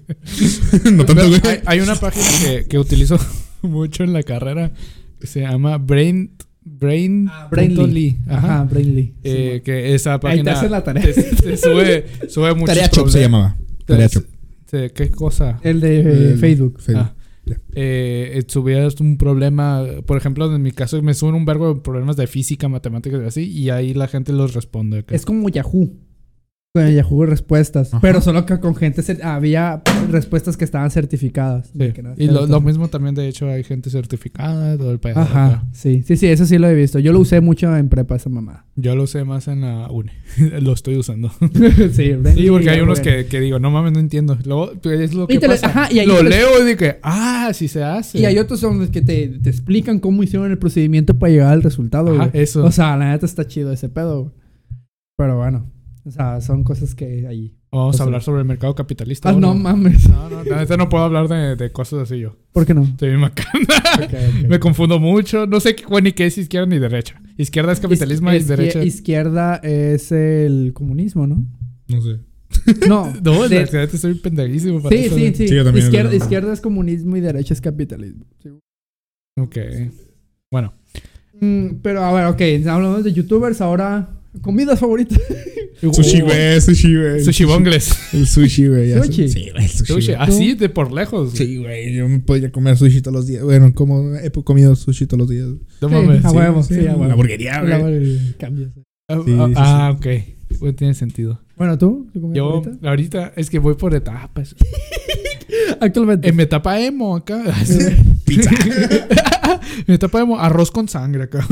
no 0.92 1.04
tanto, 1.04 1.28
güey. 1.28 1.40
Hay, 1.46 1.59
hay 1.66 1.80
una 1.80 1.94
página 1.94 2.24
que, 2.44 2.66
que 2.66 2.78
utilizo 2.78 3.18
mucho 3.62 4.04
en 4.04 4.12
la 4.12 4.22
carrera 4.22 4.72
que 5.20 5.26
se 5.26 5.40
llama 5.40 5.78
Brain. 5.78 6.33
Brain. 6.62 7.28
Ah, 7.30 7.48
Brainly. 7.50 8.18
Ajá. 8.28 8.37
Ajá, 8.61 8.64
Brainly. 8.64 9.14
Eh, 9.24 9.52
Sí, 9.56 9.61
que 9.62 9.94
esa 9.94 10.14
Ahí 10.14 10.18
te 10.18 10.22
página. 10.28 10.52
hacen 10.52 10.70
la 10.70 10.85
tarea. 10.85 11.02
te- 11.04 11.12
te 11.22 11.56
sube, 11.56 12.06
sube 12.28 12.54
muchos 12.54 12.74
Tarea 12.74 12.90
Shop 12.92 13.09
se 13.09 13.20
llamaba. 13.20 13.56
Tarea 13.87 14.06
Shop. 14.09 14.24
¿Qué 14.70 15.11
cosa? 15.11 15.59
El 15.62 15.80
de 15.80 16.00
eh, 16.00 16.30
El- 16.33 16.38
Facebook. 16.38 16.80
Facebook. 16.80 17.06
Ah. 17.06 17.14
Eh, 17.74 18.33
eh, 18.35 18.44
subías 18.46 19.00
un 19.00 19.16
problema, 19.16 19.85
por 20.06 20.16
ejemplo, 20.16 20.54
en 20.54 20.62
mi 20.62 20.70
caso 20.70 21.00
me 21.02 21.14
suben 21.14 21.35
un 21.35 21.44
verbo 21.44 21.74
de 21.74 21.80
problemas 21.80 22.16
de 22.16 22.26
física, 22.28 22.68
matemáticas 22.68 23.20
y 23.22 23.26
así, 23.26 23.50
y 23.50 23.70
ahí 23.70 23.94
la 23.94 24.06
gente 24.06 24.33
los 24.33 24.54
responde. 24.54 25.04
Es 25.09 25.24
como 25.24 25.48
Yahoo. 25.48 25.90
Con 26.72 26.87
Yahoo 26.88 27.26
respuestas. 27.26 27.88
Ajá. 27.92 28.00
Pero 28.00 28.20
solo 28.20 28.46
que 28.46 28.61
con 28.61 28.76
gente 28.76 29.02
había 29.24 29.83
respuestas 30.09 30.56
que 30.56 30.64
estaban 30.64 30.88
certificadas. 30.92 31.66
Sí. 31.72 31.78
De 31.78 31.92
que 31.92 32.00
no- 32.00 32.14
Y 32.16 32.28
lo, 32.28 32.46
lo 32.46 32.61
mismo 32.61 32.87
también, 32.87 33.16
de 33.16 33.26
hecho, 33.26 33.48
hay 33.48 33.64
gente 33.64 33.90
certificada, 33.90 34.78
todo 34.78 34.92
el 34.92 35.00
pedo. 35.00 35.18
Ajá, 35.18 35.46
acá. 35.46 35.64
sí, 35.72 36.04
sí, 36.06 36.16
sí, 36.16 36.28
eso 36.28 36.46
sí 36.46 36.59
lo 36.59 36.68
he 36.68 36.74
visto. 36.76 37.00
Yo 37.00 37.12
lo 37.12 37.18
usé 37.18 37.40
mucho 37.40 37.74
en 37.76 37.88
prepa 37.88 38.14
esa 38.14 38.30
mamá. 38.30 38.66
Yo 38.76 38.94
lo 38.94 39.02
usé 39.02 39.24
más 39.24 39.48
en 39.48 39.62
la 39.62 39.88
uni. 39.90 40.12
lo 40.61 40.72
estoy 40.72 40.96
usando. 40.96 41.30
sí, 41.92 42.14
Sí, 42.37 42.46
porque 42.48 42.70
hay 42.70 42.80
unos 42.83 43.00
que, 43.00 43.26
que 43.26 43.40
digo, 43.40 43.59
no 43.59 43.72
mames, 43.72 43.92
no 43.92 43.98
entiendo. 43.98 44.38
Luego, 44.44 44.70
pues, 44.80 45.00
es 45.00 45.12
lo 45.12 45.26
que 45.26 45.35
Y 45.35 45.38
te 45.38 45.48
le- 45.48 45.54
pasa. 45.54 45.66
ajá, 45.66 45.88
y 45.92 45.98
hay 45.98 46.06
lo 46.06 46.14
otros- 46.14 46.30
leo 46.30 46.62
y 46.62 46.66
digo 46.66 46.94
ah, 47.02 47.50
sí 47.52 47.66
se 47.66 47.83
hace. 47.83 48.20
Y 48.20 48.26
hay 48.26 48.38
otros 48.38 48.62
los 48.62 48.90
que 48.90 49.02
te, 49.02 49.26
te 49.26 49.50
explican 49.50 49.98
cómo 49.98 50.22
hicieron 50.22 50.48
el 50.48 50.59
procedimiento 50.59 51.18
para 51.18 51.33
llegar 51.33 51.52
al 51.52 51.64
resultado, 51.64 52.14
Ajá, 52.14 52.28
güey. 52.28 52.42
eso. 52.44 52.64
O 52.64 52.70
sea, 52.70 52.96
la 52.96 53.11
neta 53.11 53.26
está 53.26 53.44
chido 53.44 53.72
ese 53.72 53.88
pedo, 53.88 54.20
güey. 54.22 54.35
Pero 55.18 55.37
bueno, 55.37 55.68
o 56.04 56.10
sea, 56.10 56.40
son 56.40 56.64
cosas 56.64 56.94
que 56.94 57.26
ahí. 57.26 57.56
Vamos 57.72 58.00
a 58.00 58.04
hablar 58.04 58.22
sobre 58.22 58.40
el 58.40 58.46
mercado 58.46 58.74
capitalista. 58.74 59.28
Ah, 59.28 59.32
ahora. 59.32 59.46
no 59.46 59.54
mames. 59.54 60.08
No, 60.08 60.28
no, 60.30 60.44
la 60.44 60.58
neta 60.58 60.76
no 60.76 60.88
puedo 60.88 61.04
hablar 61.04 61.28
de, 61.28 61.56
de 61.56 61.70
cosas 61.72 62.00
así 62.00 62.18
yo. 62.18 62.36
¿Por 62.52 62.66
qué 62.66 62.74
no? 62.74 62.82
Estoy 62.82 63.08
bien 63.10 63.20
macana. 63.20 63.50
Ok, 63.96 64.02
ok. 64.42 64.48
Me 64.48 64.58
confundo 64.58 64.98
mucho. 64.98 65.46
No 65.46 65.60
sé 65.60 65.76
bueno, 65.88 66.06
ni 66.06 66.12
qué 66.12 66.26
es 66.26 66.36
izquierda 66.38 66.66
ni 66.66 66.78
derecha. 66.78 67.20
Izquierda 67.36 67.72
es 67.72 67.80
capitalismo 67.80 68.32
y 68.32 68.40
derecha. 68.40 68.82
Izquierda 68.82 69.56
es 69.62 70.10
el 70.12 70.72
comunismo, 70.74 71.26
¿no? 71.26 71.44
No 71.88 72.00
sé. 72.02 72.18
No. 72.88 73.12
No, 73.22 73.48
de- 73.48 73.60
en 73.60 73.66
realidad 73.68 73.94
estoy 73.94 74.14
pendejísimo 74.14 74.82
para 74.82 74.96
sí, 74.96 75.04
eso. 75.04 75.14
sí, 75.14 75.32
sí. 75.34 75.48
Sí, 75.48 75.54
yo 75.54 75.64
también, 75.64 75.86
izquierda, 75.86 76.10
no. 76.10 76.16
izquierda 76.16 76.52
es 76.52 76.60
comunismo 76.60 77.16
y 77.16 77.20
derecha 77.20 77.54
es 77.54 77.60
capitalismo. 77.60 78.24
Sí. 78.42 78.48
Ok. 79.38 79.56
Bueno, 80.50 80.72
Mm, 81.42 81.76
pero 81.82 82.04
a 82.04 82.12
ver, 82.12 82.26
ok, 82.26 82.68
hablamos 82.68 83.02
de 83.02 83.14
youtubers, 83.14 83.62
ahora 83.62 84.19
comidas 84.42 84.78
favoritas. 84.78 85.18
Sushi, 85.80 86.20
güey, 86.20 86.60
sushi, 86.60 86.94
güey. 86.94 87.24
Sushi 87.24 87.44
bongles. 87.44 87.90
El 88.12 88.26
sushi, 88.26 88.66
güey. 88.68 88.92
Sushi. 88.92 89.28
Sí, 89.30 89.48
güey, 89.50 89.64
el 89.64 89.70
sushi. 89.70 90.12
Así 90.12 90.54
de 90.54 90.68
por 90.68 90.92
lejos. 90.92 91.32
Sí, 91.32 91.56
güey. 91.56 91.94
Yo 91.94 92.06
me 92.06 92.18
podría 92.20 92.52
comer 92.52 92.76
sushi 92.76 93.00
todos 93.00 93.16
los 93.16 93.26
días. 93.26 93.42
Bueno, 93.44 93.72
como 93.74 94.14
he 94.16 94.30
comido 94.30 94.76
sushi 94.76 95.06
todos 95.06 95.20
los 95.20 95.28
días. 95.30 95.46
No 95.80 95.88
Sí, 95.88 95.94
mames. 95.94 96.24
a 96.24 96.32
huevo, 96.32 96.62
sí, 96.62 96.74
a 96.86 96.92
huevo. 96.92 97.04
La 97.06 97.12
hamburguería, 97.14 97.62
güey. 97.62 98.04
sí. 98.18 98.34
Ah, 99.08 99.18
ah, 99.18 99.50
ah, 99.56 99.96
ok. 99.96 100.06
Bueno, 100.58 100.74
tiene 100.74 100.94
sentido. 100.94 101.40
Bueno, 101.56 101.78
¿tú? 101.78 102.08
¿Tu 102.12 102.20
comida 102.20 102.36
Yo, 102.36 102.62
favorita? 102.62 102.88
ahorita, 102.88 103.32
es 103.36 103.48
que 103.48 103.58
voy 103.58 103.74
por 103.74 103.94
etapas. 103.94 104.54
Actualmente. 105.80 106.28
En 106.28 106.36
mi 106.36 106.42
etapa 106.42 106.78
emo 106.80 107.16
acá. 107.16 107.42
Pizza. 108.26 108.50
en 108.50 109.84
mi 109.86 109.94
etapa 109.94 110.20
emo, 110.20 110.38
arroz 110.38 110.70
con 110.70 110.88
sangre 110.88 111.22
acá. 111.24 111.46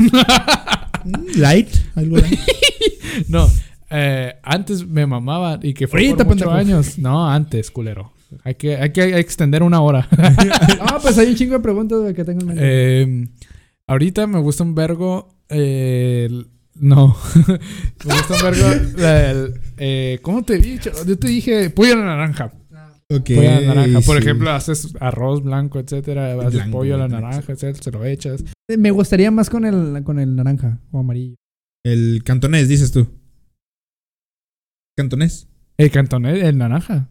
Light. 1.35 1.69
Algo 1.95 2.17
light. 2.17 2.39
no, 3.27 3.47
eh, 3.89 4.35
antes 4.43 4.87
me 4.87 5.05
mamaba 5.05 5.59
y 5.61 5.73
que 5.73 5.87
fue 5.87 6.13
por 6.15 6.27
pendejo. 6.27 6.51
años. 6.51 6.97
No, 6.99 7.27
antes, 7.29 7.71
culero. 7.71 8.13
Hay 8.43 8.55
que, 8.55 8.75
hay 8.77 8.91
que 8.91 9.17
extender 9.19 9.63
una 9.63 9.81
hora. 9.81 10.07
Ah, 10.81 10.99
pues 11.01 11.17
hay 11.17 11.27
un 11.29 11.35
chingo 11.35 11.53
de 11.53 11.59
preguntas 11.61 12.13
que 12.13 12.23
tengo 12.23 12.51
en. 12.51 12.57
Eh, 12.59 13.27
ahorita 13.87 14.27
me 14.27 14.39
gusta 14.39 14.63
un 14.63 14.75
vergo. 14.75 15.35
eh, 15.49 16.29
no. 16.75 17.17
me 18.05 18.13
gusta 18.13 18.33
un 18.35 18.41
vergo. 18.43 18.91
la- 18.97 19.31
el, 19.31 19.53
eh, 19.77 20.19
¿Cómo 20.21 20.43
te 20.43 20.55
he 20.55 20.59
dicho? 20.59 20.91
Yo 21.05 21.17
te 21.17 21.27
dije 21.27 21.69
pollo 21.71 21.93
a 21.93 21.97
la 21.97 22.05
naranja. 22.05 22.53
Ok. 23.11 23.31
Pollo 23.35 23.49
a 23.49 23.59
la 23.61 23.73
naranja. 23.75 24.01
Por 24.01 24.17
sí. 24.17 24.21
ejemplo, 24.23 24.51
haces 24.51 24.93
arroz 24.99 25.43
blanco, 25.43 25.79
etcétera. 25.79 26.33
Haces 26.39 26.53
Blanco, 26.53 26.77
pollo 26.77 26.95
a 26.95 26.97
la 26.99 27.07
naranja, 27.07 27.51
etcétera. 27.51 27.83
Se 27.83 27.91
lo 27.91 28.05
echas. 28.05 28.43
Me 28.77 28.91
gustaría 28.91 29.31
más 29.31 29.49
con 29.49 29.65
el, 29.65 30.03
con 30.03 30.19
el 30.19 30.35
naranja 30.35 30.79
o 30.91 30.99
amarillo. 30.99 31.35
El 31.83 32.21
cantonés, 32.23 32.67
dices 32.67 32.91
tú. 32.91 33.07
¿Cantonés? 34.95 35.49
El 35.77 35.91
cantonés, 35.91 36.43
el 36.43 36.57
naranja. 36.57 37.09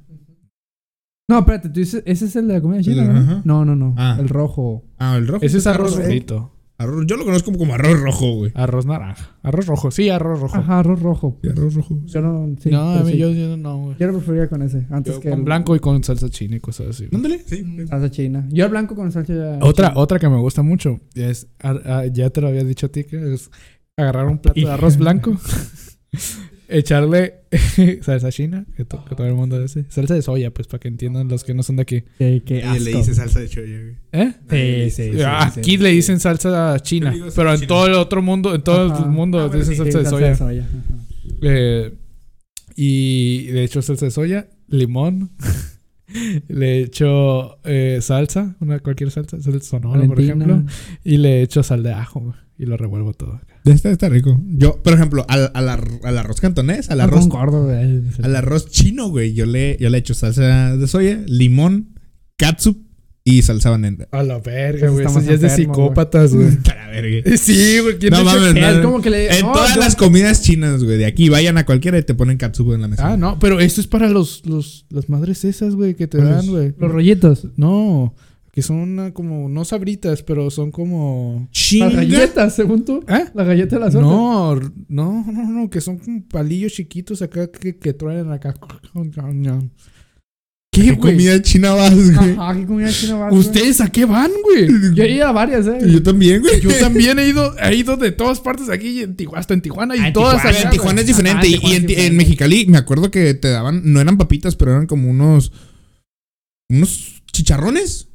No, 1.31 1.41
espérate, 1.41 1.69
tú 1.69 1.81
dices, 1.81 2.03
ese 2.07 2.27
es 2.27 2.37
el 2.37 2.49
de 2.49 2.55
la 2.55 2.61
comida 2.61 2.81
china, 2.83 3.05
¿no? 3.05 3.43
No, 3.45 3.65
no, 3.65 3.77
no. 3.77 3.95
Ah. 3.99 4.17
El 4.19 4.29
rojo. 4.29 4.85
Ah, 4.99 5.17
el 5.17 5.27
rojo. 5.27 5.45
Ese 5.45 5.59
es 5.59 5.67
arroz 5.67 5.97
rojo. 5.97 6.07
frito. 6.07 6.58
Arroz- 6.79 7.07
Yo 7.07 7.17
lo 7.17 7.25
conozco 7.25 7.47
como, 7.47 7.59
como 7.59 7.75
arroz 7.75 7.99
rojo, 8.01 8.35
güey. 8.37 8.53
Arroz 8.55 8.87
naranja. 8.87 9.37
Arroz 9.43 9.67
rojo. 9.67 9.91
Sí, 9.91 10.11
arroz 10.11 10.39
rojo. 10.41 10.57
Ajá, 10.57 10.79
arroz 10.79 11.03
rojo. 11.03 11.37
Sí, 11.43 11.49
arroz 11.49 11.75
rojo. 11.75 11.99
Yo 12.05 12.21
no, 12.23 12.55
sí, 12.61 12.71
no, 12.71 12.91
a 12.91 12.93
pero 12.95 13.07
mí 13.07 13.13
sí. 13.13 13.19
yo, 13.19 13.31
yo 13.31 13.57
no, 13.57 13.79
güey. 13.79 13.97
Yo 13.99 14.07
lo 14.07 14.13
preferiría 14.15 14.49
con 14.49 14.63
ese, 14.63 14.87
antes 14.91 15.15
Yo 15.15 15.21
que 15.21 15.31
con 15.31 15.41
el 15.41 15.45
blanco 15.45 15.75
y 15.75 15.81
con 15.81 16.05
salsa 16.05 16.31
china 16.31 16.57
y 16.57 16.61
cosas 16.61 16.89
así. 16.91 17.09
Ándale. 17.13 17.41
Sí. 17.45 17.65
salsa 17.89 18.11
china. 18.11 18.47
Yo 18.51 18.65
el 18.67 18.71
blanco 18.71 18.95
con 18.95 19.11
salsa 19.11 19.59
Otra, 19.61 19.89
china. 19.89 20.01
otra 20.01 20.19
que 20.21 20.29
me 20.29 20.39
gusta 20.39 20.63
mucho 20.63 21.01
es, 21.15 21.49
ah, 21.63 21.75
ah, 21.85 22.05
ya 22.07 22.31
te 22.31 22.41
lo 22.41 22.47
había 22.49 22.63
dicho 22.63 22.87
a 22.87 22.89
ti, 22.91 23.03
que 23.05 23.35
es 23.35 23.51
agarrar 23.97 24.27
un 24.29 24.39
plato 24.39 24.61
de 24.61 24.71
arroz 24.71 24.97
blanco, 24.99 25.33
echarle 26.69 27.35
salsa 28.03 28.31
china, 28.31 28.67
que, 28.77 28.85
to- 28.85 29.05
que 29.05 29.15
todo 29.15 29.27
el 29.27 29.35
mundo 29.35 29.61
dice, 29.61 29.85
salsa 29.89 30.15
de 30.15 30.23
soya, 30.23 30.51
pues 30.53 30.69
para 30.69 30.81
que 30.81 30.89
entiendan 30.89 31.29
los 31.29 31.43
que 31.45 31.55
no 31.55 31.63
son 31.63 31.77
de 31.77 31.83
aquí. 31.83 32.05
Qué, 32.19 32.43
qué 32.45 32.63
asco. 32.63 32.85
le 32.85 32.93
dice 32.93 33.15
salsa 33.15 33.41
de 33.41 33.49
choya, 33.49 33.79
güey. 33.81 33.97
¿Eh? 34.13 34.91
Sí, 34.91 34.91
sí, 35.03 35.13
sí, 35.15 35.23
Ah, 35.25 35.51
sí, 35.53 35.61
aquí 35.61 35.71
sí. 35.73 35.77
le 35.79 35.89
dicen 35.91 36.21
salsa 36.21 36.79
china, 36.81 37.15
pero 37.35 37.55
en 37.55 37.67
todo 37.67 37.87
el 37.87 37.95
otro 37.95 38.23
mundo, 38.23 38.55
en 38.55 38.63
todo 38.63 38.93
Ajá. 38.93 39.05
el 39.05 39.11
mundo 39.11 39.39
Ah, 39.41 39.47
bueno, 39.47 39.59
dicen 39.59 39.75
sí, 39.75 39.93
salsa 39.93 40.11
Sí, 40.19 40.23
de 40.25 40.35
soya. 40.37 40.69
Eh, 41.43 41.93
y 42.77 43.47
de 43.47 43.65
hecho 43.65 43.83
salsa 43.83 44.05
de 44.07 44.11
soya, 44.11 44.49
limón. 44.69 45.31
le 46.49 46.81
echo 46.83 47.59
eh, 47.65 47.99
salsa, 48.01 48.57
una 48.61 48.79
cualquier 48.79 49.11
salsa, 49.11 49.41
salsa 49.43 49.61
sonora, 49.61 50.07
por 50.07 50.21
ejemplo. 50.21 50.63
Y 51.05 51.19
le 51.19 51.43
echo 51.43 51.63
sal 51.63 51.83
de 51.83 51.93
ajo 51.93 52.21
güey, 52.21 52.35
y 52.59 52.65
lo 52.67 52.77
revuelvo 52.77 53.13
todo. 53.15 53.41
Está, 53.73 53.91
está 53.91 54.09
rico. 54.09 54.41
Yo, 54.47 54.83
por 54.83 54.93
ejemplo, 54.93 55.25
al, 55.29 55.51
al, 55.55 55.69
ar- 55.69 56.01
al 56.05 56.19
arroz 56.19 56.41
cantonés, 56.41 56.91
al 56.91 57.01
arroz, 57.01 57.21
concordo, 57.21 57.65
güey. 57.65 58.03
al 58.23 58.37
arroz 58.37 58.71
chino, 58.71 59.09
güey, 59.09 59.35
yo 59.35 59.47
le, 59.47 59.77
yo 59.81 59.91
le 59.91 59.99
echo 59.99 60.15
salsa 60.15 60.77
de 60.77 60.87
soya, 60.89 61.21
limón, 61.27 61.99
catsup 62.37 62.79
y 63.25 63.43
salsa 63.43 63.69
banana. 63.71 64.09
A 64.11 64.23
la 64.23 64.39
verga, 64.39 64.89
güey. 64.89 65.05
Eso 65.05 65.21
ya 65.21 65.33
es 65.35 65.41
de 65.43 65.51
psicópatas, 65.51 66.33
güey. 66.35 66.49
La 66.67 66.87
verga. 66.89 67.31
Sí, 67.37 67.79
güey. 67.83 67.99
¿quién 67.99 68.11
No 68.13 68.25
mames, 68.25 68.57
Es 68.57 68.77
no. 68.77 68.83
como 68.83 69.03
que 69.03 69.11
le... 69.11 69.37
En 69.39 69.45
no, 69.47 69.53
todas 69.53 69.75
yo- 69.75 69.81
las 69.81 69.97
comidas 69.97 70.41
chinas, 70.43 70.83
güey, 70.83 70.97
de 70.97 71.05
aquí 71.05 71.29
vayan 71.29 71.59
a 71.59 71.67
cualquiera 71.67 71.99
y 71.99 72.03
te 72.03 72.15
ponen 72.15 72.39
catsup 72.39 72.73
en 72.73 72.81
la 72.81 72.89
mesa. 72.89 73.13
Ah, 73.13 73.17
no, 73.19 73.39
pero 73.39 73.61
esto 73.61 73.83
es 73.83 73.87
para 73.87 74.09
los, 74.09 74.47
los, 74.47 74.87
las 74.89 75.11
madres 75.11 75.45
esas, 75.45 75.75
güey, 75.75 75.95
que 75.95 76.07
te 76.07 76.19
dan, 76.19 76.47
güey. 76.47 76.73
Los 76.79 76.91
rollitos. 76.91 77.47
No, 77.57 78.15
que 78.59 78.63
son 78.63 78.99
ah, 78.99 79.13
como, 79.15 79.49
no 79.49 79.65
sabritas, 79.65 80.25
pero 80.25 80.51
son 80.51 80.73
como... 80.73 81.49
Las 81.79 81.95
galletas, 81.95 82.57
según 82.57 82.85
tú. 82.85 83.05
¿Eh? 83.07 83.27
La 83.33 83.45
galleta 83.45 83.77
de 83.77 83.85
la 83.85 83.89
suerte. 83.89 84.11
No, 84.11 84.57
no, 84.89 85.25
no, 85.33 85.49
no, 85.49 85.71
que 85.71 85.81
son 85.81 85.99
como 85.99 86.27
palillos 86.27 86.73
chiquitos 86.73 87.23
acá 87.23 87.49
que, 87.53 87.77
que 87.77 87.93
truenan 87.93 88.33
acá. 88.33 88.57
¿Qué, 90.73 90.81
¿Qué 90.83 90.87
güey? 90.91 90.99
comida 90.99 91.41
china 91.41 91.75
vas, 91.75 91.95
güey? 91.95 92.31
Ajá, 92.33 92.57
¿qué 92.57 92.67
comida 92.67 92.91
china 92.91 93.15
vas? 93.15 93.33
¿Ustedes 93.33 93.81
a 93.81 93.93
qué 93.93 94.05
van, 94.07 94.33
güey? 94.43 94.67
Yo 94.93 95.05
he 95.05 95.13
ido 95.13 95.29
a 95.29 95.31
varias, 95.33 95.65
¿eh? 95.69 95.79
Yo 95.89 96.03
también, 96.03 96.41
güey. 96.41 96.61
Yo 96.61 96.71
también 96.81 97.17
he 97.21 97.29
ido, 97.29 97.57
he 97.61 97.77
ido 97.77 97.97
de 97.97 98.11
todas 98.11 98.41
partes 98.41 98.69
aquí, 98.71 99.03
en 99.03 99.15
Tijuana, 99.15 99.39
hasta 99.39 99.55
en 99.55 99.63
Tijuana 99.63 99.95
y 99.95 100.01
Ah, 100.01 100.09
en 100.09 100.13
todas 100.15 100.43
Tijuana, 100.43 100.59
en 100.63 100.71
Tijuana 100.71 101.01
es 101.03 101.07
diferente. 101.07 101.47
Ajá, 101.47 101.47
y- 101.47 101.53
Tijuana 101.53 101.75
y 101.77 101.95
en, 101.95 102.01
en. 102.01 102.17
Mexicali 102.17 102.67
me 102.67 102.79
acuerdo 102.79 103.13
que 103.13 103.35
te 103.35 103.51
daban, 103.51 103.83
no 103.85 104.01
eran 104.01 104.19
papitas, 104.19 104.57
pero 104.57 104.73
eran 104.73 104.89
como 104.89 105.09
unos. 105.09 105.53
unos 106.69 107.23
chicharrones. 107.31 108.08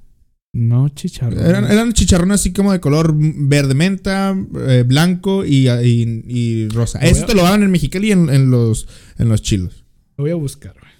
No, 0.56 0.88
chicharrón. 0.90 1.40
Eran, 1.44 1.66
eran 1.66 1.94
chicharrones 1.94 2.36
así 2.42 2.54
como 2.54 2.72
de 2.72 2.80
color 2.80 3.14
verde 3.18 3.74
menta, 3.74 4.36
eh, 4.68 4.84
blanco 4.88 5.44
y, 5.46 5.68
y- 5.70 6.24
y 6.28 6.70
rosa. 6.70 7.00
Lo 7.02 7.08
Eso 7.08 7.24
a- 7.24 7.28
te 7.28 7.34
lo 7.34 7.42
daban 7.44 7.64
en 7.64 7.72
Mexicali 7.72 8.10
y 8.10 8.12
en, 8.12 8.30
en 8.30 8.52
los, 8.52 8.88
en 9.18 9.30
los 9.30 9.42
chilos. 9.42 9.84
Lo 10.18 10.26
voy 10.26 10.32
a 10.32 10.36
buscar, 10.36 10.74
güey. 10.80 10.92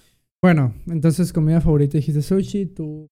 Bueno, 0.42 0.74
entonces 0.88 1.32
comida 1.32 1.60
favorita 1.60 1.96
dijiste 1.98 2.20
sushi, 2.20 2.66
tú... 2.66 3.06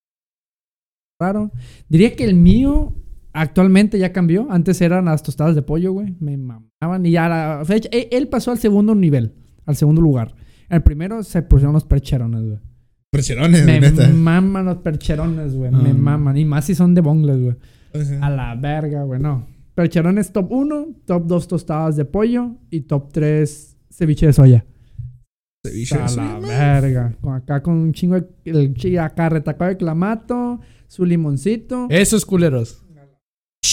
Raro. 1.20 1.52
Diría 1.88 2.16
que 2.16 2.24
el 2.24 2.35
mío 2.35 2.94
actualmente 3.33 3.98
ya 3.98 4.12
cambió. 4.12 4.48
Antes 4.50 4.81
eran 4.81 5.05
las 5.05 5.22
tostadas 5.22 5.55
de 5.55 5.62
pollo, 5.62 5.92
güey. 5.92 6.16
Me 6.18 6.37
mamaban. 6.37 7.07
Y 7.07 7.12
ya 7.12 7.28
la 7.28 7.62
fecha... 7.64 7.88
Él, 7.92 8.09
él 8.11 8.28
pasó 8.28 8.50
al 8.50 8.59
segundo 8.59 8.94
nivel. 8.96 9.33
Al 9.64 9.76
segundo 9.76 10.00
lugar. 10.00 10.35
El 10.68 10.83
primero 10.83 11.22
se 11.22 11.40
pusieron 11.42 11.72
los 11.74 11.85
percherones, 11.85 12.42
güey. 12.42 12.59
Presiones, 13.22 13.66
Me 13.66 13.79
neta. 13.79 14.09
maman 14.09 14.64
los 14.64 14.79
percherones, 14.79 15.55
güey. 15.55 15.70
Me 15.70 15.90
Ah. 15.90 15.94
maman. 15.94 16.35
Y 16.38 16.46
más 16.46 16.64
si 16.64 16.75
son 16.75 16.94
de 16.94 17.03
bongles, 17.03 17.42
güey. 17.42 17.57
Ajá. 17.94 18.27
A 18.27 18.31
la 18.31 18.55
verga, 18.55 19.03
güey. 19.05 19.20
No. 19.20 19.46
Percherones 19.75 20.33
top 20.33 20.51
1, 20.51 20.87
top 21.05 21.27
2 21.27 21.46
tostadas 21.46 21.96
de 21.96 22.07
pollo 22.07 22.53
y 22.70 22.81
top 22.83 23.12
3 23.12 23.77
ceviche 23.90 24.27
de 24.27 24.33
soya. 24.33 24.64
Ceviche, 25.62 25.94
A 25.96 26.09
sí, 26.09 26.16
la 26.16 26.22
ma. 26.40 26.48
verga. 26.48 27.14
Con 27.20 27.35
acá 27.35 27.62
con 27.62 27.75
un 27.75 27.92
chingo 27.92 28.18
de. 28.18 28.27
El, 28.46 28.98
acá 28.98 29.29
retacado 29.29 29.68
de 29.68 29.77
clamato, 29.77 30.61
su 30.89 31.05
limoncito. 31.05 31.89
Esos 31.91 32.24
culeros. 32.24 32.82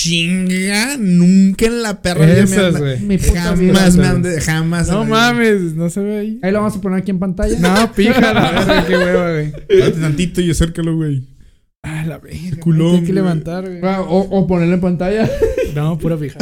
Chinga, 0.02 0.96
nunca 0.98 1.66
en 1.66 1.82
la 1.84 2.02
perra 2.02 2.26
vida 2.26 2.36
me 2.36 2.42
Esas, 2.44 2.76
han- 2.76 2.82
güey. 2.82 3.00
Mi 3.02 3.18
puta 3.18 3.54
vida. 3.56 3.74
Jamás 3.74 3.96
me 3.98 4.08
han 4.08 4.22
de- 4.22 4.42
jamás. 4.42 4.88
No 4.88 5.04
mames, 5.04 5.62
no 5.76 5.90
se 5.90 6.00
ve 6.02 6.20
ahí. 6.20 6.40
Ahí 6.42 6.52
lo 6.54 6.60
vamos 6.60 6.78
a 6.78 6.82
poner 6.82 7.00
aquí 7.00 7.12
en 7.12 7.20
pantalla. 7.20 7.60
No, 7.60 7.92
pija 7.96 8.34
la 8.34 8.52
verga, 8.52 8.86
qué 8.88 8.98
hueva, 8.98 9.32
güey. 9.34 9.52
Date 9.52 9.92
tantito 10.00 10.40
y 10.42 10.52
acércalo, 10.52 10.96
güey. 10.96 11.28
Ah, 11.84 12.06
la 12.08 12.18
verga. 12.18 12.58
Culón, 12.62 12.96
Hay 12.98 13.04
que 13.04 13.14
levantar, 13.14 13.66
güey. 13.66 13.80
Ah, 13.84 14.02
O, 14.02 14.20
o 14.20 14.48
ponerlo 14.48 14.76
en 14.76 14.82
pantalla. 14.82 15.30
No, 15.76 16.00
pura 16.00 16.18
pija. 16.18 16.40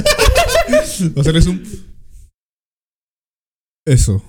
O 1.16 1.20
hacerles 1.20 1.48
un. 1.48 1.62
Eso. 3.86 4.24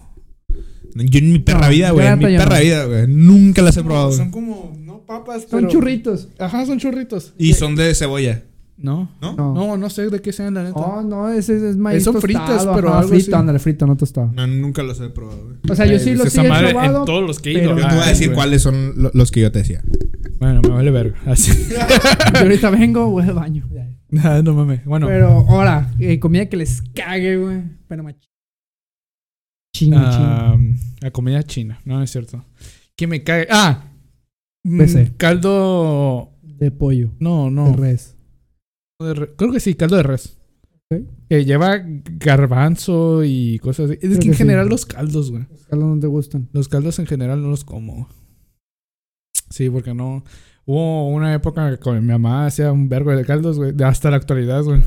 Yo 0.94 1.18
en 1.20 1.32
mi 1.32 1.38
perra 1.38 1.66
No, 1.66 1.70
vida, 1.70 1.90
güey. 1.92 2.06
En 2.06 2.18
mi 2.18 2.24
perra 2.36 2.56
no. 2.58 2.62
vida, 2.64 2.84
güey. 2.86 3.06
Nunca 3.08 3.62
las 3.62 3.76
he 3.76 3.84
probado. 3.84 4.12
Son 4.12 4.30
como, 4.30 4.76
no 4.80 5.04
papas, 5.06 5.42
Son 5.48 5.60
pero- 5.60 5.68
churritos. 5.68 6.28
Ajá, 6.38 6.66
son 6.66 6.78
churritos. 6.78 7.34
Y 7.38 7.52
son 7.54 7.76
de 7.76 7.94
cebolla. 7.94 8.42
No. 8.80 9.10
¿No? 9.20 9.34
No. 9.34 9.76
No, 9.76 9.90
sé 9.90 10.08
de 10.08 10.20
qué 10.22 10.32
sean, 10.32 10.54
la 10.54 10.62
neta. 10.62 10.78
No, 10.78 11.02
no, 11.02 11.28
ese 11.28 11.56
es, 11.56 11.62
es 11.62 11.76
maíz 11.76 12.04
Son 12.04 12.14
tostado, 12.14 12.46
fritos, 12.46 12.68
pero 12.76 12.88
ajá, 12.90 12.98
algo 13.00 13.08
frito, 13.10 13.24
así. 13.24 13.40
ándale, 13.40 13.58
frito, 13.58 13.86
no 13.88 13.96
tostado. 13.96 14.30
No, 14.32 14.46
nunca 14.46 14.82
los 14.84 15.00
he 15.00 15.10
probado, 15.10 15.44
güey. 15.44 15.56
O 15.68 15.74
sea, 15.74 15.84
yo 15.86 15.98
sí 15.98 16.10
Eh, 16.10 16.14
los 16.14 16.32
sí 16.32 16.40
he 16.40 16.48
madre 16.48 16.70
probado. 16.70 17.00
En 17.00 17.04
todos 17.04 17.26
los 17.26 17.40
que 17.40 17.50
he 17.50 17.54
pero- 17.58 17.72
ido. 17.72 17.78
Yo 17.80 17.88
te 17.88 17.94
voy 17.96 18.04
a 18.04 18.08
decir 18.08 18.28
güey. 18.28 18.36
cuáles 18.36 18.62
son 18.62 18.92
lo- 18.96 19.10
los 19.14 19.30
que 19.32 19.40
yo 19.40 19.50
te 19.50 19.58
decía. 19.58 19.82
Bueno, 20.38 20.60
me 20.62 20.68
vale 20.68 20.90
verga. 20.92 21.18
Así. 21.26 21.50
Yo 21.70 22.38
ahorita 22.40 22.70
vengo, 22.70 23.10
voy 23.10 23.24
al 23.24 23.34
baño. 23.34 23.68
Ah, 24.22 24.40
no 24.44 24.54
mames. 24.54 24.84
Bueno. 24.84 25.06
Pero 25.08 25.28
ahora, 25.48 25.92
eh, 25.98 26.18
comida 26.20 26.46
que 26.46 26.56
les 26.56 26.80
cague, 26.94 27.36
güey. 27.36 27.62
Pero 27.88 28.04
mach... 28.04 28.16
Chingo, 29.74 29.96
ah, 30.00 30.56
la 31.00 31.10
comida 31.10 31.42
china. 31.42 31.80
No, 31.84 32.02
es 32.02 32.10
cierto. 32.10 32.44
Que 32.96 33.06
me 33.06 33.22
cae. 33.22 33.46
Ah. 33.50 33.84
mm, 34.64 34.78
PC. 34.78 35.12
Caldo. 35.16 36.30
De 36.42 36.70
pollo. 36.70 37.10
No, 37.20 37.50
no. 37.50 37.70
De 37.70 37.76
res. 37.76 38.16
De 39.00 39.34
Creo 39.36 39.52
que 39.52 39.60
sí, 39.60 39.74
caldo 39.74 39.96
de 39.96 40.02
res. 40.02 40.36
Que 41.28 41.44
lleva 41.44 41.82
garbanzo 41.84 43.22
y 43.24 43.58
cosas 43.58 43.90
así. 43.90 43.94
Es 43.94 44.00
Creo 44.00 44.12
que 44.14 44.18
que 44.20 44.26
en 44.28 44.32
sí. 44.34 44.38
general 44.38 44.68
los 44.68 44.86
caldos, 44.86 45.30
güey. 45.30 45.46
Los 45.50 45.66
caldos 45.66 45.88
no 45.94 46.00
te 46.00 46.06
gustan. 46.06 46.48
Los 46.52 46.68
caldos 46.68 46.98
en 46.98 47.06
general 47.06 47.42
no 47.42 47.48
los 47.48 47.64
como. 47.64 48.08
Sí, 49.50 49.68
porque 49.70 49.92
no. 49.94 50.24
Hubo 50.64 51.08
una 51.10 51.34
época 51.34 51.70
que 51.70 51.78
con 51.78 51.98
mi 52.00 52.06
mamá 52.12 52.46
hacía 52.46 52.72
un 52.72 52.88
vergo 52.88 53.14
de 53.14 53.24
caldos, 53.24 53.58
güey. 53.58 53.74
Hasta 53.84 54.10
la 54.10 54.16
actualidad, 54.16 54.62
güey. 54.64 54.82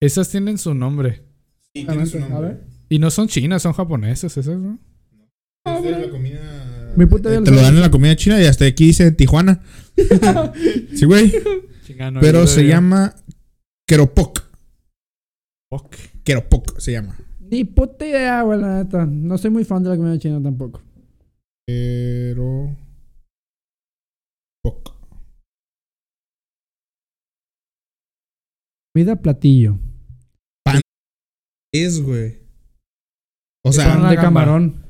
Esas 0.00 0.28
tienen 0.28 0.58
su 0.58 0.72
nombre. 0.74 1.22
Sí, 1.74 1.84
tiene 1.84 2.06
su 2.06 2.18
nombre. 2.20 2.36
A 2.36 2.40
ver. 2.40 2.64
Y 2.88 2.98
no 2.98 3.10
son 3.10 3.28
chinas, 3.28 3.62
son 3.62 3.72
japonesas 3.72 4.36
esas, 4.36 4.58
¿no? 4.58 4.78
Es 5.64 5.82
de 5.82 5.90
la 5.92 6.10
comida. 6.10 6.92
Mi 6.96 7.06
puta 7.06 7.32
Eh, 7.34 7.40
te 7.42 7.50
lo 7.50 7.60
dan 7.62 7.74
en 7.74 7.80
la 7.80 7.90
comida 7.90 8.14
china 8.16 8.40
y 8.40 8.44
hasta 8.46 8.66
aquí 8.66 8.86
dice 8.86 9.10
Tijuana. 9.12 9.62
sí, 10.94 11.04
güey. 11.06 11.32
Pero 12.20 12.46
se 12.46 12.66
llama 12.66 13.14
Keropok. 13.86 14.40
Ok. 15.70 15.96
Keropok 16.24 16.78
se 16.78 16.92
llama. 16.92 17.16
Ni 17.40 17.64
puta 17.64 18.06
idea, 18.06 18.42
güey, 18.42 18.60
la 18.60 18.82
neta. 18.82 19.06
No 19.06 19.36
soy 19.38 19.50
muy 19.50 19.64
fan 19.64 19.82
de 19.82 19.90
la 19.90 19.96
comida 19.96 20.18
china 20.18 20.40
tampoco. 20.42 20.82
Keropok. 21.66 22.76
Comida 28.94 29.16
platillo. 29.16 29.78
Es, 31.74 32.02
güey. 32.02 32.38
O 33.64 33.70
Pan 33.70 33.72
sea, 33.72 33.98
la 33.98 34.10
de 34.10 34.16
camarón. 34.16 34.84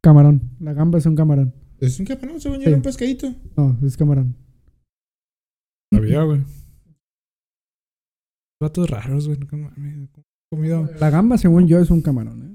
Camarón. 0.00 0.50
La 0.60 0.72
gamba 0.72 0.98
es 0.98 1.06
un 1.06 1.16
camarón. 1.16 1.52
es 1.80 1.98
un 1.98 2.06
camarón, 2.06 2.40
según 2.40 2.58
yo, 2.58 2.62
Sí. 2.62 2.68
era 2.68 2.76
un 2.76 2.82
pescadito. 2.82 3.34
No, 3.56 3.76
es 3.84 3.96
camarón. 3.96 4.36
Sabía, 5.92 6.22
güey. 6.22 6.40
Vatos 8.60 8.90
raros, 8.90 9.26
güey. 9.28 9.38
Comida. 10.50 10.90
La 11.00 11.10
gamba, 11.10 11.38
según 11.38 11.68
yo, 11.68 11.78
es 11.80 11.90
un 11.90 12.02
camarón. 12.02 12.42
¿eh? 12.42 12.54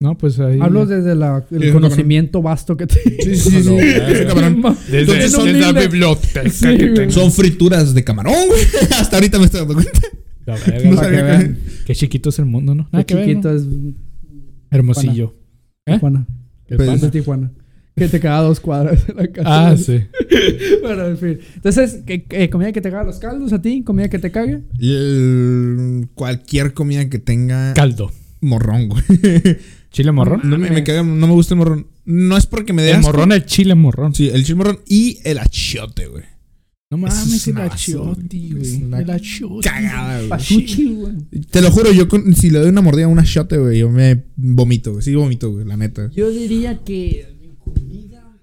No, 0.00 0.18
pues 0.18 0.40
ahí. 0.40 0.58
Hablo 0.60 0.84
desde 0.84 1.14
la- 1.14 1.44
el 1.50 1.72
conocimiento 1.72 2.42
vasto 2.42 2.76
que 2.76 2.86
te. 2.88 2.94
Sí, 3.22 3.36
sí, 3.36 3.62
sí. 3.62 3.76
Es 3.78 4.20
un 4.22 4.26
camarón. 4.26 4.62
Desde, 4.62 5.00
Entonces 5.00 5.30
son 5.32 5.46
desde 5.46 5.72
la 5.72 5.80
biblioteca 5.80 6.48
Sí, 6.50 6.66
que 6.66 6.76
güey. 6.76 6.94
tengo. 6.94 7.10
Son 7.12 7.30
frituras 7.30 7.94
de 7.94 8.02
camarón, 8.02 8.34
güey. 8.48 8.60
Hasta 8.98 9.16
ahorita 9.16 9.38
me 9.38 9.44
estoy 9.44 9.60
dando 9.60 9.74
cuenta. 9.74 10.00
La 10.44 10.54
verga, 10.56 10.90
No 10.90 10.96
para 10.96 11.06
sabía 11.08 11.18
que 11.20 11.24
vean. 11.24 11.58
Qué 11.86 11.94
chiquito 11.94 12.30
es 12.30 12.38
el 12.40 12.46
mundo, 12.46 12.74
¿no? 12.74 12.88
Nada 12.90 13.04
Qué 13.04 13.14
que 13.14 13.20
chiquito 13.24 13.48
¿no? 13.52 13.56
es 13.56 13.66
Hermosillo. 14.70 15.34
¿Eh? 15.86 15.92
Tijuana. 15.94 16.26
El 16.66 16.76
Pues- 16.78 16.86
pan. 16.88 16.96
Es 16.96 17.02
de 17.02 17.10
Tijuana. 17.10 17.52
Que 17.94 18.08
te 18.08 18.20
queda 18.20 18.38
a 18.38 18.42
dos 18.42 18.58
cuadras 18.58 19.06
de 19.06 19.12
la 19.14 19.26
casa. 19.28 19.68
Ah, 19.68 19.76
sí. 19.76 20.00
bueno, 20.82 21.06
en 21.08 21.18
fin. 21.18 21.38
Entonces, 21.56 21.98
¿qué, 22.06 22.24
qué- 22.24 22.48
comida 22.48 22.72
que 22.72 22.80
te 22.80 22.90
caga 22.90 23.04
los 23.04 23.18
caldos 23.18 23.52
a 23.52 23.60
ti? 23.60 23.82
¿Comida 23.84 24.08
que 24.08 24.18
te 24.18 24.30
cague? 24.30 24.62
El- 25.22 26.08
cualquier 26.14 26.72
comida 26.74 27.08
que 27.08 27.18
tenga 27.18 27.74
Caldo. 27.74 28.10
morrón, 28.40 28.88
güey. 28.88 29.02
Chile 29.90 30.10
morrón. 30.12 30.40
No 30.44 30.56
me, 30.56 30.70
me 30.70 30.84
caga- 30.84 31.02
no 31.04 31.26
me 31.26 31.32
gusta 31.34 31.52
el 31.54 31.58
morrón. 31.58 31.86
No 32.06 32.36
es 32.38 32.46
porque 32.46 32.72
me 32.72 32.82
dé 32.82 32.90
El 32.92 32.96
asco. 32.96 33.08
morrón, 33.12 33.32
el 33.32 33.44
chile 33.44 33.74
morrón. 33.74 34.14
Sí, 34.14 34.28
el 34.30 34.42
chile 34.42 34.56
morrón 34.56 34.78
y 34.88 35.18
el 35.24 35.38
achiote, 35.38 36.06
güey. 36.06 36.24
No 36.90 36.98
mames, 36.98 37.32
es 37.32 37.48
el 37.48 37.58
achiote, 37.58 38.38
güey. 38.52 39.00
El 39.02 39.10
achiote. 39.10 39.68
Cagada, 39.68 40.16
güey. 40.16 40.28
Pachuchi, 40.28 40.94
güey. 40.94 41.14
Te 41.50 41.60
lo 41.62 41.70
juro, 41.70 41.92
yo 41.92 42.08
con- 42.08 42.34
si 42.34 42.50
le 42.50 42.58
doy 42.58 42.68
una 42.70 42.80
mordida 42.80 43.04
a 43.04 43.08
un 43.08 43.18
achiote, 43.18 43.56
güey, 43.58 43.78
yo 43.78 43.90
me 43.90 44.24
vomito, 44.36 44.92
güey. 44.92 45.02
Sí, 45.02 45.14
vomito, 45.14 45.50
güey, 45.52 45.64
la 45.66 45.76
neta. 45.76 46.10
Yo 46.14 46.30
diría 46.30 46.80
que 46.84 47.31
comida. 47.62 48.38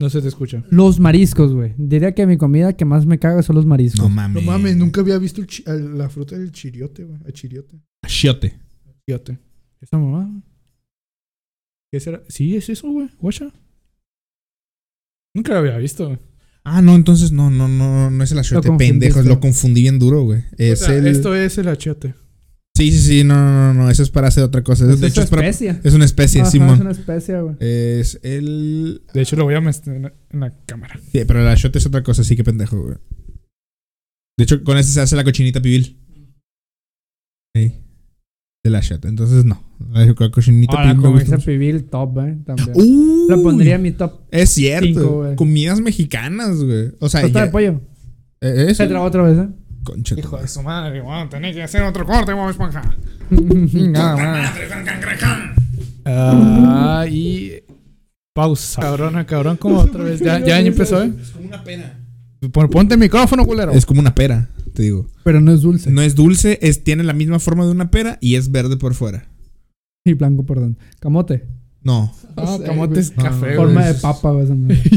No 0.00 0.10
se 0.10 0.22
te 0.22 0.28
escucha. 0.28 0.64
Los 0.70 1.00
mariscos, 1.00 1.52
güey. 1.52 1.74
Diría 1.76 2.14
que 2.14 2.26
mi 2.26 2.36
comida 2.36 2.72
que 2.76 2.84
más 2.84 3.04
me 3.06 3.18
caga 3.18 3.42
son 3.42 3.56
los 3.56 3.66
mariscos. 3.66 4.00
No 4.00 4.08
mames. 4.08 4.44
No 4.44 4.50
mames, 4.52 4.76
nunca 4.76 5.00
había 5.00 5.18
visto 5.18 5.40
el 5.40 5.46
chi- 5.48 5.64
el- 5.66 5.98
la 5.98 6.08
fruta 6.08 6.38
del 6.38 6.52
chiriote, 6.52 7.04
güey. 7.04 7.18
El 7.24 7.32
chiriote. 7.32 7.80
Achiote. 8.04 8.58
Chiriote. 9.06 9.38
¿Esa 9.80 9.98
mamá? 9.98 10.42
¿Qué 11.92 12.00
será? 12.00 12.22
Sí, 12.28 12.54
es 12.56 12.68
eso, 12.68 12.88
güey. 12.90 13.08
Guacha. 13.18 13.52
Nunca 15.34 15.52
lo 15.52 15.58
había 15.60 15.76
visto, 15.78 16.06
güey. 16.06 16.18
Ah, 16.64 16.82
no, 16.82 16.94
entonces 16.94 17.32
no, 17.32 17.50
no, 17.50 17.66
no, 17.66 18.10
no 18.10 18.24
es 18.24 18.30
el 18.32 18.38
achiote, 18.38 18.68
Lo 18.68 18.72
confundiste. 18.74 18.92
pendejos. 18.92 19.26
Lo 19.26 19.40
confundí 19.40 19.82
bien 19.82 19.98
duro, 19.98 20.22
güey. 20.22 20.40
O 20.40 20.44
Es 20.58 20.80
sea, 20.80 20.94
el. 20.94 21.06
Esto 21.06 21.34
es 21.34 21.56
el 21.58 21.68
achiote. 21.68 22.14
Sí, 22.78 22.92
sí, 22.92 22.98
sí, 23.00 23.24
no, 23.24 23.34
no, 23.34 23.74
no, 23.74 23.82
no, 23.82 23.90
eso 23.90 24.04
es 24.04 24.10
para 24.10 24.28
hacer 24.28 24.44
otra 24.44 24.62
cosa. 24.62 24.88
Es 24.88 25.00
de 25.00 25.08
hecho, 25.08 25.20
una 25.20 25.24
es, 25.24 25.30
para- 25.30 25.48
especia. 25.48 25.80
es 25.82 25.94
una 25.94 26.04
especie, 26.04 26.42
Ajá, 26.42 26.50
Simón. 26.52 26.74
Es 26.74 26.80
una 26.80 26.90
especia, 26.92 27.40
güey. 27.40 27.56
Es 27.58 28.20
el. 28.22 29.02
De 29.12 29.20
hecho, 29.22 29.34
lo 29.34 29.42
voy 29.44 29.56
a 29.56 29.60
meter 29.60 29.94
en 29.94 30.02
la, 30.02 30.12
en 30.30 30.40
la 30.40 30.54
cámara. 30.64 30.98
Sí, 31.10 31.22
pero 31.26 31.40
el 31.40 31.48
achiote 31.48 31.78
es 31.78 31.86
otra 31.86 32.04
cosa, 32.04 32.22
sí 32.22 32.36
que 32.36 32.44
pendejo, 32.44 32.80
güey. 32.80 32.96
De 34.38 34.44
hecho, 34.44 34.62
con 34.62 34.78
ese 34.78 34.92
se 34.92 35.00
hace 35.00 35.16
la 35.16 35.24
cochinita 35.24 35.60
pibil. 35.60 35.98
Sí. 37.56 37.72
El 38.64 38.74
achiote. 38.76 39.08
Entonces, 39.08 39.44
no. 39.44 39.60
La 39.90 40.14
co- 40.14 40.30
cochinita 40.30 40.76
Ahora, 40.76 40.94
pibil 40.94 41.44
pibil, 41.44 41.84
top, 41.84 42.18
¿eh? 42.20 42.38
También. 42.46 42.70
Uy, 42.74 43.26
La 43.28 43.36
pondría 43.38 43.74
en 43.74 43.82
mi 43.82 43.90
top. 43.90 44.20
Es 44.30 44.50
cierto. 44.50 44.86
cinco, 44.86 45.16
güey. 45.22 45.34
Comidas 45.34 45.80
mexicanas, 45.80 46.62
güey. 46.62 46.92
O 47.00 47.08
sea, 47.08 47.26
ya- 47.26 47.46
de 47.46 47.50
pollo. 47.50 47.80
eh, 48.40 48.66
eso. 48.68 48.84
Se 48.84 48.86
traba 48.88 49.04
otra 49.04 49.22
vez, 49.22 49.36
¿eh? 49.38 49.48
Concha 49.92 50.14
Hijo 50.18 50.36
de 50.38 50.48
su 50.48 50.62
madre, 50.62 51.00
weón. 51.00 51.30
Tenéis 51.30 51.56
que 51.56 51.62
hacer 51.62 51.82
otro 51.82 52.04
corte, 52.04 52.32
Bob 52.34 52.50
Esponja. 52.50 52.82
Ah, 56.04 57.06
y. 57.10 57.52
Pausa. 58.34 58.80
Cabrona, 58.80 59.26
cabrón, 59.26 59.56
como 59.56 59.78
otra 59.80 60.04
vez. 60.04 60.20
Ya, 60.20 60.38
ya 60.44 60.60
empezó, 60.60 61.02
¿eh? 61.02 61.12
Es 61.20 61.30
como 61.30 61.48
una 61.48 61.64
pena. 61.64 61.98
Pon- 62.52 62.70
Ponte 62.70 62.94
el 62.94 63.00
micrófono, 63.00 63.44
culero. 63.44 63.72
Es 63.72 63.84
como 63.84 64.00
una 64.00 64.14
pera, 64.14 64.48
te 64.74 64.82
digo. 64.82 65.06
Pero 65.24 65.40
no 65.40 65.52
es 65.52 65.60
dulce. 65.62 65.90
No 65.90 66.02
es 66.02 66.14
dulce, 66.14 66.58
es, 66.62 66.84
tiene 66.84 67.02
la 67.02 67.12
misma 67.12 67.40
forma 67.40 67.64
de 67.64 67.72
una 67.72 67.90
pera 67.90 68.18
y 68.20 68.36
es 68.36 68.50
verde 68.50 68.76
por 68.76 68.94
fuera. 68.94 69.28
Y 70.04 70.12
blanco, 70.14 70.46
perdón. 70.46 70.78
Camote. 71.00 71.46
No. 71.82 72.12
No, 72.36 72.58
sé, 72.58 72.64
camote 72.64 73.00
es 73.00 73.14
güey. 73.14 73.26
café. 73.28 73.56
Forma 73.56 73.86
de 73.86 73.94
papa, 73.94 74.32
güey. 74.32 74.44
esa 74.44 74.54
madre. 74.54 74.82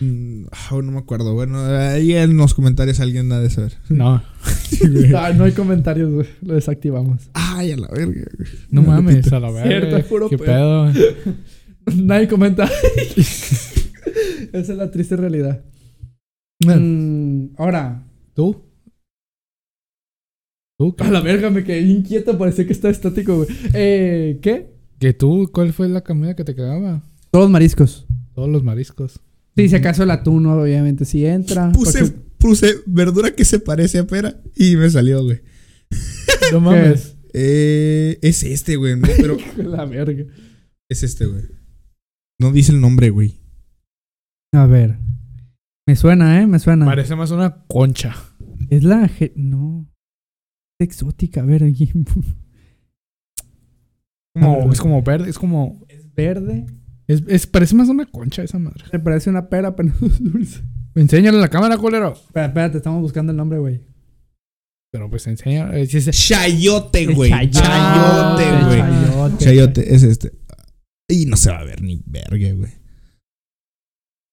Mm, 0.00 0.46
ah, 0.52 0.80
no 0.82 0.92
me 0.92 0.98
acuerdo. 0.98 1.34
Bueno, 1.34 1.58
ahí 1.62 2.14
en 2.14 2.34
los 2.38 2.54
comentarios 2.54 3.00
alguien 3.00 3.30
ha 3.32 3.38
de 3.40 3.50
saber. 3.50 3.74
No, 3.90 4.22
Ah, 5.14 5.32
no 5.36 5.44
hay 5.44 5.52
comentarios, 5.52 6.10
güey. 6.10 6.26
Lo 6.40 6.54
desactivamos. 6.54 7.28
Ay, 7.34 7.72
a 7.72 7.76
la 7.76 7.88
verga. 7.88 8.06
güey. 8.38 8.48
no 8.70 8.80
mames, 8.82 9.30
a 9.30 9.40
la 9.40 9.50
verga. 9.50 9.68
Cierto, 9.88 10.08
puro 10.08 10.28
¿Qué 10.30 10.38
pedo. 10.38 10.90
pedo? 10.90 11.34
Nadie 11.96 12.28
comenta. 12.28 12.66
Esa 14.52 14.72
es 14.72 14.78
la 14.78 14.90
triste 14.90 15.16
realidad. 15.16 15.62
Mm, 16.64 17.48
ahora. 17.58 18.02
¿Tú? 18.34 18.62
¿Tú? 20.78 20.94
A 20.98 21.10
la 21.10 21.20
verga, 21.20 21.50
me 21.50 21.62
quedé 21.62 21.80
inquieto. 21.82 22.38
Parecía 22.38 22.66
que 22.66 22.72
estaba 22.72 22.92
estático, 22.92 23.36
güey. 23.36 23.48
Eh, 23.74 24.38
¿Qué? 24.40 24.79
¿Que 25.00 25.12
tú? 25.14 25.50
¿Cuál 25.52 25.72
fue 25.72 25.88
la 25.88 26.02
comida 26.02 26.36
que 26.36 26.44
te 26.44 26.54
cagaba? 26.54 27.02
Todos 27.32 27.44
los 27.46 27.50
mariscos. 27.50 28.06
Todos 28.34 28.48
los 28.48 28.62
mariscos. 28.62 29.20
Sí, 29.56 29.68
si 29.68 29.74
acaso 29.76 30.02
el 30.04 30.10
atún, 30.12 30.46
obviamente, 30.46 31.04
sí 31.04 31.26
entra. 31.26 31.72
Puse, 31.72 32.00
porque- 32.04 32.16
puse 32.38 32.74
verdura 32.86 33.34
que 33.34 33.44
se 33.44 33.58
parece 33.58 33.98
a 33.98 34.06
pera 34.06 34.40
y 34.54 34.76
me 34.76 34.88
salió, 34.88 35.24
güey. 35.24 35.40
No 36.52 36.58
¿Qué 36.58 36.60
mames. 36.60 36.92
es? 37.00 37.16
Eh, 37.32 38.18
es 38.22 38.42
este, 38.44 38.76
güey. 38.76 38.96
No, 38.98 39.08
pero 39.16 39.36
La 39.56 39.84
verga. 39.86 40.24
es 40.88 41.02
este, 41.02 41.26
güey. 41.26 41.44
No 42.38 42.52
dice 42.52 42.72
el 42.72 42.80
nombre, 42.80 43.10
güey. 43.10 43.40
A 44.52 44.66
ver. 44.66 44.98
Me 45.86 45.96
suena, 45.96 46.40
¿eh? 46.42 46.46
Me 46.46 46.58
suena. 46.58 46.84
Parece 46.86 47.16
más 47.16 47.30
una 47.30 47.64
concha. 47.66 48.14
Es 48.68 48.84
la... 48.84 49.10
No. 49.34 49.88
Es 50.78 50.86
exótica. 50.88 51.40
A 51.42 51.44
ver, 51.46 51.64
aquí. 51.64 51.90
Como, 54.34 54.72
es 54.72 54.80
como 54.80 55.02
verde, 55.02 55.30
es 55.30 55.38
como. 55.38 55.84
Es 55.88 56.12
verde. 56.14 56.66
Es, 57.06 57.22
es- 57.26 57.46
parece 57.46 57.74
más 57.74 57.88
una 57.88 58.06
concha 58.06 58.42
esa 58.42 58.58
madre. 58.58 58.84
Me 58.92 59.00
parece 59.00 59.30
una 59.30 59.48
pera, 59.48 59.74
pero 59.74 59.90
no 60.00 60.06
es 60.06 60.22
dulce. 60.22 60.62
Enséñale 60.94 61.38
a 61.38 61.40
la 61.42 61.48
cámara, 61.48 61.76
culero. 61.78 62.12
Espera, 62.12 62.46
espérate. 62.46 62.76
Estamos 62.78 63.00
buscando 63.02 63.32
el 63.32 63.36
nombre, 63.36 63.58
güey. 63.58 63.80
Pero 64.92 65.08
pues 65.08 65.26
enseña. 65.28 65.70
eh. 65.72 65.86
Chayote, 65.86 67.06
güey. 67.06 67.30
chayote. 67.30 68.64
Güey. 68.66 68.80
chayote. 68.80 69.44
Chayote, 69.44 69.94
es 69.94 70.02
este. 70.02 70.32
Y 71.08 71.26
no 71.26 71.36
se 71.36 71.50
va 71.50 71.58
a 71.58 71.64
ver 71.64 71.82
ni 71.82 72.02
verga, 72.06 72.52
güey. 72.54 72.72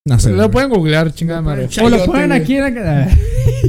No. 0.08 0.18
Lo 0.36 0.51
pueden 0.51 0.70
googlear, 0.70 1.14
chingada 1.14 1.41
madre. 1.41 1.62
O 1.62 1.64
lo 1.66 1.70
Chayote, 1.70 2.05
ponen 2.05 2.32
aquí 2.32 2.55
en 2.55 2.76
la... 2.76 3.10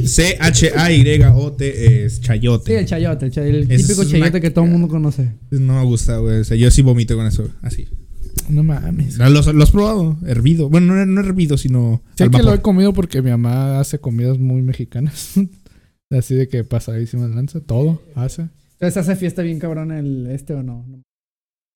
C-H-A-Y-O-T 0.05 1.65
es 2.05 2.13
Sí, 2.15 2.21
chayote. 2.21 2.79
el 2.79 2.85
chayote, 2.85 3.25
el, 3.25 3.31
chay- 3.31 3.47
el 3.49 3.71
Es 3.71 3.83
típico 3.87 4.01
una 4.01 4.11
chayote 4.11 4.41
que 4.41 4.49
todo 4.51 4.65
el 4.65 4.71
mundo 4.71 4.87
conoce. 4.87 5.31
No 5.51 5.79
me 5.79 5.83
gusta, 5.85 6.17
güey. 6.17 6.39
O 6.39 6.43
sea, 6.43 6.57
yo 6.57 6.69
sí 6.71 6.81
vomito 6.81 7.15
con 7.15 7.25
eso. 7.27 7.49
Así. 7.61 7.87
No 8.47 8.63
mames. 8.63 9.17
¿Los, 9.17 9.53
los 9.53 9.63
has 9.63 9.71
probado? 9.71 10.17
Hervido. 10.25 10.69
Bueno, 10.69 10.95
no, 10.95 11.05
no 11.05 11.21
hervido, 11.21 11.57
sino. 11.57 12.01
Sé 12.15 12.23
al 12.23 12.31
que 12.31 12.41
lo 12.41 12.53
he 12.53 12.61
comido 12.61 12.93
porque 12.93 13.21
mi 13.21 13.29
mamá 13.29 13.79
hace 13.79 13.99
comidas 13.99 14.39
muy 14.39 14.61
mexicanas. 14.61 15.33
Así 16.11 16.35
de 16.35 16.47
que 16.47 16.63
pasadísima 16.63 17.27
lanza. 17.27 17.59
Todo 17.61 18.01
hace. 18.15 18.47
Entonces 18.73 18.97
hace 18.97 19.15
fiesta 19.15 19.41
bien 19.43 19.59
cabrón 19.59 19.91
el 19.91 20.27
este 20.31 20.53
o 20.53 20.63
no. 20.63 20.85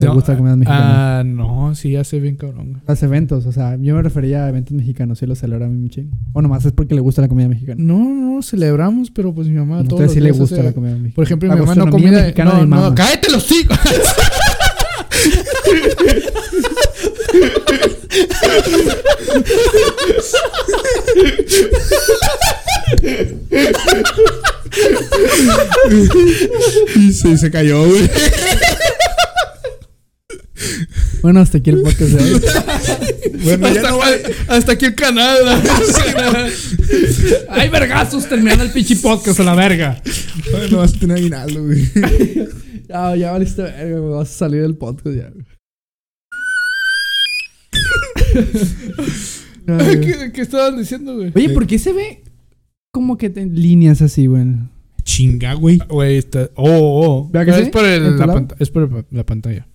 ¿Te 0.00 0.06
No, 0.06 0.14
gusta 0.14 0.32
la 0.32 0.38
comida 0.38 0.56
mexicana? 0.56 1.18
Ah, 1.20 1.24
no, 1.24 1.74
sí 1.74 1.96
hace 1.96 2.18
bien 2.20 2.36
cabrón. 2.36 2.82
Los 2.86 3.02
eventos, 3.02 3.46
o 3.46 3.52
sea, 3.52 3.76
yo 3.80 3.94
me 3.94 4.02
refería 4.02 4.44
a 4.44 4.48
eventos 4.48 4.72
mexicanos, 4.74 5.18
sí 5.18 5.26
lo 5.26 5.34
celebra 5.36 5.68
mi 5.68 5.88
chingo. 5.88 6.16
O 6.32 6.42
nomás 6.42 6.64
es 6.64 6.72
porque 6.72 6.94
le 6.94 7.00
gusta 7.00 7.22
la 7.22 7.28
comida 7.28 7.48
mexicana. 7.48 7.76
No, 7.82 7.98
no, 7.98 8.42
celebramos, 8.42 9.10
pero 9.10 9.32
pues 9.34 9.48
mi 9.48 9.54
mamá 9.54 9.76
todo. 9.84 9.98
Entonces 10.00 10.12
sí 10.12 10.20
le 10.20 10.32
gusta 10.32 10.62
la 10.62 10.72
comida 10.72 10.92
mexicana. 10.92 11.14
Por 11.14 11.24
ejemplo, 11.24 11.48
La 11.48 11.54
mi 11.54 11.60
mamá 11.60 11.74
no 11.76 11.90
comida. 11.90 12.22
mexicana 12.22 12.50
No, 12.54 12.60
de 12.60 12.66
no, 12.66 12.76
mama. 12.76 12.94
cállate 12.94 13.30
los 13.30 13.50
hijos. 13.52 13.78
Y 26.96 27.12
se, 27.12 27.36
se 27.38 27.50
cayó, 27.50 27.86
güey. 27.86 28.10
Bueno, 31.22 31.40
hasta 31.40 31.58
aquí 31.58 31.70
el 31.70 31.82
podcast 31.82 32.10
de 32.12 32.22
hoy. 32.34 32.40
Bueno, 33.44 33.68
ya 33.68 33.80
hasta, 33.80 33.90
no 33.90 33.98
va. 33.98 34.06
hasta 34.48 34.72
aquí 34.72 34.86
el 34.86 34.94
canal. 34.94 35.36
¡Ay, 37.50 37.68
vergazos! 37.68 38.26
Terminando 38.26 38.64
el 38.64 38.70
pinche 38.70 38.96
podcast 38.96 39.38
a 39.40 39.42
la 39.44 39.54
verga. 39.54 40.00
No 40.70 40.78
vas 40.78 40.94
a 40.94 40.98
tener 40.98 41.18
aguinaldo, 41.18 41.62
güey. 41.64 41.84
Ya, 42.88 43.16
ya 43.16 43.32
valiste 43.32 43.62
verga, 43.62 43.98
güey. 43.98 44.12
Vas 44.14 44.30
a 44.30 44.32
salir 44.32 44.62
del 44.62 44.76
podcast 44.76 45.16
ya. 45.16 45.30
güey. 45.30 45.44
¿Qué, 50.00 50.32
¿Qué 50.32 50.40
estaban 50.42 50.76
diciendo, 50.78 51.14
güey? 51.16 51.32
Oye, 51.34 51.50
¿por 51.50 51.66
qué 51.66 51.78
se 51.78 51.92
ve 51.92 52.22
como 52.92 53.16
que 53.18 53.30
te- 53.30 53.46
líneas 53.46 54.02
así, 54.02 54.26
güey? 54.26 54.44
Chinga, 55.02 55.54
güey. 55.54 55.78
Güey, 55.88 56.18
está. 56.18 56.50
Oh, 56.54 56.66
oh. 57.26 57.30
¿Verdad 57.30 57.54
que 57.54 57.60
Es 57.60 57.66
sí? 57.66 57.70
por, 57.72 57.84
el- 57.84 58.06
¿En 58.06 58.18
la, 58.18 58.46
es 58.58 58.70
por 58.70 59.06
la 59.10 59.26
pantalla. 59.26 59.66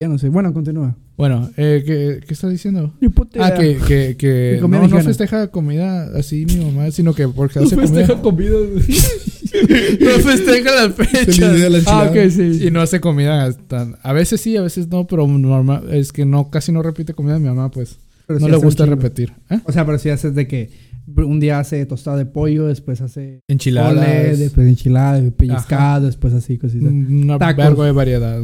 Ya 0.00 0.06
no 0.06 0.16
sé. 0.16 0.28
Bueno, 0.28 0.52
continúa. 0.54 0.94
Bueno, 1.16 1.50
eh, 1.56 1.82
¿qué, 1.84 2.20
¿qué 2.24 2.32
estás 2.32 2.52
diciendo? 2.52 2.94
Ni 3.00 3.08
puta 3.08 3.44
Ah, 3.44 3.48
idea. 3.60 3.80
que, 3.84 3.84
que, 3.84 4.16
que 4.16 4.58
comida 4.60 4.78
no, 4.78 4.84
no 4.84 4.90
mexicana. 4.94 5.04
festeja 5.04 5.48
comida 5.50 6.04
así 6.16 6.46
mi 6.46 6.64
mamá, 6.64 6.88
sino 6.92 7.14
que 7.14 7.26
porque 7.26 7.58
hace 7.58 7.74
No 7.74 7.82
comida. 7.82 8.00
festeja 8.06 8.22
comida, 8.22 8.50
no 10.00 10.10
festeja 10.20 10.70
las 10.86 10.94
Feliz 10.94 11.36
día 11.36 11.48
de 11.50 11.58
fechas. 11.58 11.70
la 11.72 11.78
Ah, 11.78 12.06
enchilada. 12.06 12.10
ok, 12.12 12.30
sí. 12.30 12.64
Y 12.66 12.70
no 12.70 12.80
hace 12.80 13.00
comida 13.00 13.52
tan. 13.66 13.96
A 14.04 14.12
veces 14.12 14.40
sí, 14.40 14.56
a 14.56 14.62
veces 14.62 14.86
no, 14.86 15.04
pero 15.08 15.26
normal, 15.26 15.88
es 15.92 16.12
que 16.12 16.24
no, 16.24 16.48
casi 16.48 16.70
no 16.70 16.80
repite 16.84 17.12
comida 17.12 17.34
de 17.34 17.40
mi 17.40 17.46
mamá, 17.48 17.68
pues. 17.72 17.98
Pero 18.28 18.38
no 18.38 18.46
sí 18.46 18.50
le 18.52 18.56
hace 18.56 18.64
un 18.64 18.68
gusta 18.68 18.84
chingo. 18.84 18.94
repetir. 18.96 19.32
¿Eh? 19.50 19.58
O 19.64 19.72
sea, 19.72 19.84
pero 19.84 19.98
si 19.98 20.10
haces 20.10 20.32
de 20.32 20.46
que 20.46 20.70
un 21.08 21.40
día 21.40 21.58
hace 21.58 21.84
tostado 21.86 22.18
de 22.18 22.26
pollo, 22.26 22.68
después 22.68 23.00
hace 23.00 23.40
Enchiladas. 23.48 24.38
Después 24.38 24.68
enchilada, 24.68 25.28
pellizcado, 25.32 26.06
después 26.06 26.34
así, 26.34 26.56
cositas. 26.56 26.88
Una 26.88 27.36
Tacos. 27.36 27.64
vergo 27.64 27.82
de 27.82 27.90
variedad, 27.90 28.40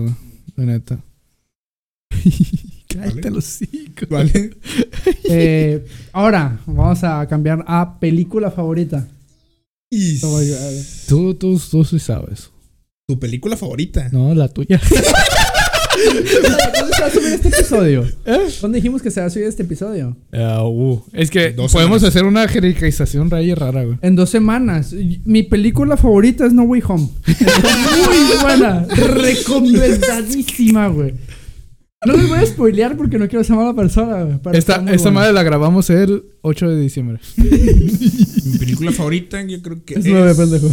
la 0.56 0.64
neta. 0.64 0.98
Cállate 2.88 3.30
los 3.30 3.62
hijos. 3.62 4.08
Vale. 4.08 4.50
Eh, 5.26 5.84
ahora, 6.12 6.60
vamos 6.66 7.02
a 7.02 7.26
cambiar 7.26 7.64
a 7.66 7.98
película 7.98 8.50
favorita. 8.50 9.08
Y. 9.90 10.20
Tú, 11.08 11.34
tú, 11.34 11.60
tú 11.70 11.84
sí 11.84 11.98
sabes. 11.98 12.50
tu 13.06 13.18
película 13.18 13.56
favorita. 13.56 14.08
No, 14.12 14.34
la 14.34 14.48
tuya. 14.48 14.80
¿Dónde 15.94 16.94
se 16.94 17.00
va 17.02 17.06
a 17.06 17.10
subir 17.10 17.32
este 17.32 17.48
episodio? 17.48 18.06
¿Dónde 18.60 18.76
dijimos 18.76 19.02
que 19.02 19.10
se 19.10 19.20
va 19.20 19.26
a 19.26 19.30
subir 19.30 19.46
este 19.46 19.62
episodio? 19.62 20.16
Ah, 20.32 20.64
uh. 20.64 21.02
Es 21.12 21.30
que 21.30 21.50
podemos 21.50 21.72
semanas. 21.72 22.04
hacer 22.04 22.24
una 22.24 22.46
jericaización 22.48 23.30
raya 23.30 23.54
rara, 23.54 23.84
güey. 23.84 23.98
En 24.02 24.16
dos 24.16 24.30
semanas. 24.30 24.92
Mi 25.24 25.42
película 25.42 25.96
favorita 25.96 26.46
es 26.46 26.52
No 26.52 26.64
Way 26.64 26.82
Home. 26.88 27.08
Muy 27.26 28.42
buena. 28.42 28.86
Recomendadísima, 28.88 30.88
güey. 30.88 31.14
No 32.06 32.16
les 32.16 32.28
voy 32.28 32.38
a 32.38 32.46
spoilear 32.46 32.96
porque 32.96 33.18
no 33.18 33.28
quiero 33.28 33.44
ser 33.44 33.56
mala 33.56 33.74
persona, 33.74 34.40
Esta, 34.52 34.84
esta 34.92 35.10
madre 35.10 35.32
la 35.32 35.42
grabamos 35.42 35.88
el 35.90 36.24
8 36.42 36.68
de 36.68 36.80
diciembre. 36.80 37.18
Mi 37.36 38.58
película 38.58 38.92
favorita, 38.92 39.42
yo 39.42 39.60
creo 39.62 39.84
que 39.84 39.94
Es 39.94 40.04
es. 40.04 40.12
9, 40.12 40.34
pendejo. 40.34 40.68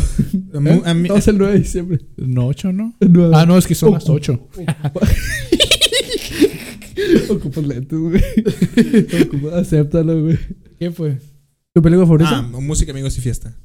A 0.54 0.60
mí- 0.60 0.82
a 0.86 0.94
mí- 0.94 1.02
Estamos 1.04 1.28
el 1.28 1.38
9 1.38 1.54
de 1.54 1.60
diciembre. 1.60 2.00
No, 2.18 2.48
8, 2.48 2.72
¿no? 2.74 2.94
El 3.00 3.14
9. 3.14 3.34
Ah, 3.36 3.46
no, 3.46 3.58
es 3.58 3.68
que 3.68 3.76
son 3.76 3.94
las 3.94 4.10
8. 4.10 4.48
Ocupas 7.30 7.66
lentes, 7.66 7.98
güey. 7.98 8.22
Ocupas- 9.26 9.54
Acéptalo, 9.54 10.22
güey. 10.24 10.38
¿Qué 10.80 10.92
fue? 10.92 11.18
¿Tu 11.74 11.82
película 11.82 12.06
favorita? 12.06 12.40
Ah, 12.40 12.42
música, 12.42 12.92
amigos 12.92 13.18
y 13.18 13.22
fiesta. 13.22 13.56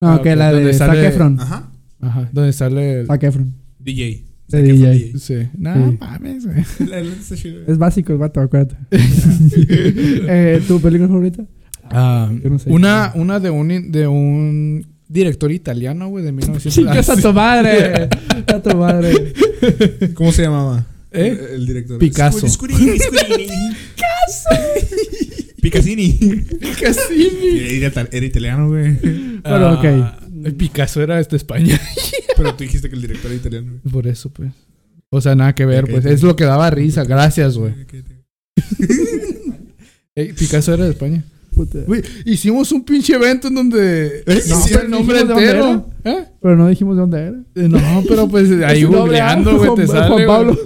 Ah, 0.00 0.12
ah, 0.12 0.14
ok, 0.16 0.20
ok, 0.20 0.26
la 0.36 0.52
de 0.52 0.72
Zac 0.74 0.94
Efron. 0.96 1.40
Ajá. 1.40 1.70
Ajá, 2.00 2.30
donde 2.32 2.52
sale 2.52 3.00
el... 3.00 3.06
Zac 3.06 3.22
Efron. 3.24 3.54
DJ. 3.78 4.24
De 4.48 4.62
DJ. 4.62 5.18
Sí. 5.18 5.34
No, 5.56 5.74
Sí. 5.90 5.98
mames, 6.00 6.46
güey. 6.46 6.64
Es 7.66 7.78
básico 7.78 8.12
el 8.12 8.18
vato, 8.18 8.40
acuérdate. 8.40 8.76
eh, 8.90 10.60
¿Tu 10.66 10.80
película 10.80 11.08
favorita? 11.08 11.44
Ah, 11.90 12.30
Yo 12.42 12.50
no 12.50 12.58
sé. 12.58 12.70
una, 12.70 13.12
una 13.14 13.40
de 13.40 13.50
un, 13.50 13.90
de 13.92 14.06
un 14.06 14.86
director 15.08 15.50
italiano, 15.52 16.08
güey, 16.08 16.24
de 16.24 16.32
1900. 16.32 16.74
¡Chicas 16.74 17.08
a 17.10 17.16
tu 17.20 17.32
madre! 17.32 18.08
¡A 18.46 18.62
tu 18.62 18.76
madre! 18.76 19.32
¿Cómo 20.14 20.32
se 20.32 20.42
llamaba? 20.42 20.86
¿Eh? 21.10 21.38
El, 21.50 21.54
el 21.60 21.66
director. 21.66 21.98
Picasso. 21.98 22.48
Scurini, 22.48 22.98
Scurini. 22.98 23.46
Picassini. 25.60 26.18
Cassini. 26.80 27.58
Era, 27.76 27.90
tal- 27.92 28.08
era 28.10 28.26
italiano, 28.26 28.68
güey. 28.68 28.96
Bueno, 29.42 29.74
ok. 29.74 29.84
El 30.44 30.54
Picasso 30.54 31.02
era 31.02 31.16
de 31.22 31.36
España. 31.36 31.80
Pero 32.36 32.54
tú 32.54 32.64
dijiste 32.64 32.88
que 32.88 32.94
el 32.96 33.02
director 33.02 33.30
era 33.30 33.40
italiano. 33.40 33.72
güey. 33.82 33.92
Por 33.92 34.06
eso, 34.06 34.30
pues. 34.30 34.50
O 35.10 35.20
sea, 35.20 35.34
nada 35.34 35.54
que 35.54 35.66
ver, 35.66 35.86
pues. 35.88 36.04
Es 36.06 36.22
lo 36.22 36.34
que 36.36 36.44
daba 36.44 36.70
risa. 36.70 37.04
Gracias, 37.04 37.56
güey. 37.58 37.74
Picasso 40.38 40.74
era 40.74 40.84
de 40.84 40.90
España. 40.90 41.22
Puta. 41.54 41.80
Güey, 41.86 42.02
hicimos 42.24 42.72
un 42.72 42.82
pinche 42.82 43.14
evento 43.14 43.48
en 43.48 43.54
donde. 43.54 44.24
No, 44.48 44.56
pero 44.66 44.80
el 44.82 44.90
nombre 44.90 45.20
entero. 45.20 45.86
¿Eh? 46.04 46.24
Pero 46.40 46.56
no 46.56 46.66
dijimos 46.68 46.96
de 46.96 47.00
dónde 47.02 47.18
era. 47.20 47.36
Eh, 47.54 47.68
No, 47.68 48.02
pero 48.08 48.26
pues 48.28 48.50
ahí 48.64 48.82
nombre, 48.84 49.20
ah, 49.20 49.34
googleando, 49.36 49.58
güey, 49.58 49.74
te 49.74 49.86
Juan- 49.86 50.08
sale. 50.08 50.24
Juan. 50.24 50.26
Pablo. 50.26 50.58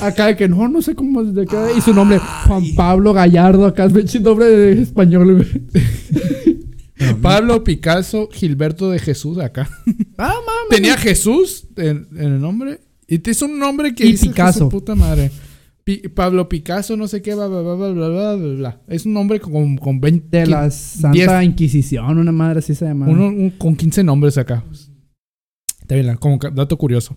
acá 0.00 0.26
de 0.28 0.36
que 0.36 0.48
no, 0.48 0.68
no 0.68 0.80
sé 0.82 0.94
cómo 0.94 1.24
de 1.24 1.46
qué. 1.46 1.56
Y 1.76 1.80
su 1.80 1.92
nombre, 1.92 2.18
Juan 2.46 2.62
Pablo 2.76 3.12
Gallardo. 3.12 3.66
Acá 3.66 3.86
es 3.86 3.92
pinche 3.92 4.20
nombre 4.20 4.46
de 4.46 4.82
español, 4.82 5.34
güey. 5.34 5.48
Pablo 7.20 7.64
Picasso 7.64 8.28
Gilberto 8.32 8.90
de 8.90 8.98
Jesús 8.98 9.38
acá. 9.38 9.68
Ah, 10.18 10.34
mami. 10.34 10.68
Tenía 10.70 10.96
Jesús 10.96 11.66
en, 11.76 12.06
el 12.16 12.40
nombre. 12.40 12.80
Y 13.08 13.18
te 13.18 13.32
un 13.44 13.58
nombre 13.58 13.94
que 13.94 14.04
dice 14.04 14.28
Picasso. 14.28 14.68
Puta 14.68 14.94
madre. 14.94 15.30
Pablo 16.14 16.48
Picasso, 16.48 16.96
no 16.96 17.08
sé 17.08 17.22
qué, 17.22 17.34
bla, 17.34 17.48
bla, 17.48 17.60
bla, 17.60 17.74
bla, 17.74 18.08
bla, 18.08 18.36
bla. 18.36 18.80
Es 18.86 19.04
un 19.04 19.14
nombre 19.14 19.40
con, 19.40 19.76
con 19.76 20.00
20. 20.00 20.38
De 20.38 20.46
la 20.46 20.70
Santa 20.70 21.42
Inquisición, 21.42 22.18
una 22.18 22.30
madre 22.30 22.60
así 22.60 22.74
se 22.74 22.84
llama. 22.84 23.08
Uno, 23.08 23.52
con 23.58 23.74
15 23.74 24.04
nombres 24.04 24.38
acá. 24.38 24.64
Está 25.80 25.96
bien, 25.96 26.16
como 26.16 26.38
dato 26.38 26.78
curioso. 26.78 27.16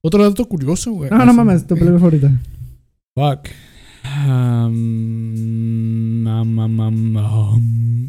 Otro 0.00 0.22
dato 0.22 0.44
curioso, 0.46 0.92
güey. 0.92 1.10
Ah, 1.12 1.18
no, 1.18 1.26
no 1.26 1.34
mames, 1.34 1.66
tu 1.66 1.74
eh. 1.74 1.78
película 1.78 1.98
favorita. 1.98 2.30
Fuck. 3.16 3.48
Um, 4.04 5.34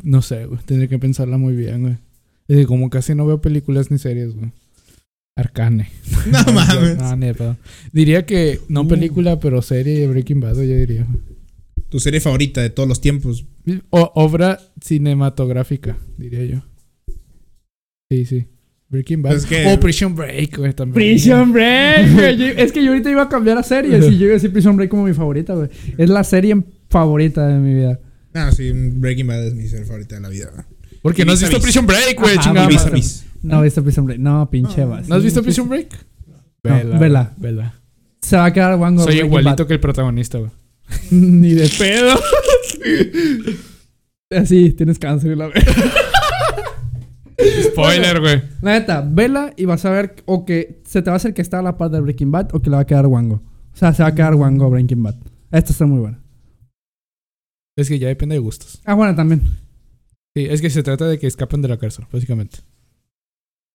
no 0.03 0.21
sé, 0.21 0.45
güey. 0.45 0.59
Tendría 0.65 0.87
que 0.89 0.99
pensarla 0.99 1.37
muy 1.37 1.55
bien, 1.55 1.81
güey. 1.81 1.97
Es 2.47 2.57
que 2.57 2.65
como 2.65 2.89
casi 2.89 3.15
no 3.15 3.25
veo 3.25 3.41
películas 3.41 3.89
ni 3.91 3.97
series, 3.97 4.35
güey. 4.35 4.51
Arcane. 5.37 5.89
No 6.31 6.53
mames. 6.53 6.97
No, 6.97 7.15
ni 7.15 7.27
de 7.27 7.33
pedo. 7.35 7.57
Diría 7.91 8.25
que 8.25 8.59
no 8.69 8.81
Uh. 8.81 8.87
película, 8.87 9.39
pero 9.39 9.61
serie 9.61 9.99
de 9.99 10.07
Breaking 10.07 10.39
Bad, 10.39 10.55
yo 10.55 10.61
diría. 10.63 11.05
Tu 11.89 11.99
serie 11.99 12.19
favorita 12.19 12.61
de 12.61 12.69
todos 12.69 12.89
los 12.89 12.99
tiempos. 13.01 13.45
O- 13.89 14.11
obra 14.15 14.59
cinematográfica, 14.81 15.97
diría 16.17 16.43
yo. 16.45 16.61
Sí, 18.09 18.25
sí. 18.25 18.45
Breaking 18.89 19.21
Bad. 19.23 19.35
Es 19.35 19.45
que- 19.45 19.65
O 19.73 19.79
Prison 19.79 20.15
Break, 20.15 20.57
güey, 20.57 20.73
también. 20.73 20.93
Prison 20.93 21.51
Break, 21.51 22.13
güey. 22.13 22.43
Es 22.57 22.71
que 22.71 22.83
yo 22.83 22.91
ahorita 22.91 23.09
iba 23.09 23.23
a 23.23 23.29
cambiar 23.29 23.57
a 23.57 23.63
series 23.63 24.05
y 24.11 24.17
yo 24.17 24.25
iba 24.25 24.31
a 24.31 24.33
decir 24.35 24.51
Prison 24.53 24.75
Break 24.77 24.89
como 24.89 25.03
mi 25.05 25.13
favorita, 25.13 25.53
güey. 25.55 25.69
Es 25.97 26.09
la 26.09 26.23
serie 26.23 26.55
favorita 26.89 27.47
de 27.47 27.59
mi 27.59 27.73
vida. 27.73 27.99
Ah, 28.35 28.51
sí, 28.51 28.71
Breaking 28.73 29.27
Bad 29.27 29.47
es 29.47 29.55
mi 29.55 29.65
serie 29.67 29.85
favorita 29.85 30.15
de 30.15 30.21
la 30.21 30.29
vida. 30.29 30.51
Porque 31.01 31.23
no 31.23 31.31
has 31.31 31.39
visto 31.39 31.55
vis. 31.55 31.63
Prison 31.63 31.87
Break, 31.87 32.19
güey, 32.19 32.37
chingada. 32.37 32.67
No, 33.41 33.61
¿viste 33.61 33.81
Prison 33.81 34.05
Break? 34.05 34.19
No, 34.19 34.49
pinche 34.49 34.81
No. 34.81 34.89
vas. 34.89 35.07
¿No 35.07 35.15
has 35.15 35.23
visto 35.23 35.41
Prison 35.41 35.69
Break? 35.69 35.87
No, 36.63 36.99
vela. 36.99 37.33
Vela. 37.37 37.73
Se 38.21 38.35
va 38.35 38.45
a 38.45 38.53
quedar 38.53 38.77
Wango. 38.77 39.03
Soy 39.03 39.13
Breaking 39.13 39.27
igualito 39.27 39.67
que 39.67 39.73
el 39.73 39.79
protagonista, 39.79 40.39
güey. 40.39 40.51
Ni 41.11 41.53
de 41.53 41.69
pedo. 41.69 42.19
Así, 44.41 44.71
tienes 44.71 44.99
cáncer, 44.99 45.37
la 45.37 45.47
verdad. 45.47 45.63
Spoiler, 47.63 48.19
güey. 48.19 48.41
La 48.61 48.71
neta, 48.79 49.01
vela 49.07 49.53
y 49.55 49.65
vas 49.65 49.85
a 49.85 49.91
ver 49.91 50.15
o 50.25 50.43
que 50.45 50.81
se 50.85 51.01
te 51.01 51.09
va 51.09 51.15
a 51.15 51.17
hacer 51.17 51.33
que 51.33 51.41
está 51.41 51.59
a 51.59 51.61
la 51.61 51.77
par 51.77 51.91
de 51.91 51.99
Breaking 52.01 52.31
Bad 52.31 52.49
o 52.53 52.61
que 52.61 52.69
le 52.69 52.75
va 52.75 52.81
a 52.81 52.85
quedar 52.85 53.05
Wango. 53.05 53.35
O 53.35 53.77
sea, 53.77 53.93
se 53.93 54.03
va 54.03 54.09
a 54.09 54.15
quedar 54.15 54.35
Wango 54.35 54.69
Breaking 54.69 55.03
Bad. 55.03 55.15
Esta 55.51 55.71
está 55.71 55.85
muy 55.85 55.99
buena. 55.99 56.19
Es 57.77 57.89
que 57.89 57.99
ya 57.99 58.07
depende 58.07 58.35
de 58.35 58.39
gustos. 58.39 58.81
Ah, 58.85 58.93
bueno, 58.93 59.15
también. 59.15 59.41
Sí, 60.35 60.45
es 60.49 60.61
que 60.61 60.69
se 60.69 60.83
trata 60.83 61.07
de 61.07 61.17
que 61.19 61.27
escapen 61.27 61.61
de 61.61 61.67
la 61.67 61.77
cárcel, 61.77 62.05
básicamente. 62.11 62.59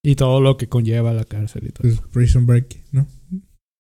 Y 0.03 0.15
todo 0.15 0.41
lo 0.41 0.57
que 0.57 0.69
conlleva 0.69 1.13
la 1.13 1.25
cárcel 1.25 1.65
y 1.67 1.71
todo 1.71 1.83
Pues, 1.83 1.95
eso. 1.95 2.09
Prison 2.13 2.47
Break, 2.47 2.79
¿no? 2.93 3.07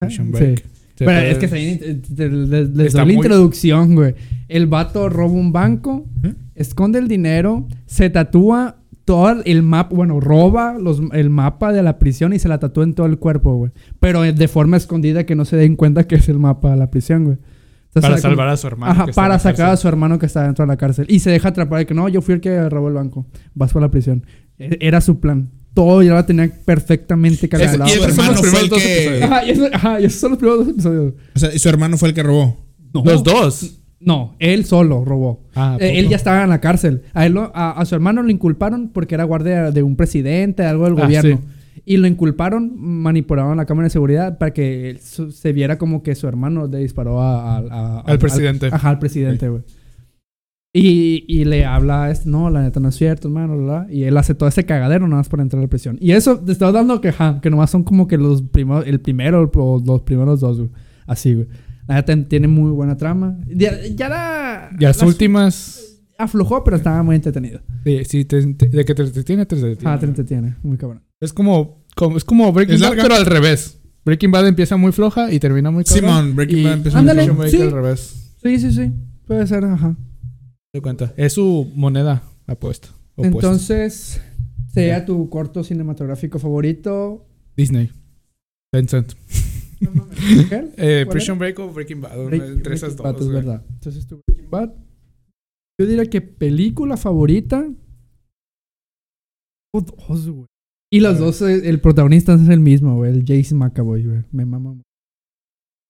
Prison 0.00 0.26
Sí. 0.26 0.32
Break. 0.32 0.58
Se 0.96 1.04
Pero 1.06 1.18
puede- 1.18 1.30
es 1.30 1.38
que 1.38 1.48
se 1.48 1.72
eh, 1.72 2.00
les, 2.18 2.70
les 2.70 2.86
Está 2.88 2.98
doy 2.98 2.98
la 2.98 3.04
muy- 3.06 3.14
introducción, 3.14 3.94
güey. 3.94 4.14
El 4.48 4.66
vato 4.66 5.08
roba 5.08 5.32
un 5.32 5.50
banco, 5.52 6.06
esconde 6.54 6.98
el 6.98 7.08
dinero, 7.08 7.66
se 7.86 8.10
tatúa 8.10 8.76
todo 9.06 9.42
el 9.44 9.62
mapa, 9.62 9.96
bueno, 9.96 10.20
roba 10.20 10.76
los, 10.78 11.00
el 11.14 11.30
mapa 11.30 11.72
de 11.72 11.82
la 11.82 11.98
prisión 11.98 12.34
y 12.34 12.38
se 12.38 12.48
la 12.48 12.58
tatúa 12.58 12.84
en 12.84 12.92
todo 12.92 13.06
el 13.06 13.18
cuerpo, 13.18 13.54
güey. 13.56 13.72
Pero 13.98 14.20
de 14.22 14.48
forma 14.48 14.76
escondida 14.76 15.24
que 15.24 15.34
no 15.34 15.46
se 15.46 15.56
den 15.56 15.76
cuenta 15.76 16.06
que 16.06 16.16
es 16.16 16.28
el 16.28 16.38
mapa 16.38 16.72
de 16.72 16.76
la 16.76 16.90
prisión, 16.90 17.24
güey. 17.24 17.38
Entonces, 17.92 18.02
para 18.10 18.14
como- 18.14 18.22
salvar 18.22 18.48
a 18.48 18.56
su 18.56 18.66
hermano. 18.66 18.92
Ajá, 18.92 19.04
que 19.04 19.10
está 19.10 19.20
en 19.20 19.24
para 19.24 19.34
la 19.34 19.38
sacar 19.40 19.70
a 19.72 19.76
su 19.76 19.88
hermano 19.88 20.18
que 20.18 20.26
está 20.26 20.44
dentro 20.44 20.64
de 20.64 20.68
la 20.68 20.76
cárcel. 20.76 21.06
Y 21.08 21.18
se 21.20 21.30
deja 21.30 21.48
atrapar 21.48 21.80
de 21.80 21.86
que 21.86 21.94
no, 21.94 22.08
yo 22.08 22.22
fui 22.22 22.34
el 22.34 22.40
que 22.40 22.68
robó 22.68 22.88
el 22.88 22.94
banco. 22.94 23.26
Vas 23.54 23.72
por 23.72 23.82
la 23.82 23.90
prisión. 23.90 24.24
E- 24.58 24.78
Era 24.80 25.00
su 25.00 25.18
plan. 25.20 25.50
Todo 25.74 26.02
ya 26.02 26.14
lo 26.14 26.24
tenía 26.24 26.50
perfectamente 26.64 27.48
calculado. 27.48 27.86
y 27.86 27.90
su 27.90 28.02
esos 28.04 28.14
son 28.14 28.26
los 28.26 28.40
primeros 28.40 28.68
dos 28.70 28.78
que. 28.82 28.96
episodios. 29.06 29.22
Ajá, 29.30 29.44
y, 29.46 29.50
eso- 29.50 29.68
ajá, 29.72 30.00
y 30.00 30.04
esos 30.04 30.20
son 30.20 30.30
los 30.30 30.38
primeros 30.38 30.64
dos 30.66 30.74
episodios. 30.74 31.14
O 31.34 31.38
sea, 31.38 31.58
su 31.58 31.68
hermano 31.68 31.96
fue 31.98 32.08
el 32.08 32.14
que 32.14 32.22
robó. 32.22 32.56
Los 32.92 33.22
dos. 33.24 33.76
No, 34.00 34.34
él 34.38 34.64
solo 34.64 35.04
robó. 35.04 35.44
Ah, 35.54 35.76
Eh, 35.78 35.98
él 35.98 36.08
ya 36.08 36.16
estaba 36.16 36.42
en 36.42 36.48
la 36.48 36.60
cárcel. 36.60 37.02
A, 37.12 37.26
él 37.26 37.32
lo- 37.34 37.52
a, 37.54 37.72
a 37.72 37.84
su 37.84 37.94
hermano 37.94 38.22
lo 38.22 38.30
inculparon 38.30 38.88
porque 38.88 39.14
era 39.14 39.24
guardia 39.24 39.70
de 39.72 39.82
un 39.82 39.94
presidente, 39.96 40.64
algo 40.64 40.84
del 40.84 40.94
Ah, 40.98 41.02
gobierno. 41.02 41.36
sí. 41.36 41.44
Y 41.84 41.96
lo 41.96 42.06
inculparon, 42.06 42.72
manipularon 42.76 43.56
la 43.56 43.66
cámara 43.66 43.86
de 43.86 43.90
seguridad 43.90 44.38
para 44.38 44.52
que 44.52 44.98
su- 45.02 45.30
se 45.32 45.52
viera 45.52 45.78
como 45.78 46.02
que 46.02 46.14
su 46.14 46.28
hermano 46.28 46.66
le 46.66 46.78
disparó 46.78 47.20
a- 47.20 47.56
a- 47.58 47.58
a- 47.68 48.00
Al 48.00 48.18
presidente. 48.18 48.66
ajá, 48.70 48.90
al 48.90 48.98
presidente, 48.98 49.48
güey. 49.48 49.62
Y, 50.72 51.24
y 51.26 51.44
le 51.46 51.64
habla, 51.64 52.10
este, 52.12 52.28
no, 52.28 52.48
la 52.48 52.62
neta 52.62 52.78
no 52.78 52.90
es 52.90 52.94
cierto, 52.94 53.26
hermano, 53.26 53.56
bla, 53.56 53.64
bla", 53.84 53.86
Y 53.92 54.04
él 54.04 54.16
hace 54.16 54.36
todo 54.36 54.48
ese 54.48 54.64
cagadero 54.64 55.08
nomás 55.08 55.28
para 55.28 55.42
entrar 55.42 55.58
a 55.58 55.62
la 55.64 55.68
prisión. 55.68 55.96
Y 56.00 56.12
eso 56.12 56.38
te 56.38 56.52
estoy 56.52 56.72
dando 56.72 57.00
que, 57.00 57.08
ajá, 57.08 57.40
que 57.42 57.50
nomás 57.50 57.70
son 57.70 57.82
como 57.82 58.06
que 58.06 58.16
los 58.16 58.42
primeros, 58.42 58.86
el 58.86 59.00
primero 59.00 59.50
o 59.52 59.82
los 59.84 60.02
primeros 60.02 60.38
dos, 60.40 60.58
güey. 60.58 60.70
Así, 61.06 61.34
güey. 61.34 61.48
La 61.88 61.96
neta 61.96 62.16
tiene 62.28 62.46
muy 62.46 62.70
buena 62.70 62.96
trama. 62.96 63.36
Ya, 63.48 63.72
ya 63.96 64.08
la... 64.08 64.68
Y 64.78 64.84
las 64.84 64.98
las- 65.00 65.08
últimas. 65.08 65.89
Aflojó, 66.22 66.62
pero 66.64 66.76
estaba 66.76 67.02
muy 67.02 67.16
entretenido. 67.16 67.60
Sí, 67.84 68.04
sí, 68.04 68.24
te- 68.24 68.54
te- 68.54 68.68
de 68.68 68.84
que 68.84 68.94
te 68.94 69.02
entretiene, 69.02 69.46
te 69.46 69.54
entretiene. 69.56 69.90
Ah, 69.90 69.98
te 69.98 70.06
entretiene. 70.06 70.56
Muy 70.62 70.76
cabrón. 70.76 71.02
Es 71.20 71.32
como, 71.32 71.84
como, 71.96 72.16
es 72.16 72.24
como 72.24 72.52
Breaking 72.52 72.76
Es 72.76 72.80
Bad, 72.82 72.88
larga. 72.90 73.02
pero 73.04 73.14
al 73.16 73.26
revés. 73.26 73.78
Breaking 74.04 74.30
Bad 74.30 74.48
empieza 74.48 74.76
muy 74.76 74.92
floja 74.92 75.32
y 75.32 75.38
termina 75.38 75.70
muy 75.70 75.84
cabrón. 75.84 76.00
Simón, 76.10 76.36
Breaking 76.36 76.58
y 76.58 76.64
Bad 76.64 76.72
empezó 76.74 76.98
Ándale, 76.98 77.20
Prison 77.22 77.38
Break 77.38 77.50
sí. 77.50 77.60
al 77.62 77.70
revés. 77.72 78.32
Sí, 78.42 78.58
sí, 78.58 78.72
sí. 78.72 78.92
Puede 79.26 79.46
ser, 79.46 79.64
ajá. 79.64 79.96
Te 80.72 80.80
cuenta. 80.80 81.12
Es 81.16 81.32
su 81.34 81.70
moneda 81.74 82.22
apuesta. 82.46 82.88
opuesta. 83.16 83.36
Entonces, 83.38 84.20
sería 84.72 85.04
tu 85.04 85.28
corto 85.28 85.62
cinematográfico 85.64 86.38
favorito. 86.38 87.26
Disney. 87.56 87.90
Tencent. 88.72 89.12
¿Qué? 90.48 90.68
Eh, 90.76 91.02
¿Cuál 91.06 91.16
Prison 91.16 91.38
Break 91.38 91.58
o 91.58 91.72
Breaking 91.72 92.00
Bad. 92.02 92.16
Break- 92.26 92.52
entre 92.52 92.74
esas 92.74 92.94
Breaking 92.96 93.04
Bad, 93.04 93.12
dos. 93.18 93.26
es 93.26 93.32
verdad. 93.32 93.62
Entonces, 93.70 94.06
tu 94.06 94.20
Breaking 94.26 94.50
Bad. 94.50 94.70
Yo 95.80 95.86
diría 95.86 96.04
que 96.04 96.20
película 96.20 96.98
favorita. 96.98 97.66
Oh, 99.72 99.80
dos, 99.80 100.28
güey. 100.28 100.46
Y 100.92 101.00
los 101.00 101.10
A 101.10 101.12
ver. 101.14 101.20
dos, 101.22 101.40
eh, 101.42 101.68
el 101.70 101.80
protagonista 101.80 102.34
es 102.34 102.48
el 102.50 102.60
mismo, 102.60 102.96
güey. 102.96 103.12
El 103.12 103.24
Jason 103.26 103.56
McAvoy, 103.58 104.04
güey. 104.04 104.24
Me 104.30 104.44
mama. 104.44 104.74
mucho. 104.74 104.82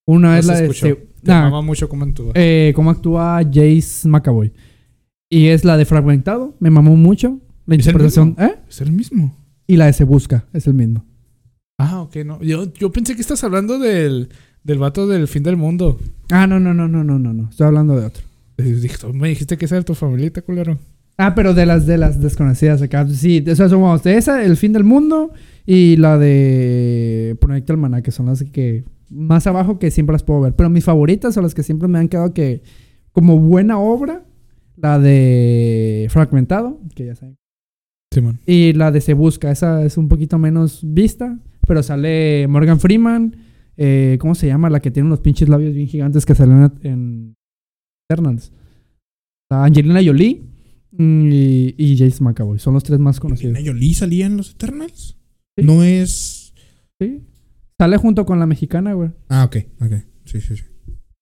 Una 0.07 0.29
No 0.29 0.35
es 0.37 0.45
la 0.45 0.61
de. 0.61 0.73
se- 0.73 0.95
Te 0.95 1.07
nah, 1.23 1.43
mama 1.49 1.61
mucho 1.61 1.89
cómo 1.89 2.05
actúa. 2.05 2.31
eh, 2.35 2.71
cómo 2.73 2.89
actúa 2.89 3.41
Jace 3.43 4.07
McAvoy. 4.07 4.53
Y 5.29 5.47
es 5.47 5.65
la 5.65 5.75
de 5.75 5.83
Fragmentado. 5.83 6.55
Me 6.61 6.69
mamó 6.69 6.95
mucho. 6.95 7.39
La 7.65 7.75
¿Es 7.75 7.85
el 7.85 7.91
interpretación. 7.91 8.35
¿Eh? 8.39 8.59
Es 8.69 8.79
el 8.79 8.93
mismo. 8.93 9.35
Y 9.67 9.75
la 9.75 9.87
de 9.87 9.93
Se 9.93 10.05
Busca. 10.05 10.45
Es 10.53 10.67
el 10.67 10.73
mismo. 10.73 11.05
Ah, 11.79 12.01
ok, 12.01 12.15
no. 12.25 12.41
Yo, 12.41 12.71
yo 12.73 12.91
pensé 12.93 13.15
que 13.15 13.21
estás 13.21 13.43
hablando 13.43 13.77
del, 13.77 14.29
del 14.63 14.77
vato 14.77 15.05
del 15.07 15.27
fin 15.27 15.43
del 15.43 15.57
mundo. 15.57 15.99
Ah, 16.31 16.47
no, 16.47 16.59
no, 16.61 16.73
no, 16.73 16.87
no, 16.87 17.03
no, 17.03 17.19
no. 17.19 17.33
no. 17.33 17.49
Estoy 17.49 17.67
hablando 17.67 17.99
de 17.99 18.05
otro. 18.05 18.23
Dije, 18.61 18.97
me 19.13 19.29
dijiste 19.29 19.57
que 19.57 19.65
esa 19.65 19.75
era 19.75 19.85
tu 19.85 19.95
familita, 19.95 20.41
culero. 20.41 20.79
Ah, 21.17 21.35
pero 21.35 21.53
de 21.53 21.65
las 21.65 21.85
de 21.85 21.97
las 21.97 22.19
desconocidas 22.19 22.81
acá. 22.81 23.07
Sí, 23.07 23.43
o 23.47 23.55
sea, 23.55 23.69
somos 23.69 24.01
de 24.03 24.17
esa, 24.17 24.43
El 24.43 24.57
fin 24.57 24.73
del 24.73 24.83
mundo. 24.83 25.31
Y 25.65 25.97
la 25.97 26.17
de 26.17 27.37
Proyecto 27.39 27.73
Almaná, 27.73 28.01
que 28.01 28.11
son 28.11 28.25
las 28.25 28.43
que 28.43 28.83
más 29.09 29.45
abajo 29.45 29.77
que 29.77 29.91
siempre 29.91 30.13
las 30.13 30.23
puedo 30.23 30.41
ver. 30.41 30.53
Pero 30.55 30.69
mis 30.69 30.83
favoritas 30.83 31.33
son 31.35 31.43
las 31.43 31.53
que 31.53 31.63
siempre 31.63 31.87
me 31.87 31.99
han 31.99 32.07
quedado 32.07 32.33
que, 32.33 32.63
como 33.11 33.37
buena 33.37 33.77
obra, 33.77 34.23
la 34.75 34.97
de 34.97 36.07
Fragmentado, 36.09 36.79
que 36.95 37.05
ya 37.05 37.15
saben. 37.15 37.37
Simón. 38.11 38.39
Y 38.45 38.73
la 38.73 38.91
de 38.91 39.01
Se 39.01 39.13
Busca, 39.13 39.51
esa 39.51 39.83
es 39.85 39.97
un 39.97 40.07
poquito 40.07 40.37
menos 40.39 40.81
vista, 40.83 41.39
pero 41.67 41.83
sale 41.83 42.47
Morgan 42.47 42.79
Freeman. 42.79 43.35
eh, 43.77 44.17
¿Cómo 44.19 44.33
se 44.35 44.47
llama? 44.47 44.69
La 44.69 44.79
que 44.79 44.91
tiene 44.91 45.07
unos 45.07 45.19
pinches 45.21 45.47
labios 45.47 45.73
bien 45.75 45.87
gigantes 45.87 46.25
que 46.25 46.35
salió 46.35 46.55
en, 46.55 46.71
en 46.83 47.35
Eternals. 48.11 48.51
Angelina 49.49 50.01
Jolie 50.03 50.41
mm, 50.91 51.29
y, 51.31 51.75
y 51.77 51.97
Jace 51.97 52.23
McAvoy. 52.23 52.59
Son 52.59 52.73
los 52.73 52.83
tres 52.83 52.99
más 52.99 53.19
conocidos. 53.19 53.55
¿Angelina 53.55 53.73
Jolie 53.73 53.93
salía 53.93 54.25
en 54.25 54.37
los 54.37 54.51
Eternals? 54.51 55.17
Sí. 55.57 55.65
No 55.65 55.83
es. 55.83 56.53
Sí. 56.99 57.21
Sale 57.79 57.97
junto 57.97 58.25
con 58.25 58.39
la 58.39 58.45
mexicana, 58.45 58.93
güey. 58.93 59.09
Ah, 59.27 59.43
ok, 59.45 59.57
ok. 59.81 59.93
Sí, 60.25 60.39
sí, 60.39 60.55
sí. 60.55 60.63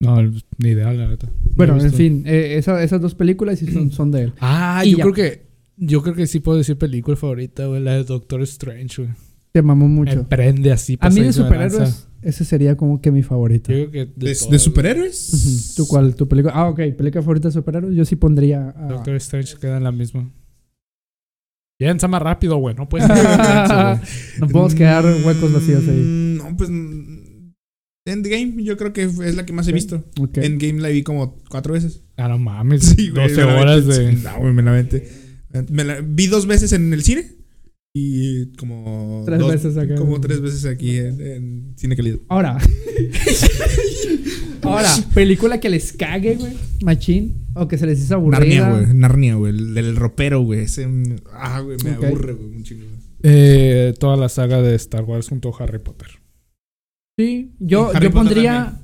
No, 0.01 0.21
ni 0.57 0.69
idea, 0.69 0.93
la 0.93 1.07
neta. 1.07 1.27
No 1.27 1.33
Bueno, 1.55 1.79
en 1.81 1.91
fin, 1.91 2.23
eh, 2.25 2.55
esa- 2.57 2.81
esas 2.83 3.01
dos 3.01 3.15
películas 3.15 3.59
sí 3.59 3.67
son, 3.71 3.91
son 3.91 4.11
de 4.11 4.23
él. 4.23 4.33
Ah, 4.39 4.81
Y 4.85 4.91
yo 4.91 4.97
ya. 4.97 5.03
creo 5.03 5.13
que. 5.13 5.49
Yo 5.81 6.01
creo 6.03 6.13
que 6.13 6.27
sí 6.27 6.41
puedo 6.41 6.57
decir 6.57 6.77
película 6.77 7.15
favorita, 7.15 7.65
güey. 7.65 7.81
La 7.81 7.93
de 7.93 8.03
Doctor 8.03 8.41
Strange, 8.43 9.03
güey. 9.03 9.15
Te 9.51 9.61
mamó 9.61 9.87
Me 9.87 9.95
mucho. 9.95 10.27
prende 10.29 10.71
así. 10.71 10.97
A 11.01 11.09
mí 11.09 11.21
de 11.21 11.33
superhéroes, 11.33 12.07
ese 12.21 12.45
sería 12.45 12.75
como 12.77 13.01
que 13.01 13.11
mi 13.11 13.23
favorito. 13.23 13.71
Yo 13.73 13.89
creo 13.89 14.07
que. 14.13 14.13
¿De, 14.15 14.35
superhéroes? 14.59 15.33
Ujú. 15.33 15.75
¿Tú 15.75 15.87
cuál? 15.87 16.15
¿Tu 16.15 16.27
película? 16.27 16.53
Ah, 16.55 16.69
ok. 16.69 16.77
¿Película 16.97 17.21
favorita 17.23 17.47
de 17.47 17.53
superhéroes? 17.53 17.95
Yo 17.95 18.05
sí 18.05 18.15
pondría... 18.15 18.73
a- 18.77 18.87
Doctor 18.87 19.15
Strange 19.15 19.55
queda 19.59 19.77
en 19.77 19.83
la 19.83 19.91
misma. 19.91 20.31
Piensa 21.79 22.07
más 22.07 22.21
rápido, 22.21 22.57
güey. 22.57 22.75
No 22.75 22.87
puedes. 22.89 23.07
No 24.39 24.47
podemos 24.47 24.75
quedar 24.75 25.03
huecos 25.25 25.51
vacíos 25.53 25.83
ahí. 25.87 25.97
Mm, 25.97 26.37
No, 26.37 26.57
pues. 26.57 26.69
mm, 26.69 27.29
Endgame, 28.05 28.63
yo 28.63 28.75
creo 28.77 28.91
que 28.93 29.03
es 29.03 29.35
la 29.35 29.45
que 29.45 29.53
más 29.53 29.67
he 29.67 29.71
visto. 29.71 30.03
Ok. 30.19 30.37
Endgame 30.37 30.81
la 30.81 30.89
vi 30.89 31.03
como 31.03 31.37
cuatro 31.49 31.73
veces. 31.73 32.03
ah, 32.17 32.27
no 32.27 32.37
mames. 32.39 32.83
Sí, 32.85 33.09
güey, 33.09 33.29
12 33.29 33.45
me 33.45 33.51
la 33.53 33.61
horas 33.61 33.85
de. 33.87 34.13
No, 34.13 34.39
güey, 34.39 34.53
me 34.53 34.61
la. 34.63 34.85
Me 35.69 35.83
la 35.83 36.01
vi 36.01 36.27
dos 36.27 36.45
veces 36.47 36.71
en 36.73 36.91
el 36.93 37.03
cine. 37.03 37.38
Y 37.93 38.51
como. 38.55 39.23
Tres 39.25 39.39
dos- 39.39 39.51
veces 39.51 39.77
acá. 39.77 39.95
Como 39.95 40.21
tres 40.21 40.41
veces 40.41 40.65
aquí 40.65 40.97
en, 40.97 41.19
en 41.21 41.73
Cine 41.77 41.95
Cálido. 41.95 42.19
Ahora. 42.29 42.57
Ahora, 44.61 44.89
película 45.13 45.59
que 45.59 45.69
les 45.69 45.93
cague, 45.93 46.35
güey. 46.35 46.53
Machín. 46.83 47.47
O 47.55 47.67
que 47.67 47.77
se 47.77 47.85
les 47.87 47.99
hizo 47.99 48.15
aburrida. 48.15 48.39
Narnia, 48.39 48.69
güey. 48.85 48.93
Narnia, 48.93 49.35
güey. 49.35 49.53
El 49.53 49.73
del 49.73 49.95
ropero, 49.95 50.41
güey. 50.41 50.61
Ese. 50.61 50.85
mm, 50.87 51.15
Ah, 51.33 51.61
güey, 51.61 51.77
me 51.83 51.91
aburre, 51.91 52.33
güey. 52.33 52.55
Un 52.57 52.63
chingo. 52.63 52.85
güey. 52.85 52.99
Eh, 53.23 53.93
toda 53.99 54.15
la 54.17 54.29
saga 54.29 54.61
de 54.61 54.75
Star 54.75 55.03
Wars 55.05 55.29
junto 55.29 55.49
a 55.53 55.63
Harry 55.63 55.79
Potter. 55.79 56.07
Sí. 57.17 57.53
Yo, 57.59 57.87
yo 57.87 57.93
Potter 57.93 58.11
pondría 58.11 58.81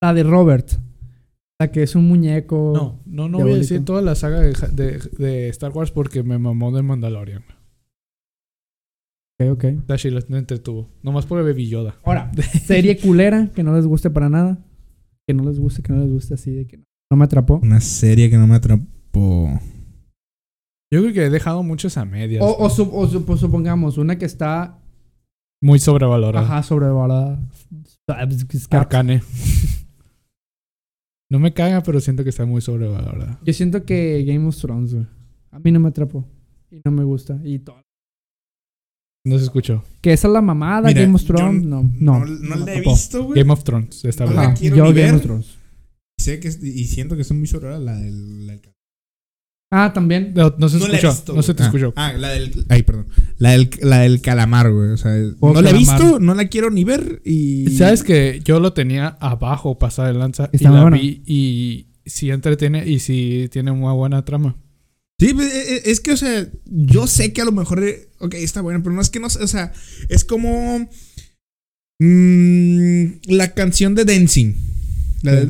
la 0.00 0.14
de 0.14 0.22
Robert. 0.24 0.70
La 1.60 1.70
que 1.70 1.82
es 1.84 1.94
un 1.94 2.06
muñeco. 2.08 2.72
No, 2.74 3.02
no, 3.06 3.28
no 3.28 3.38
voy 3.38 3.42
a 3.42 3.46
Diabólico. 3.46 3.60
decir 3.60 3.84
toda 3.84 4.02
la 4.02 4.14
saga 4.16 4.40
de, 4.40 4.52
de- 4.72 4.98
de 5.18 5.48
Star 5.48 5.70
Wars 5.70 5.90
porque 5.92 6.22
me 6.22 6.38
mamó 6.38 6.72
de 6.72 6.82
Mandalorian. 6.82 7.44
Ok, 9.40 9.50
ok. 9.52 9.64
La 9.88 9.96
Sheila 9.96 10.20
me 10.28 10.38
entretuvo. 10.38 10.90
Nomás 11.02 11.26
por 11.26 11.38
el 11.38 11.44
Baby 11.44 11.68
Yoda. 11.68 11.96
Ahora, 12.04 12.30
serie 12.66 12.98
culera 12.98 13.50
que 13.54 13.62
no 13.62 13.74
les 13.74 13.86
guste 13.86 14.10
para 14.10 14.28
nada. 14.28 14.58
Que 15.26 15.34
no 15.34 15.44
les 15.44 15.58
guste, 15.58 15.82
que 15.82 15.92
no 15.92 16.00
les 16.00 16.10
guste 16.10 16.34
así 16.34 16.50
de 16.50 16.66
que 16.66 16.78
no, 16.78 16.84
no 17.10 17.16
me 17.16 17.24
atrapó. 17.24 17.60
Una 17.62 17.80
serie 17.80 18.30
que 18.30 18.36
no 18.36 18.46
me 18.46 18.56
atrapó. 18.56 19.60
Yo 20.92 21.00
creo 21.00 21.12
que 21.14 21.24
he 21.24 21.30
dejado 21.30 21.62
muchos 21.62 21.96
a 21.96 22.04
medias. 22.04 22.42
O, 22.42 22.50
o, 22.50 23.24
pues 23.24 23.40
supongamos, 23.40 23.96
una 23.96 24.18
que 24.18 24.26
está 24.26 24.78
Muy 25.62 25.78
sobrevalorada. 25.78 26.44
ajá, 26.44 26.62
sobrevalorada. 26.62 27.40
Arcane. 28.70 29.22
no 31.30 31.38
me 31.38 31.54
caga, 31.54 31.82
pero 31.82 31.98
siento 32.00 32.24
que 32.24 32.30
está 32.30 32.44
muy 32.44 32.60
sobrevalorada. 32.60 33.40
Yo 33.42 33.54
siento 33.54 33.84
que 33.86 34.22
Game 34.24 34.46
of 34.46 34.56
Thrones, 34.58 34.92
güey. 34.92 35.06
A 35.50 35.58
mí 35.58 35.72
no 35.72 35.80
me 35.80 35.88
atrapó. 35.88 36.26
Y 36.70 36.82
no 36.84 36.90
me 36.90 37.04
gusta. 37.04 37.40
Y 37.42 37.60
todo. 37.60 37.80
No 39.24 39.38
se 39.38 39.44
escuchó. 39.44 39.84
Que 40.00 40.12
esa 40.12 40.26
es 40.28 40.34
la 40.34 40.40
mamada, 40.42 40.88
Mira, 40.88 41.02
Game 41.02 41.14
of 41.14 41.20
yo 41.22 41.26
Thrones. 41.28 41.64
No, 41.64 41.82
no. 42.00 42.18
No, 42.20 42.26
no 42.26 42.56
la 42.66 42.74
he 42.74 42.80
visto, 42.80 43.22
güey. 43.24 43.38
Game 43.40 43.52
of 43.52 43.62
Thrones, 43.62 44.04
esta 44.04 44.24
vez. 44.24 44.36
Ajá, 44.36 44.54
quiero 44.54 44.76
yo 44.76 44.84
ni 44.86 44.90
Game 44.92 45.02
ver. 45.02 45.14
of 45.14 45.22
Thrones. 45.22 45.46
Sé 46.18 46.40
que 46.40 46.48
es- 46.48 46.62
y 46.62 46.84
siento 46.86 47.14
que 47.16 47.22
está 47.22 47.34
muy 47.34 47.46
sobre 47.46 47.70
la 47.78 47.96
del. 47.96 48.46
La 48.46 48.52
del 48.54 48.62
Ah, 49.74 49.90
también. 49.94 50.32
No, 50.34 50.54
no 50.58 50.68
se 50.68 50.78
no 50.78 50.86
la 50.86 50.92
he 50.92 50.96
escuchó. 50.96 51.12
visto, 51.12 51.32
no 51.34 51.42
se 51.42 51.54
te 51.54 51.62
Ah, 51.62 51.66
escuchó. 51.66 51.92
Ah, 51.96 52.12
la 52.12 52.28
del. 52.30 52.66
Ay, 52.68 52.82
perdón. 52.82 53.06
La 53.38 53.52
del, 53.52 53.70
la 53.80 54.00
del 54.00 54.20
calamar, 54.20 54.70
güey. 54.70 54.90
O 54.90 54.96
sea, 54.98 55.12
Juego 55.40 55.54
no 55.54 55.62
la 55.62 55.70
he 55.70 55.72
visto, 55.72 56.18
no 56.20 56.34
la 56.34 56.46
quiero 56.48 56.70
ni 56.70 56.84
ver. 56.84 57.22
Y. 57.24 57.68
Sabes 57.76 58.02
que 58.04 58.40
yo 58.44 58.60
lo 58.60 58.72
tenía 58.74 59.16
abajo 59.20 59.78
pasada 59.78 60.08
de 60.12 60.14
lanza 60.18 60.50
y 60.52 60.56
Está 60.56 60.70
la 60.70 60.82
buena. 60.82 60.98
vi 60.98 61.22
y 61.26 61.86
sí 62.04 62.30
entretiene 62.30 62.86
y 62.86 62.98
sí 62.98 63.48
tiene 63.50 63.70
una 63.70 63.92
buena 63.92 64.24
trama. 64.24 64.56
Sí, 65.22 65.34
pues, 65.34 65.54
eh, 65.54 65.76
eh, 65.76 65.82
es 65.84 66.00
que, 66.00 66.10
o 66.10 66.16
sea, 66.16 66.48
yo 66.64 67.06
sé 67.06 67.32
que 67.32 67.42
a 67.42 67.44
lo 67.44 67.52
mejor. 67.52 67.84
eh, 67.84 68.08
Ok, 68.18 68.34
está 68.34 68.60
bueno, 68.60 68.82
pero 68.82 68.92
no 68.92 69.00
es 69.00 69.08
que 69.08 69.20
no. 69.20 69.28
O 69.28 69.46
sea, 69.46 69.72
es 70.08 70.24
como. 70.24 70.90
mm, 72.00 73.04
la 73.26 73.54
canción 73.54 73.94
de 73.94 74.04
Dancing. 74.04 74.54
La 75.22 75.32
de- 75.32 75.46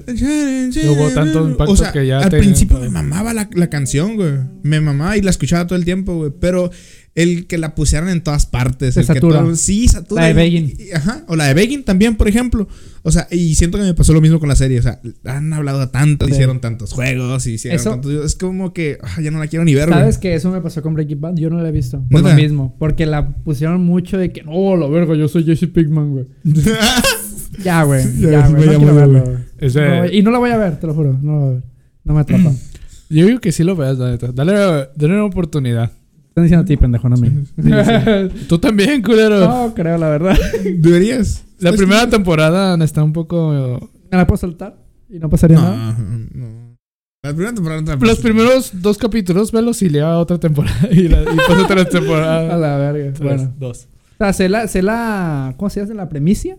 Hubo 0.88 1.08
tanto 1.14 1.48
impacto 1.48 1.72
o 1.72 1.76
sea, 1.76 1.92
que 1.92 2.06
ya 2.06 2.18
al 2.20 2.28
te- 2.30 2.38
principio 2.38 2.78
me 2.78 2.90
mamaba 2.90 3.32
la, 3.32 3.48
la 3.54 3.70
canción, 3.70 4.16
güey. 4.16 4.32
Me 4.62 4.80
mamaba 4.80 5.16
y 5.16 5.22
la 5.22 5.30
escuchaba 5.30 5.66
todo 5.66 5.78
el 5.78 5.84
tiempo, 5.86 6.14
güey. 6.16 6.30
Pero 6.38 6.70
el 7.14 7.46
que 7.46 7.56
la 7.58 7.74
pusieran 7.74 8.08
en 8.10 8.22
todas 8.22 8.46
partes. 8.46 8.94
Te 8.94 9.00
el 9.00 9.06
que 9.06 9.14
satura. 9.14 9.40
todo- 9.40 9.56
sí, 9.56 9.88
satura. 9.88 10.22
La 10.22 10.28
de 10.28 10.34
Begin. 10.34 10.74
Ajá. 10.94 11.24
O 11.28 11.36
la 11.36 11.46
de 11.46 11.54
Begin 11.54 11.84
también, 11.84 12.16
por 12.16 12.28
ejemplo. 12.28 12.68
O 13.02 13.10
sea, 13.10 13.26
y 13.30 13.54
siento 13.54 13.78
que 13.78 13.84
me 13.84 13.94
pasó 13.94 14.12
lo 14.12 14.20
mismo 14.20 14.38
con 14.40 14.48
la 14.50 14.56
serie. 14.56 14.78
O 14.78 14.82
sea, 14.82 15.00
han 15.24 15.52
hablado 15.54 15.88
tanto, 15.88 16.26
Sí. 16.26 16.32
hicieron 16.32 16.60
tantos 16.60 16.92
juegos, 16.92 17.46
hicieron 17.46 17.80
Eso- 17.80 17.90
tantos. 17.90 18.12
Es 18.26 18.34
como 18.36 18.72
que 18.74 18.98
ah, 19.02 19.20
ya 19.22 19.30
no 19.30 19.38
la 19.38 19.46
quiero 19.46 19.64
ni 19.64 19.74
ver, 19.74 19.88
güey. 19.88 20.00
¿Sabes 20.00 20.18
que 20.18 20.34
eso 20.34 20.50
me 20.50 20.60
pasó 20.60 20.82
con 20.82 20.92
Breaking 20.94 21.20
Bad? 21.20 21.34
Yo 21.36 21.48
no 21.50 21.60
la 21.62 21.68
he 21.70 21.72
visto. 21.72 22.04
Por 22.10 22.22
lo 22.22 22.34
mismo. 22.34 22.76
Porque 22.78 23.06
la 23.06 23.36
pusieron 23.36 23.82
mucho 23.84 24.18
de 24.18 24.32
que, 24.32 24.42
no, 24.42 24.76
la 24.76 24.86
verga, 24.86 25.14
yo 25.14 25.28
soy 25.28 25.44
Jesse 25.44 25.66
Pinkman, 25.72 26.10
güey. 26.12 26.26
Ya, 27.62 27.82
güey. 27.84 28.02
Ya, 28.20 28.46
sí 28.46 28.52
güey. 28.54 28.78
No 28.78 28.94
verlo, 28.94 29.24
No, 29.60 30.06
y 30.06 30.22
no 30.22 30.30
la 30.30 30.38
voy 30.38 30.50
a 30.50 30.56
ver, 30.56 30.78
te 30.80 30.86
lo 30.86 30.94
juro. 30.94 31.18
No 31.20 31.32
la 31.32 31.38
voy 31.38 31.48
a 31.48 31.52
ver. 31.54 31.62
No 32.04 32.14
me 32.14 32.20
atrapa. 32.20 32.50
yo 33.10 33.26
digo 33.26 33.40
que 33.40 33.52
sí 33.52 33.62
lo 33.64 33.76
veas, 33.76 33.98
la 33.98 34.10
neta. 34.10 34.32
Dale, 34.32 34.52
dale 34.96 35.14
una 35.14 35.24
oportunidad. 35.24 35.90
Están 36.28 36.44
diciendo 36.44 36.62
a 36.62 36.66
ti, 36.66 36.76
pendejo, 36.78 37.08
no 37.10 37.16
a 37.16 37.18
mí. 37.18 37.30
Tú 38.48 38.58
también, 38.58 39.02
culero. 39.02 39.40
no, 39.40 39.74
creo, 39.74 39.98
la 39.98 40.08
verdad. 40.08 40.36
Deberías. 40.78 41.44
la 41.58 41.70
¿Estás- 41.70 41.76
primera 41.76 42.08
temporada 42.08 42.82
está 42.82 43.04
un 43.04 43.12
poco... 43.12 43.90
¿Me 44.10 44.16
la 44.16 44.26
puedo 44.26 44.38
saltar? 44.38 44.76
¿Y 45.10 45.18
no 45.18 45.28
pasaría 45.28 45.58
nada? 45.58 45.96
No, 45.98 46.26
no. 46.34 46.76
La 47.22 47.30
primera 47.32 47.52
temporada. 47.54 47.82
no 47.82 47.98
te- 47.98 48.06
Los 48.06 48.18
primeros 48.20 48.70
dos 48.80 48.96
capítulos, 48.96 49.52
velos 49.52 49.82
y 49.82 49.90
le 49.90 50.00
a 50.00 50.16
otra 50.18 50.38
temporada. 50.38 50.88
Y, 50.90 51.06
la, 51.08 51.20
y 51.22 51.36
pásate 51.36 51.74
la 51.74 51.82
A 51.82 51.84
temporada. 51.84 52.56
la 52.56 52.76
verga. 52.78 53.12
tres, 53.12 53.20
Bueno. 53.20 53.52
dos. 53.58 53.88
O 54.14 54.24
sea, 54.24 54.32
sé 54.32 54.48
la, 54.48 54.66
sé 54.68 54.82
la. 54.82 55.54
¿Cómo 55.58 55.68
se 55.70 55.80
llama? 55.80 55.94
La 55.94 56.08
premicia 56.08 56.56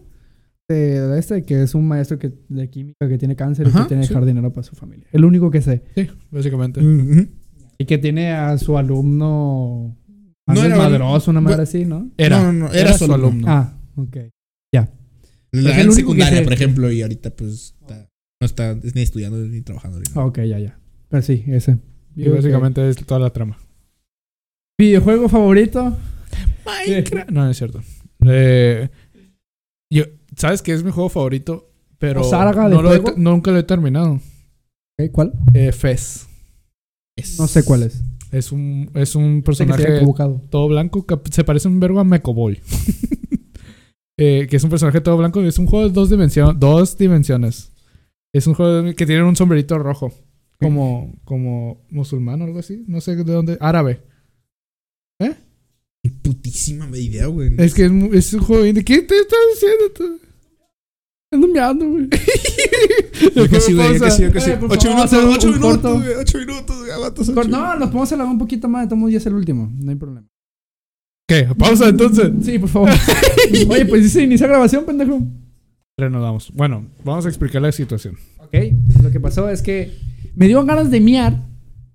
de, 0.69 0.99
de 1.01 1.19
este, 1.19 1.43
que 1.45 1.63
es 1.63 1.75
un 1.75 1.87
maestro 1.87 2.17
que, 2.19 2.31
de 2.49 2.69
química 2.69 3.07
que 3.07 3.17
tiene 3.17 3.35
cáncer 3.35 3.67
y 3.67 3.71
que 3.71 3.83
tiene 3.85 4.01
que 4.01 4.07
sí. 4.07 4.13
dejar 4.13 4.25
dinero 4.25 4.51
para 4.53 4.63
su 4.63 4.75
familia. 4.75 5.07
El 5.11 5.25
único 5.25 5.51
que 5.51 5.61
sé. 5.61 5.83
Sí, 5.95 6.07
básicamente. 6.31 6.81
Y 7.77 7.85
que 7.85 7.97
tiene 7.97 8.31
a 8.31 8.57
su 8.57 8.77
alumno. 8.77 9.97
No 10.47 10.53
No 10.53 10.63
era- 10.63 10.75
madroso, 10.77 11.31
una 11.31 11.41
madre 11.41 11.63
así, 11.63 11.85
¿no? 11.85 12.11
Era, 12.17 12.37
No, 12.41 12.51
no, 12.53 12.67
no, 12.67 12.73
era, 12.73 12.97
su 12.97 13.11
alumno. 13.13 13.45
Ah, 13.49 13.77
ok. 13.95 14.17
La 15.55 15.69
en 15.79 15.81
único 15.81 15.93
secundaria, 15.93 16.43
por 16.43 16.51
ejemplo, 16.53 16.91
y 16.91 17.03
ahorita 17.03 17.29
pues 17.35 17.75
está- 17.79 18.09
no 18.41 18.45
está 18.45 18.73
ni 18.73 19.01
estudiando 19.03 19.37
ni 19.37 19.61
trabajando. 19.61 19.99
Ah, 20.15 20.25
Ok, 20.25 20.37
ya, 20.39 20.57
ya. 20.57 20.79
Pero 21.09 21.21
sí, 21.21 21.43
ese. 21.45 21.77
Y 22.15 22.27
básicamente 22.27 22.89
es 22.89 22.95
toda 23.05 23.19
la 23.19 23.29
trama. 23.29 23.59
¿Videojuego 24.79 25.29
favorito? 25.29 25.95
Minecraft. 26.65 27.29
No, 27.29 27.43
no 27.45 27.51
es 27.51 27.57
cierto. 27.57 27.81
Eh, 28.25 28.89
yo, 29.93 30.03
¿Sabes 30.35 30.61
qué 30.61 30.73
es 30.73 30.83
mi 30.83 30.91
juego 30.91 31.09
favorito? 31.09 31.69
Pero 31.99 32.21
¿O 32.21 32.23
saga 32.23 32.67
de 32.67 32.75
no 32.75 32.81
lo 32.81 32.93
he 32.93 33.01
nunca 33.15 33.51
lo 33.51 33.59
he 33.59 33.63
terminado. 33.63 34.19
Ok, 34.99 35.11
¿Cuál? 35.11 35.33
Eh, 35.53 35.71
Fez. 35.71 36.27
No 37.37 37.47
sé 37.47 37.63
cuál 37.63 37.83
es. 37.83 38.01
Es 38.31 38.51
un, 38.51 38.89
es 38.95 39.15
un 39.15 39.43
personaje 39.43 40.01
todo 40.49 40.67
blanco. 40.67 41.05
que 41.05 41.17
se 41.31 41.43
parece 41.43 41.67
un 41.67 41.79
verbo 41.79 41.99
a 41.99 42.03
Mecoboy. 42.03 42.59
Eh, 44.15 44.45
que 44.47 44.57
es 44.57 44.63
un 44.63 44.69
personaje 44.69 45.01
todo 45.01 45.17
blanco. 45.17 45.41
Es 45.41 45.57
un 45.57 45.65
juego 45.65 45.87
de 45.87 45.91
dos, 45.91 46.07
dimensiones 46.07 46.59
dos 46.59 46.95
dimensiones. 46.99 47.71
Es 48.31 48.45
un 48.45 48.53
juego 48.53 48.93
que 48.93 49.07
tiene 49.07 49.23
un 49.23 49.35
sombrerito 49.35 49.79
rojo. 49.79 50.13
Como, 50.59 51.15
como 51.25 51.81
musulmán 51.89 52.39
o 52.41 52.45
algo 52.45 52.59
así. 52.59 52.83
No 52.87 53.01
sé 53.01 53.15
de 53.15 53.23
dónde. 53.23 53.57
Árabe. 53.59 54.01
Putísima 56.21 56.85
idea, 56.97 57.27
güey. 57.27 57.53
Es 57.57 57.73
que 57.73 57.85
es, 57.85 58.33
un 58.33 58.41
juego 58.41 58.65
indie. 58.65 58.83
¿Qué 58.83 59.01
te 59.01 59.17
estás 59.17 59.39
diciendo 59.53 59.85
tú? 59.95 60.19
Ando 61.31 61.47
meando, 61.47 61.89
güey. 61.89 62.09
Yo 63.35 63.49
que 63.49 63.59
sí, 63.59 63.73
güey, 63.73 63.97
yo 63.97 64.05
que 64.05 64.11
sí, 64.11 64.21
yo 64.23 64.31
que 64.31 64.41
sí. 64.41 64.51
Eh, 64.51 64.59
Ocho 64.69 64.89
minutos, 64.89 65.13
ocho 65.13 65.47
minutos, 65.51 66.03
güey. 66.03 66.15
Ocho 66.15 66.37
minutos, 66.37 67.47
No, 67.47 67.75
nos 67.77 67.89
podemos 67.89 68.11
alargar 68.11 68.33
un 68.33 68.37
poquito 68.37 68.67
más. 68.67 68.91
Modos, 68.91 69.11
ya 69.13 69.17
es 69.17 69.25
el 69.25 69.33
último. 69.33 69.71
No 69.79 69.91
hay 69.91 69.95
problema. 69.95 70.27
¿Qué? 71.27 71.47
Pausa 71.57 71.89
entonces. 71.89 72.31
Sí, 72.43 72.59
por 72.59 72.69
favor. 72.69 72.89
Oye, 73.69 73.85
pues 73.85 74.03
dice 74.03 74.21
inicia 74.21 74.45
grabación, 74.45 74.85
pendejo. 74.85 75.21
Reanudamos. 75.97 76.51
Bueno, 76.53 76.85
vamos 77.03 77.25
a 77.25 77.29
explicar 77.29 77.61
la 77.61 77.71
situación. 77.71 78.17
Ok, 78.39 78.55
lo 79.01 79.09
que 79.09 79.19
pasó 79.19 79.49
es 79.49 79.61
que 79.61 79.97
me 80.35 80.47
dio 80.47 80.63
ganas 80.65 80.91
de 80.91 80.99
miar 80.99 81.47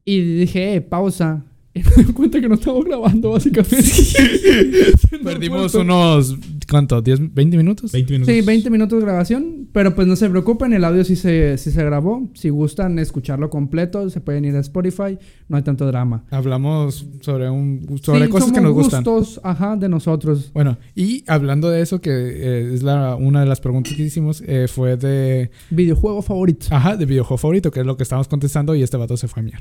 y 0.04 0.20
dije, 0.38 0.76
eh, 0.76 0.80
pausa. 0.80 1.44
Y 1.74 1.80
me 1.80 2.04
di 2.04 2.12
cuenta 2.12 2.40
que 2.40 2.48
no 2.48 2.54
estamos 2.54 2.84
grabando, 2.84 3.30
básicamente. 3.30 3.76
Perdimos 5.24 5.74
unos. 5.74 6.36
¿Cuánto? 6.68 7.02
¿10, 7.02 7.30
20 7.32 7.56
minutos? 7.56 7.92
20 7.92 8.12
minutos. 8.12 8.34
Sí, 8.34 8.40
20 8.42 8.70
minutos 8.70 8.98
de 8.98 9.04
grabación, 9.06 9.68
pero 9.72 9.94
pues 9.94 10.06
no 10.06 10.16
se 10.16 10.28
preocupen, 10.28 10.72
el 10.74 10.84
audio 10.84 11.02
sí 11.02 11.16
se, 11.16 11.56
sí 11.56 11.70
se 11.70 11.82
grabó. 11.82 12.28
Si 12.34 12.50
gustan 12.50 12.98
escucharlo 12.98 13.48
completo, 13.48 14.10
se 14.10 14.20
pueden 14.20 14.44
ir 14.44 14.54
a 14.54 14.60
Spotify, 14.60 15.18
no 15.48 15.56
hay 15.56 15.62
tanto 15.62 15.86
drama. 15.86 16.24
Hablamos 16.30 17.06
sobre 17.20 17.48
un 17.48 17.86
sobre 18.02 18.26
Sí, 18.26 18.30
cosas 18.30 18.52
que 18.52 18.60
nos 18.60 18.74
gustan. 18.74 19.02
gustos, 19.02 19.40
ajá, 19.42 19.76
de 19.76 19.88
nosotros. 19.88 20.50
Bueno, 20.52 20.76
y 20.94 21.24
hablando 21.26 21.70
de 21.70 21.80
eso, 21.80 22.00
que 22.02 22.10
eh, 22.10 22.74
es 22.74 22.82
la, 22.82 23.14
una 23.14 23.40
de 23.40 23.46
las 23.46 23.60
preguntas 23.60 23.94
que 23.94 24.02
hicimos, 24.02 24.42
eh, 24.46 24.66
fue 24.68 24.96
de. 24.98 25.50
Videojuego 25.70 26.20
favorito. 26.20 26.66
Ajá, 26.70 26.96
de 26.96 27.06
videojuego 27.06 27.38
favorito, 27.38 27.70
que 27.70 27.80
es 27.80 27.86
lo 27.86 27.96
que 27.96 28.02
estábamos 28.02 28.28
contestando, 28.28 28.74
y 28.74 28.82
este 28.82 28.96
vato 28.98 29.16
se 29.16 29.26
fue 29.28 29.40
a 29.40 29.44
miar. 29.44 29.60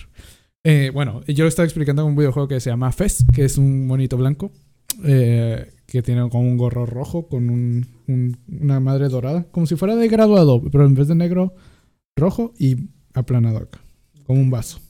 Eh, 0.69 0.91
bueno, 0.93 1.21
yo 1.27 1.45
le 1.45 1.47
estaba 1.47 1.63
explicando 1.65 2.05
un 2.05 2.17
videojuego 2.17 2.49
que 2.49 2.59
se 2.59 2.69
llama 2.69 2.91
Fez, 2.91 3.23
que 3.33 3.45
es 3.45 3.57
un 3.57 3.87
monito 3.87 4.17
blanco, 4.17 4.51
eh, 5.05 5.71
que 5.85 6.01
tiene 6.01 6.29
como 6.29 6.41
un 6.41 6.57
gorro 6.57 6.85
rojo 6.85 7.29
con 7.29 7.49
un- 7.49 7.85
un- 8.07 8.37
una 8.49 8.81
madre 8.81 9.07
dorada, 9.07 9.45
como 9.51 9.65
si 9.65 9.77
fuera 9.77 9.95
de 9.95 10.09
graduado, 10.09 10.61
pero 10.69 10.85
en 10.85 10.93
vez 10.93 11.07
de 11.07 11.15
negro, 11.15 11.53
rojo 12.17 12.53
y 12.59 12.89
aplanado 13.13 13.59
acá, 13.59 13.79
como 14.25 14.41
un 14.41 14.49
vaso. 14.49 14.81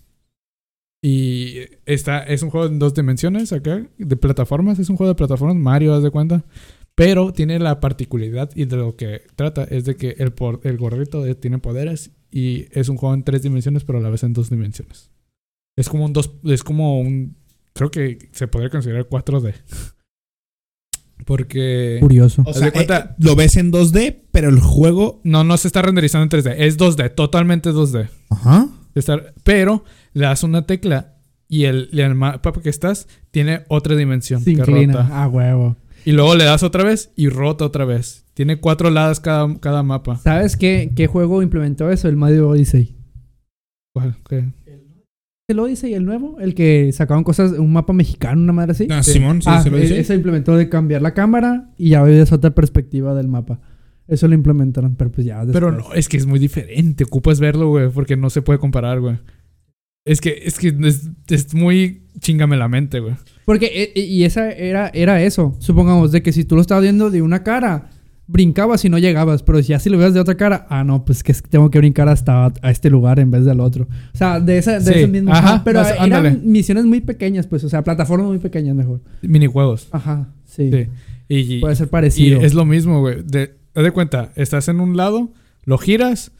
Y 1.04 1.58
esta 1.86 2.24
es 2.24 2.42
un 2.42 2.50
juego 2.50 2.66
en 2.66 2.80
dos 2.80 2.96
dimensiones 2.96 3.54
acá, 3.54 3.86
de 4.00 4.18
plataformas, 4.18 4.80
es 4.80 4.90
un 4.90 4.98
juego 4.98 5.12
de 5.12 5.16
plataformas, 5.16 5.58
Mario, 5.58 5.94
haz 5.94 6.02
de 6.02 6.10
cuenta. 6.10 6.44
Pero 6.96 7.32
tiene 7.34 7.60
la 7.60 7.80
particularidad 7.80 8.50
y 8.56 8.66
de 8.66 8.78
lo 8.78 8.96
que 8.96 9.22
trata 9.36 9.64
es 9.66 9.86
de 9.86 9.96
que 9.96 10.16
el, 10.18 10.34
el 10.64 10.78
gorrito 10.78 11.36
tiene 11.36 11.60
poderes 11.60 12.10
y 12.32 12.66
es 12.72 12.90
un 12.90 12.98
juego 12.98 13.14
en 13.14 13.24
tres 13.24 13.44
dimensiones, 13.44 13.84
pero 13.84 14.00
a 14.00 14.02
la 14.02 14.10
vez 14.10 14.24
en 14.24 14.34
dos 14.34 14.50
dimensiones. 14.50 15.12
Es 15.78 15.88
como 15.90 16.04
un 16.06 16.12
dos, 16.14 16.32
es 16.44 16.64
como 16.64 17.00
un, 17.00 17.38
creo 17.74 17.90
que 17.92 18.30
se 18.34 18.48
podría 18.48 18.70
considerar 18.70 19.08
4D. 19.08 19.54
Porque 21.26 21.98
Curioso. 22.00 22.44
O 22.46 22.54
sea, 22.54 22.72
cuenta- 22.72 22.98
eh, 23.12 23.16
lo 23.20 23.36
ves 23.36 23.58
en 23.58 23.72
2D, 23.72 24.24
pero 24.32 24.50
el 24.50 24.60
juego. 24.60 25.20
no, 25.24 25.44
no 25.44 25.58
se 25.58 25.68
está 25.68 25.82
renderizando 25.82 26.24
en 26.24 26.30
3D, 26.44 26.56
es 26.60 26.78
2D, 26.78 27.10
totalmente 27.14 27.72
2D. 27.72 28.08
Ajá. 28.30 28.70
Está- 28.96 29.34
pero 29.44 29.84
le 30.14 30.26
das 30.26 30.44
una 30.44 30.66
tecla 30.66 31.16
y 31.48 31.66
el, 31.66 31.90
el 31.94 32.16
mapa 32.16 32.52
que 32.54 32.70
estás 32.70 33.08
tiene 33.32 33.64
otra 33.68 33.96
dimensión 33.96 34.42
Se 34.42 34.54
que 34.54 34.60
inclina. 34.62 34.94
rota. 34.94 35.10
Ah, 35.12 35.28
huevo. 35.28 35.76
Y 36.06 36.12
luego 36.14 36.36
le 36.36 36.46
das 36.46 36.64
otra 36.64 36.84
vez 36.84 37.12
y 37.16 37.30
rota 37.30 37.66
otra 37.66 37.84
vez. 37.86 38.26
Tiene 38.34 38.60
cuatro 38.60 38.90
lados 38.90 39.20
cada, 39.20 39.60
cada 39.60 39.84
mapa. 39.84 40.18
¿Sabes 40.18 40.56
qué, 40.56 40.92
qué 40.96 41.08
juego 41.08 41.42
implementó 41.42 41.90
eso? 41.92 42.08
El 42.08 42.16
Mario 42.16 42.48
Odyssey. 42.50 42.96
¿Cuál? 43.94 44.16
¿Qué? 44.30 44.46
¿El 45.50 45.60
Odyssey, 45.60 45.94
el 45.94 46.04
nuevo? 46.04 46.36
El 46.42 46.54
que 46.54 46.92
sacaban 46.92 47.24
cosas, 47.24 47.54
un 47.54 47.72
mapa 47.72 47.94
mexicano, 47.94 48.42
una 48.42 48.52
madre 48.52 48.74
así. 48.74 48.86
Ah, 48.92 49.02
Sí. 49.02 49.14
Simón, 49.14 49.42
sí, 49.42 49.48
ah, 49.50 49.62
se 49.64 49.70
lo 49.70 49.78
e- 49.78 49.82
dice. 49.82 49.98
eso 49.98 50.14
implementó 50.14 50.58
de 50.58 50.68
cambiar 50.68 51.02
la 51.02 51.14
cámara 51.14 51.70
y 51.78 51.92
ya 51.92 52.04
ves 52.04 52.34
otra 52.34 52.50
perspectiva 52.54 53.16
del 53.16 53.30
mapa. 53.30 53.62
Eso 54.10 54.28
lo 54.28 54.34
implementaron, 54.34 54.96
pero 54.98 55.10
pues 55.10 55.26
ya. 55.26 55.46
Pero 55.50 55.72
después. 55.72 55.88
no, 55.90 55.94
es 55.96 56.10
que 56.10 56.18
es 56.18 56.26
muy 56.26 56.40
diferente. 56.40 57.06
Ocupas 57.06 57.40
verlo, 57.40 57.70
güey, 57.70 57.90
porque 57.90 58.18
no 58.18 58.30
se 58.30 58.42
puede 58.42 58.60
comparar, 58.60 59.00
güey. 59.00 59.20
Es 60.06 60.20
que 60.20 60.38
es, 60.44 60.60
que 60.60 60.76
es, 60.84 61.10
es 61.30 61.54
muy 61.54 62.02
chingame 62.20 62.58
la 62.58 62.68
mente, 62.68 63.00
güey. 63.00 63.16
Porque, 63.46 63.68
e- 63.68 63.94
e- 63.96 64.04
y 64.06 64.26
esa 64.26 64.52
era, 64.52 64.90
era 64.94 65.22
eso. 65.22 65.56
Supongamos 65.60 66.12
de 66.12 66.22
que 66.22 66.34
si 66.34 66.44
tú 66.44 66.56
lo 66.56 66.62
estabas 66.62 66.84
viendo 66.84 67.10
de 67.10 67.22
una 67.22 67.44
cara, 67.44 67.90
brincabas 68.28 68.84
y 68.86 68.90
no 68.90 68.98
llegabas. 68.98 69.42
Pero 69.44 69.60
ya 69.60 69.80
si 69.80 69.90
lo 69.90 69.98
veas 69.98 70.14
de 70.14 70.20
otra 70.20 70.36
cara, 70.36 70.68
ah, 70.70 70.84
no, 70.84 71.06
pues 71.06 71.24
que 71.24 71.34
tengo 71.34 71.70
que 71.72 71.80
brincar 71.80 72.10
hasta 72.10 72.52
a 72.62 72.72
este 72.72 72.90
lugar 72.90 73.20
en 73.20 73.32
vez 73.32 73.46
del 73.46 73.60
otro. 73.60 73.88
O 74.14 74.18
sea, 74.18 74.40
de 74.40 74.58
esa, 74.58 74.74
de 74.80 74.82
Sí, 74.94 75.00
ese 75.00 75.08
mismo. 75.08 75.32
ajá, 75.34 75.64
Pero 75.64 75.80
vas- 75.80 75.92
eran 75.92 76.04
ándale. 76.14 76.38
misiones 76.44 76.86
muy 76.86 77.02
pequeñas, 77.02 77.48
pues. 77.48 77.64
O 77.64 77.70
sea, 77.70 77.84
plataformas 77.84 78.28
muy 78.28 78.40
pequeñas 78.40 78.76
mejor. 78.76 79.02
Minijuegos. 79.22 79.88
Ajá. 79.92 80.30
Sí. 80.46 80.70
Sí. 80.72 80.88
Y, 81.30 81.60
Puede 81.60 81.76
ser 81.76 81.88
y 81.88 81.90
parecido. 81.90 82.42
es 82.42 82.54
lo 82.54 82.66
mismo, 82.66 83.00
güey. 83.02 83.22
De, 83.24 83.56
haz 83.76 83.84
de 83.84 83.92
cuenta, 83.92 84.32
estás 84.36 84.68
en 84.70 84.80
un 84.80 84.96
lado, 84.96 85.32
lo 85.66 85.78
giras, 85.78 86.32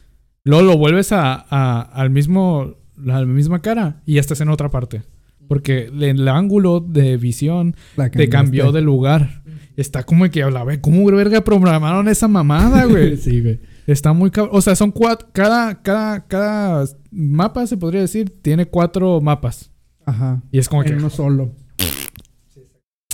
luego 0.44 0.64
lo 0.64 0.78
vuelves 0.78 1.12
a, 1.12 1.34
a- 1.50 1.80
al 1.82 2.10
mismo, 2.10 2.74
la 2.96 3.24
misma 3.24 3.60
cara 3.60 4.00
y 4.06 4.14
ya 4.14 4.20
estás 4.20 4.40
en 4.40 4.48
otra 4.48 4.70
parte. 4.70 5.02
Porque 5.46 5.84
el, 5.86 6.02
el 6.02 6.28
ángulo 6.28 6.80
de 6.80 7.16
visión 7.16 7.74
te 8.12 8.28
cambió 8.28 8.70
de 8.72 8.80
lugar. 8.82 9.42
Está 9.78 10.02
como 10.02 10.28
que 10.28 10.42
habla, 10.42 10.64
güey, 10.64 10.80
¿cómo 10.80 11.04
verga 11.06 11.40
programaron 11.42 12.08
esa 12.08 12.26
mamada, 12.26 12.84
güey? 12.84 13.16
sí, 13.16 13.40
güey. 13.40 13.60
Está 13.86 14.12
muy 14.12 14.30
cabrón. 14.32 14.56
O 14.56 14.60
sea, 14.60 14.74
son 14.74 14.90
cuatro. 14.90 15.28
Cada, 15.32 15.80
cada, 15.82 16.26
cada 16.26 16.84
mapa, 17.12 17.64
se 17.66 17.76
podría 17.76 18.00
decir, 18.00 18.28
tiene 18.42 18.66
cuatro 18.66 19.20
mapas. 19.20 19.70
Ajá. 20.04 20.42
Y 20.50 20.58
es 20.58 20.68
como 20.68 20.82
que 20.82 20.90
En 20.90 20.98
uno 20.98 21.10
solo. 21.10 21.52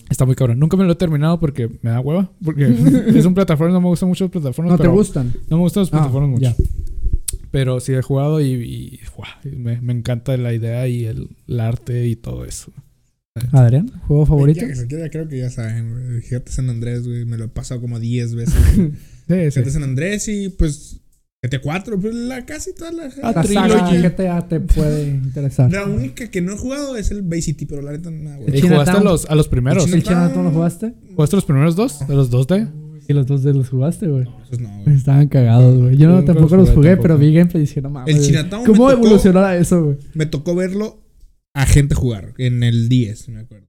está 0.09 0.25
muy 0.25 0.35
cabrón. 0.35 0.59
Nunca 0.59 0.77
me 0.79 0.85
lo 0.85 0.93
he 0.93 0.97
terminado 0.97 1.39
porque 1.39 1.69
me 1.83 1.91
da 1.91 2.01
hueva. 2.01 2.31
Porque 2.43 2.65
es 3.15 3.27
un 3.27 3.35
plataforma, 3.35 3.75
no 3.75 3.81
me 3.83 3.89
gustan 3.89 4.09
mucho 4.09 4.25
las 4.25 4.31
plataformas. 4.33 4.73
¿No 4.73 4.79
te 4.79 4.89
gustan? 4.89 5.33
No 5.51 5.59
me 5.59 5.63
gustan 5.65 5.83
las 5.83 5.89
Ah, 5.93 5.97
plataformas 5.99 6.31
mucho. 6.31 6.43
ya. 6.43 6.55
Pero 7.51 7.79
sí 7.79 7.93
he 7.93 8.01
jugado 8.03 8.41
y, 8.41 9.01
me, 9.45 9.81
me 9.83 9.93
encanta 9.93 10.35
la 10.39 10.55
idea 10.55 10.89
y 10.89 11.05
el, 11.05 11.29
el 11.47 11.61
arte 11.61 12.07
y 12.09 12.17
todo 12.17 12.45
eso. 12.47 12.73
Adrián, 13.51 13.91
¿juego 14.07 14.27
favorito? 14.27 14.61
Ya, 14.61 14.75
ya- 14.75 14.99
ya 14.99 15.11
creo 15.11 15.29
que 15.29 15.39
ya 15.39 15.51
saben, 15.51 15.91
güey. 15.91 16.21
GTA 16.21 16.53
San 16.53 16.71
Andrés, 16.71 17.05
güey. 17.07 17.25
Me 17.25 17.37
lo 17.37 17.47
he 17.47 17.49
pasado 17.49 17.81
como 17.81 17.99
10 17.99 18.35
veces. 18.35 18.55
Sí, 19.27 19.51
sí. 19.51 19.61
GTA 19.63 19.71
San 19.71 19.83
Andrés 19.85 20.29
y 20.29 20.51
pues 20.51 21.01
GTA 21.43 21.61
4, 21.63 21.99
pues 21.99 22.15
la, 22.15 22.45
casi 22.45 22.75
toda 22.75 22.93
la, 22.93 23.05
Ah, 23.23 23.33
La 23.35 23.43
saga. 23.43 23.91
GTA 23.91 24.47
te 24.49 24.61
puede 24.61 25.09
interesar. 25.25 25.73
La 25.73 25.85
única 25.87 26.31
que 26.31 26.43
no 26.43 26.53
he 26.53 26.57
jugado 26.59 26.95
es 26.99 27.11
el 27.11 27.23
Vice 27.23 27.43
City, 27.47 27.65
pero 27.67 27.81
la 27.83 27.93
neta 27.93 28.11
no, 28.11 28.37
güey. 28.39 28.59
¿Y 28.59 28.61
jugaste 28.61 28.91
a 28.99 29.01
los, 29.03 29.25
a 29.31 29.35
los 29.35 29.49
primeros? 29.49 29.87
El 29.89 29.95
¿El 29.95 30.03
Chinatown 30.03 30.45
lo 30.45 30.51
jugaste? 30.51 30.93
¿Jugaste 31.17 31.37
los 31.37 31.45
primeros 31.47 31.75
dos? 31.75 32.07
¿De 32.07 32.15
los 32.15 32.29
dos 32.31 32.47
D? 32.47 32.69
Y 33.09 33.13
los 33.15 33.27
dos 33.27 33.43
de 33.43 33.53
los 33.55 33.69
jugaste, 33.71 34.07
güey. 34.09 34.27
Esos 34.45 34.61
no, 34.61 34.69
güey. 34.85 34.95
Estaban 34.97 35.27
cagados, 35.29 35.81
güey. 35.81 35.97
Yo 35.97 36.09
no, 36.09 36.23
tampoco 36.23 36.57
los 36.57 36.69
jugué 36.71 36.91
tampoco. 36.91 37.03
pero 37.03 37.19
vi 37.19 37.33
gameplay 37.35 37.63
y 37.63 37.67
dije, 37.67 37.81
no 37.83 37.89
mames. 37.91 38.15
El 38.15 38.21
güey. 38.21 38.29
Chinatown 38.29 38.65
¿Cómo 38.67 38.87
me 38.87 38.93
tocó- 38.93 39.05
evolucionará 39.07 39.57
eso, 39.57 39.85
güey? 39.87 39.97
Me 40.15 40.27
tocó 40.27 40.55
verlo 40.55 41.03
a 41.55 41.67
gente 41.67 41.95
jugar 41.95 42.35
en 42.39 42.63
el 42.63 42.89
10, 42.89 43.29
me 43.29 43.41
acuerdo. 43.41 43.69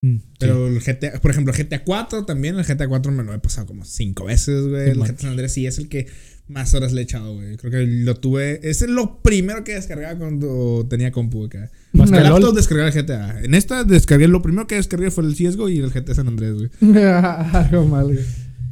Mm, 0.00 0.16
sí. 0.16 0.24
Pero 0.38 0.68
el 0.68 0.80
GTA, 0.80 1.20
por 1.20 1.30
ejemplo, 1.30 1.52
GTA 1.52 1.84
4 1.84 2.24
también, 2.24 2.56
el 2.58 2.64
GTA 2.64 2.88
4 2.88 3.12
me 3.12 3.24
lo 3.24 3.34
he 3.34 3.38
pasado 3.38 3.66
como 3.66 3.84
5 3.84 4.24
veces, 4.24 4.66
güey. 4.66 4.90
el. 4.90 4.98
GTA 4.98 5.18
San 5.18 5.30
Andrés 5.30 5.52
sí 5.52 5.66
es 5.66 5.78
el 5.78 5.88
que 5.88 6.06
más 6.46 6.72
horas 6.72 6.92
le 6.92 7.02
he 7.02 7.04
echado, 7.04 7.34
güey. 7.34 7.56
Creo 7.56 7.70
que 7.70 7.86
lo 7.86 8.14
tuve. 8.14 8.60
Ese 8.62 8.86
es 8.86 8.90
lo 8.90 9.20
primero 9.22 9.64
que 9.64 9.74
descargaba 9.74 10.16
cuando 10.18 10.86
tenía 10.88 11.12
compu 11.12 11.44
acá. 11.44 11.70
Más 11.92 12.10
que 12.10 12.16
el 12.16 12.22
laptop 12.22 12.42
LOL. 12.42 12.54
descargué 12.54 12.86
el 12.86 12.92
GTA. 12.92 13.40
En 13.42 13.54
esta 13.54 13.84
descargué, 13.84 14.28
lo 14.28 14.40
primero 14.40 14.66
que 14.66 14.76
descargué 14.76 15.10
fue 15.10 15.24
el 15.24 15.34
CSGO 15.34 15.68
y 15.68 15.78
el 15.78 15.90
GTA 15.90 16.14
San 16.14 16.28
Andrés, 16.28 16.54
güey. 16.54 16.70
Algo 17.04 17.86
mal, 17.86 18.06
güey. 18.06 18.24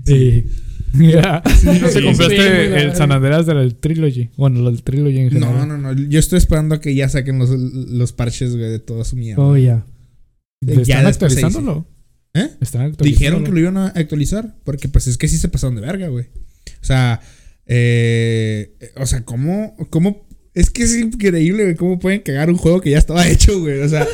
Sí. 0.07 0.47
¿No 0.99 1.43
Sí, 1.57 1.67
te 1.95 2.03
compraste 2.03 2.37
sí, 2.37 2.75
el. 2.75 2.95
San 2.95 3.13
Andreas 3.13 3.47
del 3.47 3.75
Trilogy? 3.77 4.31
Bueno, 4.37 4.69
el 4.69 4.83
Trilogy 4.83 5.19
en 5.19 5.31
general. 5.31 5.69
No, 5.69 5.77
no, 5.77 5.95
no. 5.95 6.09
Yo 6.09 6.19
estoy 6.19 6.39
esperando 6.39 6.75
a 6.75 6.81
que 6.81 6.95
ya 6.95 7.09
saquen 7.09 7.39
los, 7.39 7.51
los 7.51 8.13
parches, 8.13 8.57
güey, 8.57 8.71
de 8.71 8.79
toda 8.79 9.05
su 9.05 9.17
mierda. 9.17 9.43
Oh, 9.43 9.57
ya. 9.57 9.85
¿Están 10.67 11.07
actualizándolo? 11.07 11.87
¿Eh? 12.35 12.51
¿Están 12.61 12.83
actualizándolo? 12.83 13.05
Dijeron 13.05 13.45
que 13.45 13.51
lo 13.53 13.61
iban 13.61 13.77
a 13.77 13.87
actualizar. 13.89 14.57
Porque 14.65 14.89
pues 14.89 15.07
es 15.07 15.19
que 15.19 15.29
sí 15.29 15.39
se 15.39 15.49
pasaron 15.49 15.77
de 15.77 15.83
verga, 15.83 16.09
güey. 16.09 16.27
O 16.81 16.85
sea, 16.85 17.21
eh, 17.67 18.77
o 18.97 19.07
sea, 19.07 19.25
¿cómo, 19.25 19.77
cómo? 19.91 20.27
Es 20.55 20.71
que 20.71 20.85
es 20.85 20.97
increíble, 20.97 21.65
güey, 21.65 21.75
cómo 21.77 21.99
pueden 21.99 22.21
cagar 22.21 22.49
un 22.51 22.57
juego 22.57 22.81
que 22.81 22.91
ya 22.91 22.99
estaba 22.99 23.29
hecho, 23.29 23.61
güey. 23.61 23.81
O 23.81 23.89
sea, 23.89 24.07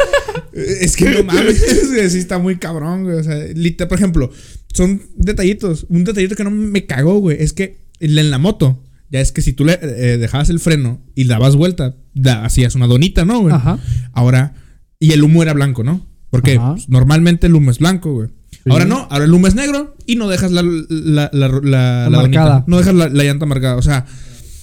es 0.52 0.96
que 0.96 1.10
no 1.10 1.24
mames, 1.24 1.58
sí 2.12 2.18
está 2.18 2.38
muy 2.38 2.56
cabrón, 2.56 3.04
güey. 3.04 3.16
O 3.16 3.22
sea, 3.24 3.36
literal, 3.54 3.88
por 3.88 3.98
ejemplo, 3.98 4.30
son 4.72 5.02
detallitos. 5.16 5.86
Un 5.88 6.04
detallito 6.04 6.36
que 6.36 6.44
no 6.44 6.50
me 6.50 6.86
cagó, 6.86 7.18
güey, 7.18 7.36
es 7.42 7.52
que 7.52 7.82
en 8.00 8.30
la 8.30 8.38
moto, 8.38 8.82
ya 9.10 9.20
es 9.20 9.32
que 9.32 9.42
si 9.42 9.52
tú 9.52 9.64
le 9.64 9.78
eh, 9.82 10.18
dejabas 10.18 10.48
el 10.50 10.58
freno 10.60 11.00
y 11.14 11.24
dabas 11.24 11.56
vuelta, 11.56 11.96
da- 12.14 12.44
hacías 12.44 12.74
una 12.74 12.86
donita, 12.86 13.24
¿no, 13.24 13.40
güey? 13.40 13.54
Ajá. 13.54 13.78
Ahora, 14.12 14.54
y 14.98 15.12
el 15.12 15.22
humo 15.22 15.42
era 15.42 15.52
blanco, 15.52 15.84
¿no? 15.84 16.06
Porque 16.30 16.58
pues, 16.58 16.88
normalmente 16.88 17.46
el 17.46 17.54
humo 17.54 17.70
es 17.70 17.78
blanco, 17.78 18.12
güey. 18.14 18.28
Ahora 18.70 18.84
no, 18.84 19.06
ahora 19.10 19.24
el 19.24 19.32
humo 19.32 19.48
es 19.48 19.54
negro 19.54 19.96
y 20.06 20.16
no 20.16 20.28
dejas 20.28 20.52
la, 20.52 20.62
la, 20.62 21.30
la, 21.32 22.08
marcada. 22.10 22.64
No 22.68 22.78
dejas 22.78 22.94
la, 22.94 23.08
la 23.08 23.24
llanta 23.24 23.44
marcada. 23.44 23.76
O 23.76 23.82
sea, 23.82 24.06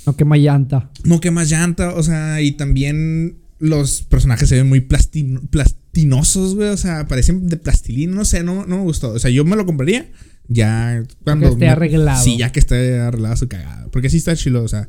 No 0.06 0.16
quema 0.16 0.38
llanta. 0.38 0.90
no 1.04 1.20
quemas 1.20 1.50
llanta. 1.50 1.94
O 1.96 2.02
sea, 2.02 2.42
y 2.42 2.54
también 2.54 3.40
los 3.60 4.02
personajes 4.04 4.50
se 4.50 4.56
ven 4.56 4.68
muy 4.70 4.80
plastin- 4.82 5.48
plastinosos, 5.50 6.56
güey. 6.56 6.70
O 6.70 6.78
sea, 6.78 7.08
parecen 7.08 7.48
de 7.48 7.58
plastilina. 7.58 8.16
No 8.16 8.26
sé, 8.26 8.44
no, 8.44 8.66
no 8.66 8.78
me 8.78 8.84
gustó. 8.84 9.12
O 9.12 9.20
sea, 9.20 9.30
yo 9.32 9.46
me 9.46 9.56
lo 9.56 9.66
compraría 9.66 10.10
ya 10.48 11.04
cuando. 11.24 11.48
esté 11.50 11.60
me- 11.66 11.70
arreglado. 11.70 12.24
Sí, 12.24 12.38
ya 12.38 12.52
que 12.52 12.60
esté 12.60 13.00
arreglada 13.00 13.36
su 13.36 13.48
cagada. 13.48 13.88
Porque 13.92 14.10
sí 14.10 14.18
está 14.18 14.36
chilo. 14.36 14.64
O 14.64 14.68
sea, 14.68 14.88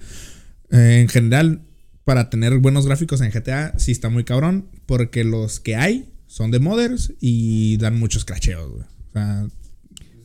eh, 0.70 1.00
en 1.02 1.08
general, 1.08 1.62
para 2.04 2.30
tener 2.30 2.56
buenos 2.58 2.86
gráficos 2.86 3.20
en 3.20 3.30
GTA, 3.30 3.74
sí 3.78 3.92
está 3.92 4.08
muy 4.08 4.24
cabrón. 4.24 4.66
Porque 4.86 5.24
los 5.24 5.60
que 5.60 5.76
hay 5.76 6.12
son 6.26 6.50
de 6.50 6.60
modders 6.60 7.12
y 7.20 7.76
dan 7.78 7.98
muchos 7.98 8.24
cracheos, 8.24 8.70
güey. 8.70 8.82
O 8.84 9.12
sea, 9.12 9.46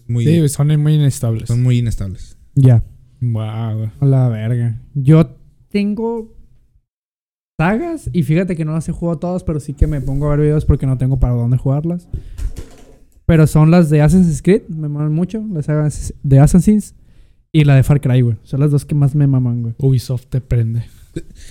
muy, 0.07 0.23
Sí, 0.25 0.49
son 0.49 0.67
muy 0.79 0.93
inestables. 0.93 1.47
son 1.47 1.63
muy 1.63 1.79
inestables. 1.79 2.37
Ya. 2.53 2.83
Wow. 3.21 3.89
A 3.99 4.05
la 4.05 4.29
verga. 4.29 4.79
Yo 4.93 5.35
tengo 5.71 6.34
sagas 7.65 8.09
y 8.11 8.23
fíjate 8.23 8.55
que 8.55 8.65
no 8.65 8.73
las 8.73 8.87
he 8.89 8.91
jugado 8.91 9.17
todas, 9.19 9.43
pero 9.43 9.59
sí 9.59 9.73
que 9.73 9.87
me 9.87 10.01
pongo 10.01 10.27
a 10.27 10.31
ver 10.31 10.41
videos 10.41 10.65
porque 10.65 10.85
no 10.85 10.97
tengo 10.97 11.19
para 11.19 11.33
dónde 11.33 11.57
jugarlas. 11.57 12.07
Pero 13.25 13.47
son 13.47 13.71
las 13.71 13.89
de 13.89 14.01
Assassin's 14.01 14.41
Creed, 14.41 14.63
me 14.67 14.87
maman 14.89 15.13
mucho, 15.13 15.43
las 15.51 15.65
sagas 15.65 16.13
de 16.21 16.39
Assassin's 16.39 16.93
y 17.51 17.63
la 17.63 17.75
de 17.75 17.83
Far 17.83 18.01
Cry, 18.01 18.21
güey. 18.21 18.35
Son 18.43 18.59
las 18.59 18.71
dos 18.71 18.85
que 18.85 18.93
más 18.93 19.15
me 19.15 19.25
maman, 19.25 19.61
güey. 19.61 19.73
Ubisoft 19.79 20.25
te 20.27 20.41
prende. 20.41 20.83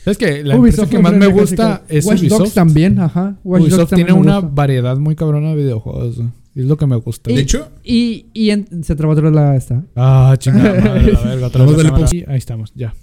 ¿Sabes 0.04 0.18
qué? 0.18 0.44
La 0.44 0.58
Ubisoft 0.58 0.84
empresa 0.84 0.90
que 0.90 0.98
más 1.02 1.14
me 1.14 1.26
gusta 1.26 1.82
que- 1.88 1.98
es 1.98 2.04
Watch 2.06 2.20
Dogs 2.22 2.32
Ubisoft. 2.42 2.54
también, 2.54 2.98
ajá. 3.00 3.38
Watch 3.42 3.62
Ubisoft 3.62 3.94
tiene 3.94 4.12
una 4.12 4.36
gusta. 4.40 4.50
variedad 4.54 4.96
muy 4.98 5.16
cabrona 5.16 5.48
de 5.50 5.56
videojuegos. 5.56 6.16
güey. 6.16 6.28
Es 6.54 6.66
lo 6.66 6.76
que 6.76 6.86
me 6.86 6.96
gusta. 6.96 7.30
De 7.30 7.36
Y- 7.36 7.40
hecho, 7.40 7.68
Y, 7.82 8.26
y 8.34 8.50
en- 8.50 8.84
se 8.84 8.94
trabó 8.94 9.14
otra 9.14 9.24
vez 9.24 9.32
la 9.34 9.56
esta. 9.56 9.82
Ah, 9.96 10.36
chingada 10.38 10.74
madre, 10.80 11.12
la 11.12 11.20
verga. 11.22 11.46
otra 11.46 11.64
vez 11.64 11.82
la 11.82 12.32
Ahí 12.32 12.38
estamos, 12.38 12.72
ya. 12.76 12.94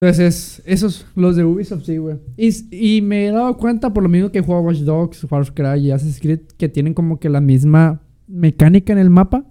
Entonces, 0.00 0.62
esos, 0.66 1.06
los 1.14 1.36
de 1.36 1.44
Ubisoft, 1.44 1.84
sí, 1.84 1.96
güey. 1.96 2.16
Y, 2.36 2.96
y 2.96 3.00
me 3.02 3.26
he 3.28 3.30
dado 3.32 3.56
cuenta, 3.56 3.92
por 3.94 4.02
lo 4.02 4.08
mismo 4.10 4.30
que 4.30 4.40
jugado 4.42 4.62
Watch 4.64 4.80
Dogs, 4.80 5.26
Far 5.28 5.52
Cry 5.54 5.86
y 5.86 5.90
Assassin's 5.90 6.20
Creed, 6.20 6.40
que 6.58 6.68
tienen 6.68 6.92
como 6.92 7.18
que 7.18 7.30
la 7.30 7.40
misma 7.40 8.02
mecánica 8.26 8.92
en 8.92 8.98
el 8.98 9.08
mapa. 9.08 9.46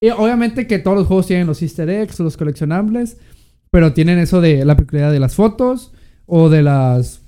Y 0.00 0.10
obviamente 0.10 0.66
que 0.66 0.78
todos 0.78 0.96
los 0.96 1.06
juegos 1.08 1.26
tienen 1.26 1.46
los 1.46 1.60
easter 1.62 1.90
eggs, 1.90 2.20
los 2.20 2.36
coleccionables, 2.36 3.18
pero 3.72 3.92
tienen 3.92 4.18
eso 4.18 4.40
de 4.40 4.64
la 4.64 4.76
peculiaridad 4.76 5.12
de 5.12 5.20
las 5.20 5.34
fotos 5.34 5.92
o 6.26 6.48
de 6.48 6.62
las 6.62 7.22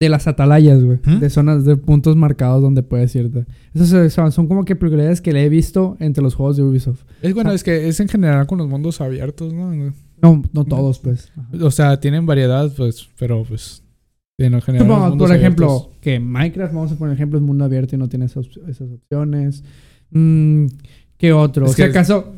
de 0.00 0.08
las 0.08 0.26
atalayas, 0.26 0.82
güey. 0.82 0.98
¿Mm? 1.04 1.20
De 1.20 1.30
zonas, 1.30 1.64
de 1.64 1.76
puntos 1.76 2.16
marcados 2.16 2.60
donde 2.60 2.82
puedes 2.82 3.14
irte. 3.14 3.46
Esas 3.72 4.12
son, 4.12 4.32
son 4.32 4.48
como 4.48 4.64
que 4.64 4.74
peculiaridades 4.74 5.20
que 5.20 5.32
le 5.32 5.44
he 5.44 5.48
visto 5.48 5.96
entre 6.00 6.24
los 6.24 6.34
juegos 6.34 6.56
de 6.56 6.64
Ubisoft. 6.64 7.04
Es 7.22 7.32
bueno, 7.34 7.50
Ah. 7.50 7.54
es 7.54 7.62
que 7.62 7.86
es 7.86 8.00
en 8.00 8.08
general 8.08 8.48
con 8.48 8.58
los 8.58 8.66
mundos 8.68 9.00
abiertos, 9.00 9.52
¿no? 9.52 9.92
No, 10.22 10.42
no 10.52 10.64
todos, 10.64 10.98
pues. 11.00 11.30
Ajá. 11.36 11.64
O 11.66 11.70
sea, 11.70 11.98
tienen 12.00 12.24
variedad, 12.26 12.72
pues, 12.76 13.08
pero 13.18 13.44
pues. 13.44 13.82
En 14.38 14.60
general. 14.62 15.16
por 15.18 15.30
ejemplo, 15.36 15.66
abiertos- 15.66 15.88
que 16.00 16.18
Minecraft, 16.18 16.72
vamos 16.74 16.90
a 16.92 16.96
poner 16.96 17.14
ejemplo, 17.14 17.38
es 17.38 17.44
mundo 17.44 17.64
abierto 17.64 17.94
y 17.94 17.98
no 17.98 18.08
tiene 18.08 18.24
esas, 18.24 18.46
esas 18.68 18.90
opciones. 18.90 19.62
Mm, 20.10 20.66
¿Qué 21.16 21.32
otro? 21.32 21.66
Es 21.66 21.76
que- 21.76 21.84
acaso 21.84 22.32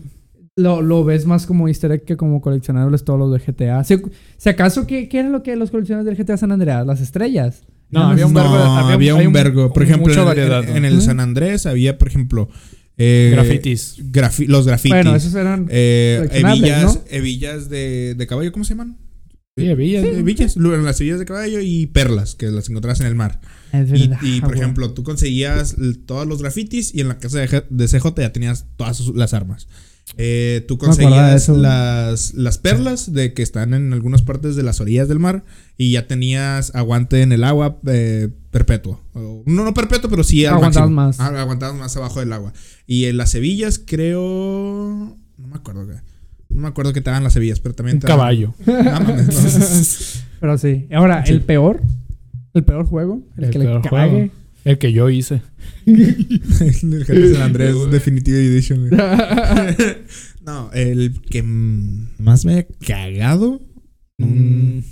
lo, 0.57 0.83
lo 0.83 1.05
ves 1.05 1.25
más 1.27 1.47
como 1.47 1.67
easter 1.69 1.93
egg 1.93 2.05
que 2.05 2.17
como 2.17 2.41
coleccionables 2.41 3.05
todos 3.05 3.19
los 3.19 3.33
de 3.33 3.39
GTA. 3.39 3.83
Si, 3.85 3.97
si 4.37 4.49
acaso, 4.49 4.87
¿qué, 4.87 5.09
¿qué 5.09 5.21
era 5.21 5.31
lo 5.31 5.43
que 5.43 5.57
los 5.57 5.71
coleccionables 5.71 6.17
del 6.17 6.25
GTA 6.27 6.37
San 6.37 6.53
Andreas? 6.53 6.87
¿Las 6.87 7.01
estrellas? 7.01 7.63
No, 7.91 8.03
había 8.03 8.27
un 8.27 8.35
no, 8.35 8.41
vergo 8.41 8.57
de- 8.59 8.65
había, 8.93 9.13
había- 9.15 9.29
un 9.29 9.33
vergo. 9.33 9.73
Por 9.73 9.83
ejemplo, 9.83 10.09
mucha 10.09 10.21
en- 10.21 10.27
variedad, 10.27 10.65
en, 10.65 10.71
¿no? 10.71 10.77
en 10.77 10.85
el. 10.85 11.01
San 11.01 11.21
Andrés 11.21 11.65
había, 11.67 11.97
por 11.97 12.09
ejemplo, 12.09 12.49
eh, 12.97 13.31
Grafitis. 13.33 13.97
grafi- 14.13 14.47
los 14.47 14.67
grafitis. 14.67 14.95
Bueno, 14.95 15.17
esos 15.17 15.35
eran. 15.35 15.67
eh, 15.71 16.17
coleccionables, 16.19 16.63
hebillas, 16.63 16.95
¿no? 16.95 17.03
hebillas 17.11 17.69
de, 17.69 18.15
de 18.17 18.27
caballo, 18.27 18.53
¿cómo 18.53 18.65
se 18.65 18.71
llaman? 18.75 18.99
Sí. 19.57 19.67
Hebillas, 19.67 20.03
las 20.57 21.01
hebillas 21.01 21.19
de 21.21 21.25
caballo 21.27 21.61
y 21.61 21.87
perlas, 21.87 22.35
que 22.35 22.47
las 22.47 22.69
encontrabas 22.69 23.01
en 23.01 23.07
el 23.07 23.15
mar. 23.15 23.41
Es 23.73 23.89
Y, 23.89 24.09
verdad, 24.09 24.19
y, 24.23 24.41
por 24.41 24.51
güey. 24.51 24.61
ejemplo, 24.61 24.93
tú 24.95 25.05
conseguías 25.05 25.77
todos 26.07 26.27
los 26.27 26.43
grafitis 26.43 26.93
y 26.95 27.01
en 27.01 27.09
la 27.09 27.19
casa 27.19 27.39
de, 27.39 27.65
de 27.71 27.87
CJ 27.89 28.15
ya 28.17 28.33
tenías 28.33 28.67
todas 28.77 28.97
sus- 28.97 29.15
las 29.15 29.33
armas. 29.33 29.69
Eh, 30.17 30.65
tú 30.69 30.79
conseguías 30.79 31.35
eso. 31.43 31.57
las, 31.57 32.35
las 32.35 32.59
perlas 32.59 33.13
de 33.13 33.33
que 33.33 33.43
están 33.43 33.75
en 33.75 33.93
algunas 33.93 34.23
partes 34.23 34.55
de 34.55 34.63
las 34.63 34.81
orillas 34.81 35.09
del 35.09 35.19
mar 35.19 35.45
y 35.77 35.93
ya 35.93 36.07
tenías 36.07 36.75
aguante 36.75 37.23
en 37.23 37.33
el 37.33 37.43
agua 37.43 37.79
eh, 37.87 38.29
perpetuo. 38.51 39.01
No, 39.15 39.65
no 39.65 39.75
perpetuo, 39.75 40.09
pero 40.11 40.23
sí 40.23 40.45
Aguantabas 40.47 40.91
más. 40.91 41.21
Ah, 41.21 41.29
aguantabas 41.41 41.77
más 41.77 41.97
abajo 41.97 42.21
del 42.21 42.33
agua. 42.33 42.53
Y 42.87 43.07
en 43.07 43.17
las 43.17 43.35
hebillas 43.35 43.81
creo... 43.85 45.17
No 45.39 45.47
me 45.49 45.57
acuerdo. 45.57 45.87
No 46.51 46.61
me 46.63 46.69
acuerdo 46.69 46.93
que 46.93 47.01
te 47.01 47.11
daban 47.11 47.25
las 47.25 47.35
hebillas, 47.35 47.59
pero 47.61 47.75
también 47.75 47.97
Un 47.97 48.01
te 48.03 48.07
daban- 48.07 48.19
caballo. 48.19 48.55
No 48.67 48.83
mames, 48.85 49.27
no. 49.27 50.25
Pero 50.41 50.59
sí. 50.59 50.87
Ahora, 50.93 51.25
Sí. 51.25 51.33
el 51.33 51.41
peor. 51.41 51.81
El 52.53 52.65
peor 52.65 52.85
juego. 52.87 53.23
El, 53.37 53.45
El 53.45 53.51
que 53.51 53.59
peor 53.61 53.83
le 53.83 53.91
cague. 53.91 54.11
juego. 54.11 54.31
El 54.65 54.79
que 54.79 54.93
yo 54.93 55.11
hice. 55.11 55.43
el 55.87 57.05
GTA 57.07 57.33
San 57.35 57.43
Andrés 57.43 57.75
Definitive 57.91 58.39
Edition, 58.39 58.89
güey. 58.89 59.01
No, 60.45 60.71
el 60.75 61.21
que 61.23 61.43
más 61.43 62.45
me 62.45 62.59
ha 62.59 62.67
cagado. 62.87 63.61
mm, 64.19 64.25
Mm. 64.25 64.85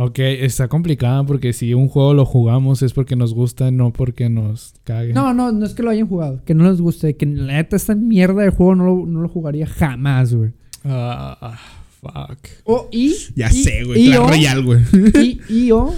Ok, 0.00 0.18
está 0.20 0.68
complicada 0.68 1.24
porque 1.26 1.52
si 1.52 1.74
un 1.74 1.88
juego 1.88 2.14
lo 2.14 2.24
jugamos 2.24 2.82
es 2.82 2.92
porque 2.92 3.16
nos 3.16 3.34
gusta, 3.34 3.70
no 3.72 3.92
porque 3.92 4.28
nos 4.28 4.74
cague. 4.84 5.12
No, 5.12 5.34
no, 5.34 5.50
no 5.50 5.66
es 5.66 5.74
que 5.74 5.82
lo 5.82 5.90
hayan 5.90 6.06
jugado. 6.06 6.40
Que 6.44 6.54
no 6.54 6.70
les 6.70 6.80
guste. 6.80 7.16
Que 7.16 7.26
la 7.26 7.54
neta 7.54 7.74
esta 7.74 7.96
mierda 7.96 8.42
de 8.42 8.50
juego 8.50 8.76
no 8.76 8.84
lo, 8.86 9.06
no 9.06 9.22
lo 9.22 9.28
jugaría 9.28 9.66
jamás, 9.66 10.32
güey. 10.34 10.52
Ah, 10.84 11.58
fuck. 12.00 12.38
O, 12.64 12.88
y, 12.92 13.12
Ya 13.34 13.48
y- 13.50 13.62
sé, 13.62 13.82
güey. 13.84 14.02
y 14.02 14.06
Clash 14.10 14.18
o- 14.20 14.28
Royale, 14.28 14.62
güey. 14.62 14.80
Y, 15.20 15.40
y 15.48 15.70
o 15.72 15.92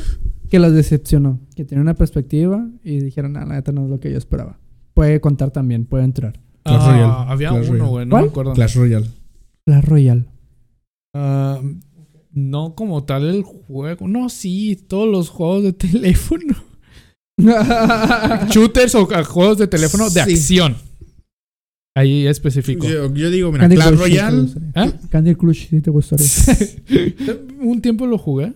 que 0.51 0.59
los 0.59 0.73
decepcionó. 0.73 1.41
Que 1.55 1.65
tiene 1.65 1.81
una 1.83 1.95
perspectiva 1.95 2.69
y 2.85 3.01
dijeron, 3.01 3.37
"Ah, 3.37 3.45
la 3.47 3.55
neta 3.55 3.73
no 3.73 3.85
es 3.85 3.91
lo 3.91 4.01
que 4.01 4.11
yo 4.13 4.19
esperaba. 4.19 4.59
Puede 4.95 5.21
contar 5.21 5.51
también, 5.51 5.85
puede 5.87 6.05
entrar. 6.05 6.41
Clash 6.65 6.79
Ah, 6.83 6.91
Royale. 6.93 7.31
Había 7.33 7.49
Clash 7.51 7.61
uno, 7.61 7.71
Royale. 7.79 7.89
güey, 7.91 8.07
no 8.07 8.11
¿Cuál? 8.11 8.23
me 8.25 8.29
acuerdo. 8.31 8.53
Clash 8.53 8.77
Royale. 8.77 9.07
La 9.67 9.81
Royal. 9.81 10.27
Ah, 11.15 11.61
no 12.33 12.75
como 12.75 13.05
tal 13.05 13.25
el 13.29 13.43
juego. 13.43 14.07
No, 14.09 14.29
sí, 14.29 14.77
todos 14.89 15.09
los 15.09 15.29
juegos 15.31 15.63
de 15.63 15.73
teléfono. 15.73 16.55
Shooters 18.51 18.95
o 18.97 19.07
juegos 19.25 19.59
de 19.59 19.67
teléfono 19.67 20.11
de 20.11 20.21
acción. 20.21 20.77
Ahí 21.97 22.27
específico. 22.27 22.87
Yo, 22.87 23.13
yo 23.13 23.31
digo, 23.31 23.51
mira, 23.51 23.63
Candy 23.65 23.77
Clash 23.77 23.95
Royale. 23.99 24.49
¿Ah? 24.75 24.93
Candy 25.11 25.35
Crush, 25.35 25.69
sí 25.71 25.81
te 25.81 25.91
gustaría. 25.91 26.27
un 27.61 27.81
tiempo 27.81 28.07
lo 28.07 28.17
jugué. 28.19 28.53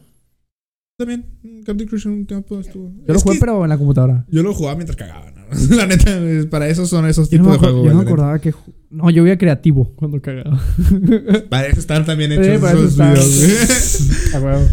También. 0.96 1.26
Candy 1.66 1.86
Crush 1.86 2.06
en 2.06 2.12
un 2.12 2.26
tiempo 2.26 2.60
estuvo. 2.60 2.92
Yo 3.06 3.14
lo 3.14 3.20
jugué, 3.20 3.38
pero 3.40 3.64
en 3.64 3.68
la 3.68 3.76
computadora. 3.78 4.24
Yo 4.30 4.42
lo 4.44 4.54
jugaba 4.54 4.76
mientras 4.76 4.96
cagaba, 4.96 5.30
¿no? 5.32 5.44
La 5.76 5.86
neta, 5.86 6.10
para 6.50 6.68
eso 6.68 6.86
son 6.86 7.06
esos 7.06 7.30
no 7.32 7.38
tipos 7.38 7.52
de 7.52 7.58
juegos. 7.58 7.86
yo 7.86 7.94
no 7.94 8.00
acordaba 8.00 8.38
que... 8.38 8.54
No, 8.90 9.10
yo 9.10 9.24
veía 9.24 9.36
creativo 9.36 9.92
cuando 9.96 10.22
cagaba. 10.22 10.60
Para 11.50 11.66
eso 11.66 11.80
están 11.80 12.04
también 12.04 12.30
hechos 12.30 12.46
Sí, 12.46 12.52
esos 12.52 12.96
videos, 12.96 13.38
güey. 13.38 14.34
A 14.34 14.40
huevo. 14.40 14.68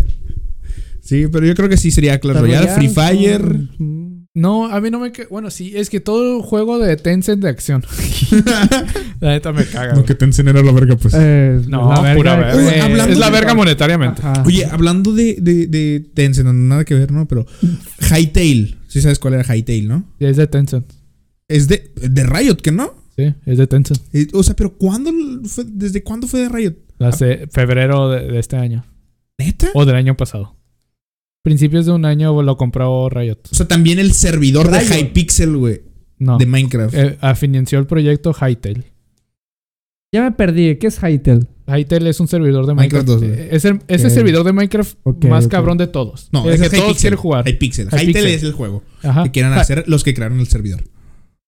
Sí, 0.99 1.25
pero 1.31 1.47
yo 1.47 1.55
creo 1.55 1.67
que 1.69 1.77
sí 1.77 1.89
sería 1.89 2.19
Clash 2.19 2.37
Royale, 2.37 2.67
Free 2.67 2.89
Fire. 2.89 3.57
mm, 3.79 4.10
No, 4.33 4.65
a 4.67 4.79
mí 4.79 4.89
no 4.89 4.99
me... 4.99 5.11
Bueno, 5.29 5.49
sí, 5.51 5.73
es 5.75 5.89
que 5.89 5.99
todo 5.99 6.41
juego 6.41 6.79
de 6.79 6.95
Tencent 6.95 7.41
de 7.43 7.49
acción. 7.49 7.83
la 9.19 9.31
neta 9.31 9.51
me 9.51 9.65
caga. 9.65 9.93
No, 9.93 10.05
que 10.05 10.15
te 10.15 10.23
enseñara 10.23 10.61
la 10.63 10.71
verga, 10.71 10.95
pues. 10.95 11.13
eh, 11.17 11.61
No, 11.67 11.89
la 11.93 11.99
verga. 12.01 12.15
pura 12.15 12.35
verga. 12.37 12.55
Oye, 12.55 12.79
hablando 12.81 13.11
es 13.13 13.19
la 13.19 13.25
de- 13.25 13.31
verga 13.33 13.53
monetariamente. 13.55 14.21
Ajá. 14.23 14.43
Oye, 14.45 14.65
hablando 14.65 15.13
de, 15.13 15.35
de, 15.41 15.67
de 15.67 15.99
Tencent, 16.13 16.45
no, 16.47 16.53
nada 16.53 16.85
que 16.85 16.95
ver, 16.95 17.11
¿no? 17.11 17.27
Pero 17.27 17.45
Hytale. 17.99 18.77
Sí 18.87 19.01
sabes 19.01 19.19
cuál 19.19 19.33
era 19.33 19.43
Hytale, 19.53 19.83
¿no? 19.83 20.05
Sí, 20.19 20.25
es 20.25 20.37
de 20.37 20.47
Tencent. 20.47 20.85
Es 21.49 21.67
de, 21.67 21.91
de 21.95 22.23
Riot, 22.25 22.55
¿que 22.61 22.71
no? 22.71 22.93
Sí, 23.17 23.33
es 23.45 23.57
de 23.57 23.67
Tencent. 23.67 23.99
Eh, 24.13 24.27
O 24.31 24.43
sea, 24.43 24.55
pero 24.55 24.77
¿cuándo 24.77 25.11
fue, 25.43 25.65
¿desde 25.67 26.03
cuándo 26.03 26.27
fue 26.27 26.39
de 26.41 26.49
Riot? 26.49 26.75
Hace 26.99 27.47
febrero 27.47 28.09
de, 28.09 28.27
de 28.31 28.39
este 28.39 28.55
año. 28.55 28.85
¿Neta? 29.37 29.67
O 29.73 29.85
del 29.85 29.95
año 29.95 30.15
pasado. 30.15 30.55
Principios 31.43 31.85
de 31.87 31.91
un 31.91 32.05
año 32.05 32.41
lo 32.43 32.57
compró 32.57 33.09
Riot. 33.09 33.37
O 33.51 33.55
sea, 33.55 33.67
también 33.67 33.97
el 33.99 34.13
servidor 34.13 34.69
de 34.69 34.79
Riot. 34.79 34.95
Hypixel, 34.99 35.57
güey. 35.57 35.81
No. 36.19 36.37
De 36.37 36.45
Minecraft. 36.45 36.93
Eh, 36.95 37.17
financió 37.35 37.79
el 37.79 37.87
proyecto 37.87 38.31
Hytale. 38.33 38.91
Ya 40.13 40.21
me 40.21 40.31
perdí. 40.33 40.75
¿Qué 40.77 40.87
es 40.87 40.99
Hytale? 41.01 41.47
Hytale 41.67 42.09
es 42.09 42.19
un 42.19 42.27
servidor 42.27 42.65
de 42.67 42.75
Minecraft 42.75 43.07
Minecraft. 43.07 43.23
2, 43.23 43.35
güey. 43.37 43.47
Eh, 43.47 43.55
es 43.55 43.65
el, 43.65 43.79
es 43.87 44.01
el 44.01 44.07
Ok. 44.07 44.13
servidor 44.13 44.43
de 44.45 44.53
Minecraft 44.53 44.97
Ok, 45.03 45.25
más 45.25 45.45
ok. 45.45 45.51
cabrón 45.51 45.77
de 45.77 45.87
todos. 45.87 46.29
no, 46.31 46.45
el 46.45 46.53
es 46.53 46.59
que 46.59 46.65
el 46.67 46.71
todos 46.73 46.83
Hypixel. 46.89 47.01
quieren 47.01 47.19
jugar. 47.19 47.47
Hypixel. 47.49 47.87
Hypixel. 47.87 48.09
Hytale 48.09 48.33
es 48.35 48.43
el 48.43 48.51
juego 48.51 48.83
Ajá. 49.01 49.23
que 49.23 49.31
quieren 49.31 49.53
hacer 49.53 49.85
los 49.87 50.03
que 50.03 50.13
crearon 50.13 50.39
el 50.39 50.47
servidor. 50.47 50.83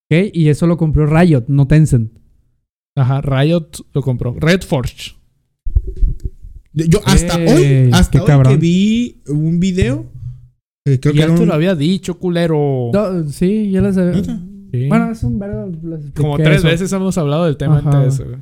¿Qué? 0.09 0.31
Y 0.33 0.49
eso 0.49 0.65
lo 0.65 0.77
compró 0.77 1.05
Riot, 1.05 1.45
no 1.49 1.67
Tencent. 1.67 2.11
Ajá, 2.95 3.21
Riot 3.21 3.67
lo 3.93 4.01
compró. 4.01 4.33
Red 4.39 4.61
Forge. 4.61 5.13
Yo 6.73 6.99
hasta 7.05 7.39
Ey, 7.39 7.85
hoy, 7.85 7.91
hasta 7.93 8.11
qué 8.11 8.19
hoy 8.21 8.27
cabrón. 8.27 8.53
que 8.53 8.57
vi 8.59 9.21
un 9.27 9.59
video, 9.59 10.05
eh, 10.87 10.99
creo 10.99 11.13
que 11.13 11.19
ya 11.19 11.27
te 11.33 11.41
un- 11.41 11.47
lo 11.47 11.53
había 11.53 11.75
dicho, 11.75 12.17
culero. 12.19 12.89
No, 12.93 13.29
sí, 13.29 13.69
ya 13.71 13.81
les 13.81 13.95
sabía. 13.95 14.21
Bueno, 14.89 15.11
es 15.11 15.23
un 15.23 15.37
verbo. 15.37 15.71
Como 16.15 16.37
tres 16.37 16.57
eso. 16.59 16.67
veces 16.67 16.91
hemos 16.91 17.15
hablado 17.19 17.45
del 17.45 17.57
tema 17.57 17.77
Ajá. 17.77 18.03
en 18.03 18.09
TS, 18.09 18.23
güey. 18.23 18.37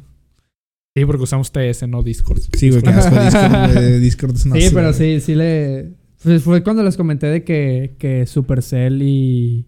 Sí, 0.95 1.05
porque 1.05 1.23
usamos 1.23 1.51
TS, 1.51 1.87
no 1.87 2.03
Discord. 2.03 2.39
Sí, 2.57 2.69
güey, 2.69 2.81
asco 2.85 3.15
Discord, 3.19 3.99
Discord 4.01 4.35
es 4.35 4.45
una 4.45 4.55
sí, 4.55 4.69
pero 4.73 4.93
sí, 4.93 5.19
sí 5.19 5.35
le. 5.35 5.93
Fue, 6.17 6.39
fue 6.39 6.63
cuando 6.63 6.83
les 6.83 6.95
comenté 6.97 7.27
de 7.27 7.43
que, 7.43 7.95
que 7.99 8.25
Supercell 8.27 9.01
y. 9.01 9.65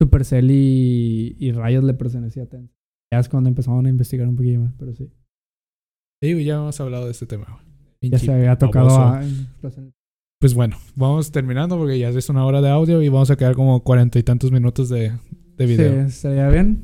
Supercell 0.00 0.50
y, 0.50 1.36
y 1.38 1.52
Riot 1.52 1.82
le 1.82 1.94
pertenecía 1.94 2.42
a 2.44 2.46
Tencent. 2.46 2.70
Ya 3.12 3.18
es 3.20 3.28
cuando 3.28 3.48
empezaron 3.48 3.86
a 3.86 3.88
investigar 3.88 4.28
un 4.28 4.36
poquillo 4.36 4.60
más, 4.60 4.74
pero 4.78 4.94
sí. 4.94 5.10
Sí, 6.22 6.32
güey, 6.34 6.44
ya 6.44 6.56
hemos 6.56 6.78
hablado 6.80 7.06
de 7.06 7.12
este 7.12 7.26
tema, 7.26 7.46
güey. 7.50 7.67
Ya 8.02 8.18
se 8.18 8.32
había 8.32 8.56
tocado 8.56 8.90
a. 8.90 9.22
Pues 10.40 10.54
bueno, 10.54 10.76
vamos 10.94 11.32
terminando 11.32 11.76
porque 11.76 11.98
ya 11.98 12.10
es 12.10 12.28
una 12.28 12.44
hora 12.46 12.60
de 12.60 12.70
audio 12.70 13.02
y 13.02 13.08
vamos 13.08 13.30
a 13.30 13.36
quedar 13.36 13.54
como 13.56 13.82
cuarenta 13.82 14.18
y 14.20 14.22
tantos 14.22 14.52
minutos 14.52 14.88
de, 14.88 15.10
de 15.56 15.66
Sí, 15.66 15.66
video. 15.66 16.02
estaría 16.06 16.48
bien. 16.48 16.82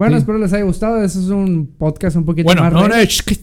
Bueno, 0.00 0.16
Sí. 0.16 0.20
espero 0.20 0.38
les 0.38 0.52
haya 0.52 0.64
gustado. 0.64 1.00
Este 1.04 1.20
es 1.20 1.28
un 1.28 1.66
podcast 1.78 2.16
un 2.16 2.24
poquito 2.24 2.46
Bueno, 2.46 2.62
más. 2.62 2.72
no, 2.72 2.88
no, 2.88 2.94
que- 2.94 3.38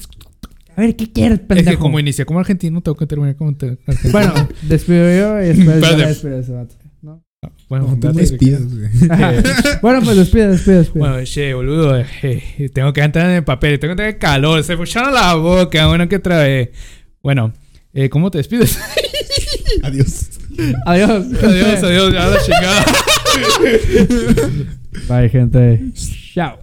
A 0.76 0.82
ver, 0.82 0.96
¿qué 0.98 1.12
quieres, 1.12 1.40
es 1.40 1.46
pendejo? 1.46 1.70
que 1.72 1.78
como 1.78 2.00
inicié 2.00 2.26
como 2.26 2.40
argentino, 2.40 2.82
tengo 2.82 2.98
que 2.98 3.08
terminar 3.08 3.36
como 3.38 3.56
te- 3.56 3.78
argentino. 3.88 4.12
Bueno, 4.12 4.34
despido 4.68 5.04
yo 5.04 5.42
y 5.42 5.48
después 5.48 5.68
Espérate. 5.78 6.02
ya 6.02 6.08
despido 6.10 6.40
ese 6.40 6.52
vato, 6.52 6.76
¿no? 7.02 7.24
Bueno, 7.70 7.88
No, 7.88 7.96
tú 7.96 8.08
date, 8.08 8.16
me 8.16 8.22
despidas, 8.22 8.62
güey. 8.64 8.88
Eh, 9.38 9.44
Bueno, 9.82 10.02
pues 10.04 10.18
despide, 10.18 10.48
despide, 10.50 10.78
despide. 10.78 11.00
Bueno, 11.00 11.24
che, 11.24 11.54
boludo, 11.54 11.98
eh, 11.98 12.70
tengo 12.74 12.94
que 12.94 13.02
entrar 13.02 13.30
en 13.30 13.38
el 13.38 13.44
papel, 13.44 13.80
tengo 13.80 13.94
que 13.94 13.98
tener 13.98 14.18
calor, 14.18 14.64
se 14.64 14.76
me 14.76 14.84
echaron 14.84 15.14
la 15.14 15.34
boca, 15.36 15.88
bueno, 15.88 16.08
que 16.08 16.20
trae. 16.20 16.72
Bueno, 17.22 17.54
eh, 17.94 18.10
¿cómo 18.10 18.32
te 18.32 18.38
despides? 18.38 18.80
Adiós. 19.84 20.30
Adiós. 20.86 21.26
adiós, 21.44 21.84
adiós, 21.84 22.14
ya 22.14 22.28
la 22.28 22.42
chingada. 22.42 22.86
Bye, 25.08 25.30
gente. 25.30 25.82
Chao. 26.34 26.58